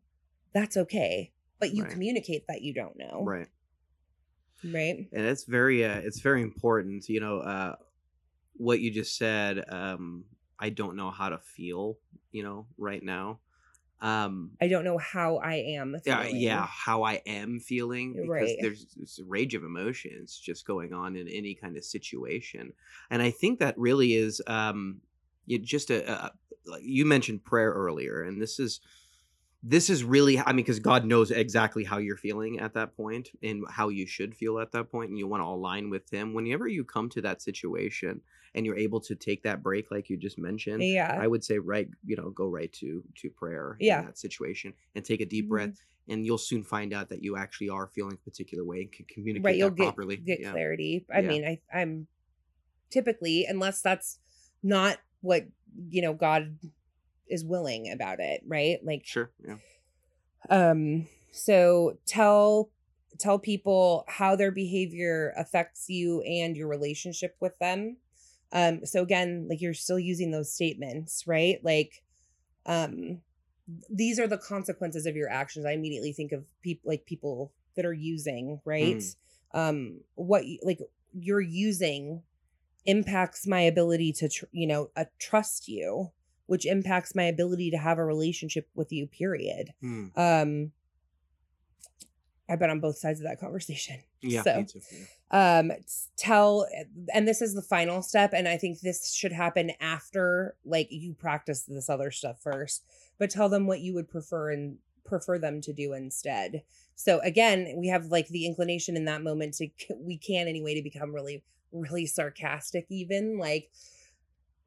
that's 0.54 0.76
okay. 0.76 1.32
But 1.60 1.74
you 1.74 1.82
Right. 1.82 1.92
communicate 1.92 2.46
that 2.48 2.62
you 2.62 2.72
don't 2.72 2.96
know. 2.96 3.24
right 3.24 3.48
Right. 4.64 5.08
and 5.12 5.24
it's 5.26 5.44
very 5.44 5.84
uh, 5.84 6.00
it's 6.02 6.20
very 6.20 6.42
important 6.42 7.08
you 7.08 7.20
know 7.20 7.38
uh 7.38 7.76
what 8.58 8.80
you 8.80 8.90
just 8.90 9.16
said 9.16 9.64
um 9.68 10.24
i 10.58 10.68
don't 10.68 10.96
know 10.96 11.10
how 11.10 11.28
to 11.28 11.38
feel 11.38 11.96
you 12.32 12.42
know 12.42 12.66
right 12.76 13.02
now 13.02 13.38
um 14.00 14.52
I 14.60 14.68
don't 14.68 14.84
know 14.84 14.98
how 14.98 15.38
I 15.38 15.54
am. 15.54 15.96
yeah, 16.04 16.22
feeling. 16.22 16.40
yeah 16.40 16.66
how 16.66 17.02
i 17.02 17.14
am 17.26 17.58
feeling 17.60 18.14
because 18.14 18.28
Right. 18.30 18.56
there's 18.60 18.86
this 18.96 19.18
rage 19.26 19.54
of 19.54 19.64
emotions 19.64 20.38
just 20.38 20.66
going 20.66 20.92
on 20.92 21.16
in 21.16 21.26
any 21.28 21.54
kind 21.54 21.76
of 21.76 21.84
situation 21.84 22.72
and 23.10 23.22
i 23.22 23.30
think 23.30 23.58
that 23.58 23.76
really 23.78 24.14
is 24.14 24.40
um 24.46 25.00
it 25.48 25.62
just 25.62 25.90
a, 25.90 26.10
a 26.10 26.32
like 26.66 26.82
you 26.82 27.04
mentioned 27.04 27.44
prayer 27.44 27.70
earlier 27.72 28.22
and 28.22 28.40
this 28.40 28.60
is 28.60 28.80
this 29.62 29.90
is 29.90 30.04
really 30.04 30.38
i 30.38 30.48
mean 30.52 30.56
because 30.56 30.78
god 30.78 31.04
knows 31.04 31.30
exactly 31.32 31.82
how 31.82 31.98
you're 31.98 32.16
feeling 32.16 32.60
at 32.60 32.74
that 32.74 32.96
point 32.96 33.30
and 33.42 33.64
how 33.70 33.88
you 33.88 34.06
should 34.06 34.34
feel 34.36 34.60
at 34.60 34.70
that 34.70 34.90
point 34.90 35.10
and 35.10 35.18
you 35.18 35.26
want 35.26 35.40
to 35.42 35.46
align 35.46 35.90
with 35.90 36.08
him 36.12 36.32
whenever 36.34 36.68
you 36.68 36.84
come 36.84 37.08
to 37.08 37.20
that 37.20 37.42
situation 37.42 38.20
and 38.54 38.64
you're 38.66 38.76
able 38.76 39.00
to 39.00 39.14
take 39.14 39.42
that 39.42 39.62
break 39.62 39.90
like 39.90 40.08
you 40.10 40.16
just 40.16 40.38
mentioned 40.38 40.82
Yeah. 40.82 41.16
i 41.20 41.26
would 41.26 41.44
say 41.44 41.58
right 41.58 41.88
you 42.04 42.16
know 42.16 42.30
go 42.30 42.46
right 42.48 42.72
to 42.74 43.02
to 43.16 43.30
prayer 43.30 43.76
Yeah. 43.80 44.00
in 44.00 44.06
that 44.06 44.18
situation 44.18 44.74
and 44.94 45.04
take 45.04 45.20
a 45.20 45.26
deep 45.26 45.46
Mhm. 45.46 45.48
breath 45.48 45.82
and 46.08 46.24
you'll 46.24 46.38
soon 46.38 46.62
find 46.64 46.94
out 46.94 47.08
that 47.10 47.22
you 47.22 47.36
actually 47.36 47.68
are 47.68 47.86
feeling 47.88 48.14
a 48.14 48.24
particular 48.30 48.64
way 48.64 48.80
and 48.82 48.92
can 48.92 49.04
communicate 49.06 49.44
right. 49.44 49.56
You'll 49.56 49.68
that 49.70 49.76
get 49.76 49.84
properly 49.84 50.16
get 50.16 50.40
yeah. 50.40 50.52
clarity. 50.52 51.04
I 51.12 51.20
Yeah. 51.20 51.28
mean, 51.28 51.44
I 51.44 51.60
I'm 51.72 52.06
typically 52.90 53.44
unless 53.44 53.82
that's 53.82 54.18
not 54.62 54.98
what 55.20 55.46
you 55.90 56.00
know 56.02 56.14
God 56.14 56.58
is 57.28 57.44
willing 57.44 57.90
about 57.90 58.20
it, 58.20 58.42
right? 58.46 58.78
Like 58.82 59.04
sure 59.04 59.30
yeah 59.46 59.58
um 60.50 61.06
so 61.30 61.98
tell 62.06 62.70
tell 63.18 63.38
people 63.38 64.04
how 64.08 64.36
their 64.36 64.50
behavior 64.52 65.32
affects 65.36 65.88
you 65.88 66.22
and 66.22 66.56
your 66.56 66.68
relationship 66.68 67.36
with 67.40 67.58
them 67.58 67.96
um 68.52 68.84
so 68.84 69.02
again 69.02 69.46
like 69.48 69.60
you're 69.60 69.74
still 69.74 69.98
using 69.98 70.30
those 70.30 70.52
statements 70.52 71.24
right? 71.26 71.58
Like 71.62 72.02
um 72.66 73.20
these 73.90 74.18
are 74.18 74.26
the 74.26 74.38
consequences 74.38 75.04
of 75.04 75.14
your 75.14 75.30
actions. 75.30 75.66
I 75.66 75.72
immediately 75.72 76.12
think 76.12 76.32
of 76.32 76.44
people 76.62 76.88
like 76.88 77.04
people 77.04 77.52
that 77.76 77.84
are 77.84 77.92
using 77.92 78.60
right? 78.64 79.02
Um 79.52 80.00
what 80.14 80.44
like 80.62 80.78
you're 81.12 81.40
using 81.40 82.22
impacts 82.86 83.46
my 83.46 83.60
ability 83.60 84.12
to 84.12 84.28
tr- 84.28 84.46
you 84.52 84.66
know 84.66 84.90
uh, 84.96 85.04
trust 85.18 85.68
you 85.68 86.10
which 86.46 86.64
impacts 86.64 87.14
my 87.14 87.24
ability 87.24 87.70
to 87.70 87.76
have 87.76 87.98
a 87.98 88.04
relationship 88.04 88.66
with 88.74 88.90
you 88.90 89.06
period. 89.06 89.74
Hmm. 89.80 90.06
um 90.16 90.72
i've 92.48 92.58
been 92.58 92.70
on 92.70 92.80
both 92.80 92.96
sides 92.96 93.20
of 93.20 93.26
that 93.26 93.40
conversation 93.40 93.96
yeah 94.22 94.42
so 94.42 94.64
too, 94.64 94.80
yeah. 94.92 95.58
um 95.58 95.72
tell 96.16 96.66
and 97.14 97.26
this 97.26 97.42
is 97.42 97.54
the 97.54 97.62
final 97.62 98.02
step 98.02 98.32
and 98.32 98.48
i 98.48 98.56
think 98.56 98.80
this 98.80 99.12
should 99.12 99.32
happen 99.32 99.72
after 99.80 100.54
like 100.64 100.88
you 100.90 101.14
practice 101.14 101.62
this 101.62 101.88
other 101.88 102.10
stuff 102.10 102.40
first 102.40 102.84
but 103.18 103.30
tell 103.30 103.48
them 103.48 103.66
what 103.66 103.80
you 103.80 103.94
would 103.94 104.08
prefer 104.08 104.50
and 104.50 104.78
prefer 105.04 105.38
them 105.38 105.60
to 105.60 105.72
do 105.72 105.92
instead 105.94 106.62
so 106.94 107.18
again 107.20 107.74
we 107.76 107.88
have 107.88 108.06
like 108.06 108.28
the 108.28 108.46
inclination 108.46 108.96
in 108.96 109.06
that 109.06 109.22
moment 109.22 109.54
to 109.54 109.68
we 109.98 110.18
can 110.18 110.46
anyway 110.48 110.74
to 110.74 110.82
become 110.82 111.14
really 111.14 111.42
really 111.72 112.06
sarcastic 112.06 112.86
even 112.90 113.38
like 113.38 113.70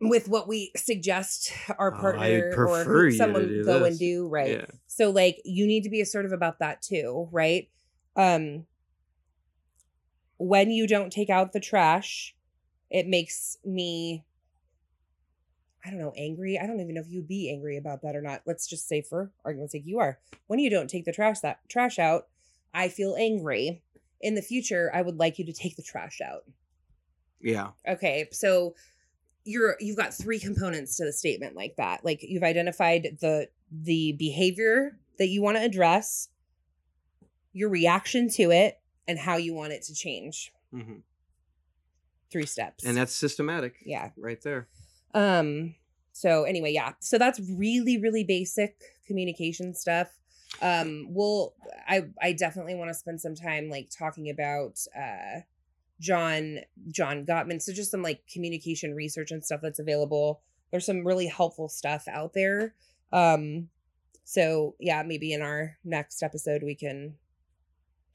with 0.10 0.28
what 0.28 0.48
we 0.48 0.72
suggest 0.76 1.52
our 1.78 1.94
Oh, 1.96 2.02
partner 2.02 2.50
or 2.50 2.52
prefer 2.56 3.04
who- 3.04 3.06
you 3.06 3.12
to 3.12 3.18
someone 3.18 3.64
go 3.64 3.80
this. 3.84 3.88
and 3.90 4.00
do 4.00 4.28
right 4.28 4.50
yeah 4.60 4.66
so 4.88 5.10
like 5.12 5.40
you 5.46 5.66
need 5.68 5.84
to 5.84 5.90
be 5.90 6.02
assertive 6.02 6.32
about 6.34 6.60
that 6.60 6.82
too, 6.82 7.30
right? 7.32 7.70
Um 8.16 8.66
when 10.38 10.72
you 10.72 10.88
don't 10.88 11.12
take 11.12 11.30
out 11.30 11.54
the 11.54 11.60
trash, 11.60 12.36
it 12.90 13.08
makes 13.08 13.58
me 13.64 14.24
I 15.84 15.90
don't 15.90 16.00
know, 16.00 16.14
angry. 16.16 16.60
I 16.60 16.68
don't 16.68 16.80
even 16.80 16.94
know 16.94 17.02
if 17.02 17.10
you'd 17.10 17.28
be 17.28 17.50
angry 17.52 17.76
about 17.76 18.04
that 18.04 18.16
or 18.16 18.22
not. 18.22 18.42
Let's 18.46 18.68
just 18.68 18.88
say 18.88 19.02
for 19.02 19.32
argument's 19.44 19.72
sake 19.72 19.84
you 19.86 19.98
are. 20.00 20.20
When 20.48 20.60
you 20.60 20.70
don't 20.70 20.88
take 20.90 21.06
the 21.06 21.12
trash 21.12 21.40
that 21.40 21.60
trash 21.70 21.98
out, 21.98 22.28
I 22.74 22.88
feel 22.90 23.16
angry. 23.18 23.82
In 24.20 24.36
the 24.36 24.44
future, 24.44 24.92
I 24.94 25.02
would 25.02 25.18
like 25.18 25.40
you 25.40 25.46
to 25.46 25.54
take 25.54 25.76
the 25.76 25.82
trash 25.84 26.22
out. 26.22 26.44
yeah 27.40 27.72
Okay, 27.88 28.28
so 28.32 28.76
you're 29.44 29.76
you've 29.80 29.98
got 29.98 30.14
three 30.14 30.40
components 30.40 30.98
to 30.98 31.06
the 31.06 31.14
statement 31.14 31.56
like 31.56 31.76
that. 31.78 32.04
Like 32.06 32.20
you've 32.22 32.44
identified 32.44 33.18
the 33.22 33.48
the 33.72 34.14
behavior 34.14 34.98
that 35.18 35.28
you 35.28 35.42
want 35.42 35.58
to 35.58 35.64
address, 35.64 36.30
your 37.54 37.70
reaction 37.70 38.30
to 38.32 38.52
it, 38.52 38.80
and 39.08 39.18
how 39.20 39.38
you 39.38 39.54
want 39.54 39.74
it 39.74 39.84
to 39.84 39.94
change. 39.94 40.52
hmm 40.72 41.00
Three 42.32 42.46
steps. 42.46 42.86
and 42.86 42.96
that's 42.96 43.14
systematic 43.14 43.76
yeah. 43.86 44.12
right 44.16 44.42
there 44.42 44.68
Um 45.14 45.76
so 46.14 46.44
anyway, 46.44 46.72
yeah. 46.72 46.94
So 47.00 47.18
that's 47.18 47.40
really 47.40 47.98
really 48.00 48.24
basic 48.24 48.76
communication 49.06 49.74
stuff. 49.74 50.08
Um 50.62 51.08
we'll 51.10 51.54
I 51.88 52.06
I 52.22 52.32
definitely 52.34 52.76
want 52.76 52.90
to 52.90 52.94
spend 52.94 53.20
some 53.20 53.36
time 53.36 53.70
like 53.70 53.90
talking 53.90 54.30
about 54.30 54.80
uh 54.98 55.42
John 56.02 56.60
John 56.90 57.26
Gottman. 57.26 57.62
So 57.62 57.72
just 57.72 57.92
some 57.92 58.02
like 58.02 58.22
communication 58.28 58.94
research 58.94 59.32
and 59.32 59.46
stuff 59.46 59.62
that's 59.62 59.80
available. 59.80 60.42
There's 60.72 60.86
some 60.86 61.06
really 61.06 61.28
helpful 61.28 61.70
stuff 61.70 62.08
out 62.10 62.34
there. 62.34 62.74
Um 63.14 63.70
so 64.24 64.76
yeah, 64.80 65.04
maybe 65.04 65.32
in 65.32 65.42
our 65.42 65.78
next 65.86 66.24
episode 66.24 66.64
we 66.64 66.76
can 66.76 67.16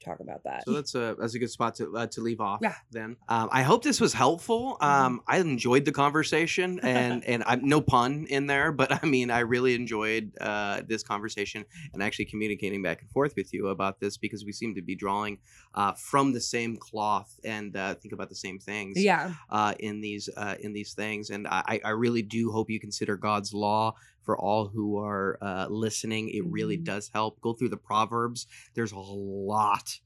talk 0.07 0.19
about 0.19 0.43
that. 0.43 0.63
So 0.65 0.71
that's 0.73 0.95
a 0.95 1.15
that's 1.19 1.33
a 1.33 1.39
good 1.39 1.51
spot 1.51 1.75
to 1.75 1.95
uh, 1.95 2.07
to 2.07 2.21
leave 2.21 2.41
off. 2.41 2.59
Yeah. 2.61 2.75
Then 2.91 3.17
um, 3.27 3.49
I 3.51 3.63
hope 3.63 3.83
this 3.83 3.99
was 3.99 4.13
helpful. 4.13 4.77
Um, 4.81 5.21
I 5.27 5.37
enjoyed 5.39 5.85
the 5.85 5.91
conversation, 5.91 6.79
and 6.83 7.23
and 7.25 7.43
I'm 7.45 7.67
no 7.67 7.81
pun 7.81 8.25
in 8.29 8.47
there, 8.47 8.71
but 8.71 9.03
I 9.03 9.05
mean 9.05 9.31
I 9.31 9.39
really 9.39 9.75
enjoyed 9.75 10.31
uh, 10.39 10.81
this 10.87 11.03
conversation 11.03 11.65
and 11.93 12.01
actually 12.01 12.25
communicating 12.25 12.81
back 12.81 13.01
and 13.01 13.09
forth 13.11 13.33
with 13.35 13.53
you 13.53 13.67
about 13.67 13.99
this 13.99 14.17
because 14.17 14.45
we 14.45 14.51
seem 14.51 14.75
to 14.75 14.81
be 14.81 14.95
drawing 14.95 15.39
uh, 15.73 15.93
from 15.93 16.33
the 16.33 16.41
same 16.41 16.77
cloth 16.77 17.39
and 17.43 17.75
uh, 17.75 17.95
think 17.95 18.13
about 18.13 18.29
the 18.29 18.35
same 18.35 18.59
things. 18.59 18.97
yeah. 18.97 19.33
uh, 19.49 19.73
in 19.79 20.01
these 20.01 20.29
uh, 20.35 20.55
in 20.59 20.73
these 20.73 20.93
things. 20.93 21.29
And 21.29 21.47
I, 21.47 21.79
I 21.83 21.89
really 21.89 22.21
do 22.21 22.51
hope 22.51 22.69
you 22.69 22.79
consider 22.79 23.17
God's 23.17 23.53
law 23.53 23.95
for 24.27 24.37
all 24.37 24.67
who 24.67 24.97
are 24.99 25.37
uh, 25.41 25.67
listening. 25.69 26.27
It 26.29 26.45
really 26.45 26.77
Mhm. 26.77 26.83
does 26.83 27.09
help. 27.13 27.39
Go 27.39 27.53
through 27.53 27.69
the 27.69 27.77
Proverbs. 27.77 28.45
There's 28.75 28.91
a 28.91 28.99
lot. 28.99 29.99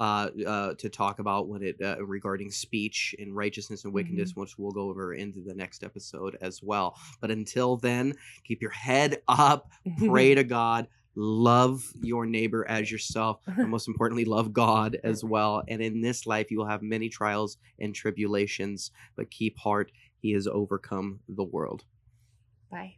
Uh, 0.00 0.30
uh, 0.46 0.74
to 0.74 0.88
talk 0.88 1.20
about 1.20 1.46
when 1.48 1.62
it 1.62 1.76
uh, 1.80 2.04
regarding 2.04 2.50
speech 2.50 3.14
and 3.20 3.36
righteousness 3.36 3.84
and 3.84 3.92
wickedness, 3.94 4.34
which 4.34 4.58
we'll 4.58 4.72
go 4.72 4.88
over 4.88 5.14
into 5.14 5.40
the 5.40 5.54
next 5.54 5.84
episode 5.84 6.36
as 6.40 6.60
well. 6.60 6.96
But 7.20 7.30
until 7.30 7.76
then, 7.76 8.14
keep 8.42 8.60
your 8.62 8.72
head 8.72 9.22
up, 9.28 9.70
pray 9.98 10.34
to 10.40 10.42
God, 10.42 10.88
love 11.14 11.84
your 12.00 12.26
neighbor 12.26 12.66
as 12.68 12.90
yourself, 12.90 13.42
and 13.46 13.68
most 13.76 13.86
importantly, 13.86 14.24
love 14.24 14.52
God 14.52 14.98
as 15.04 15.22
well. 15.22 15.62
And 15.68 15.80
in 15.80 16.00
this 16.00 16.26
life, 16.26 16.50
you 16.50 16.58
will 16.58 16.66
have 16.66 16.82
many 16.82 17.08
trials 17.08 17.58
and 17.78 17.94
tribulations, 17.94 18.90
but 19.14 19.30
keep 19.30 19.56
heart, 19.58 19.92
He 20.20 20.32
has 20.32 20.48
overcome 20.48 21.20
the 21.28 21.44
world. 21.44 21.84
Bye. 22.70 22.96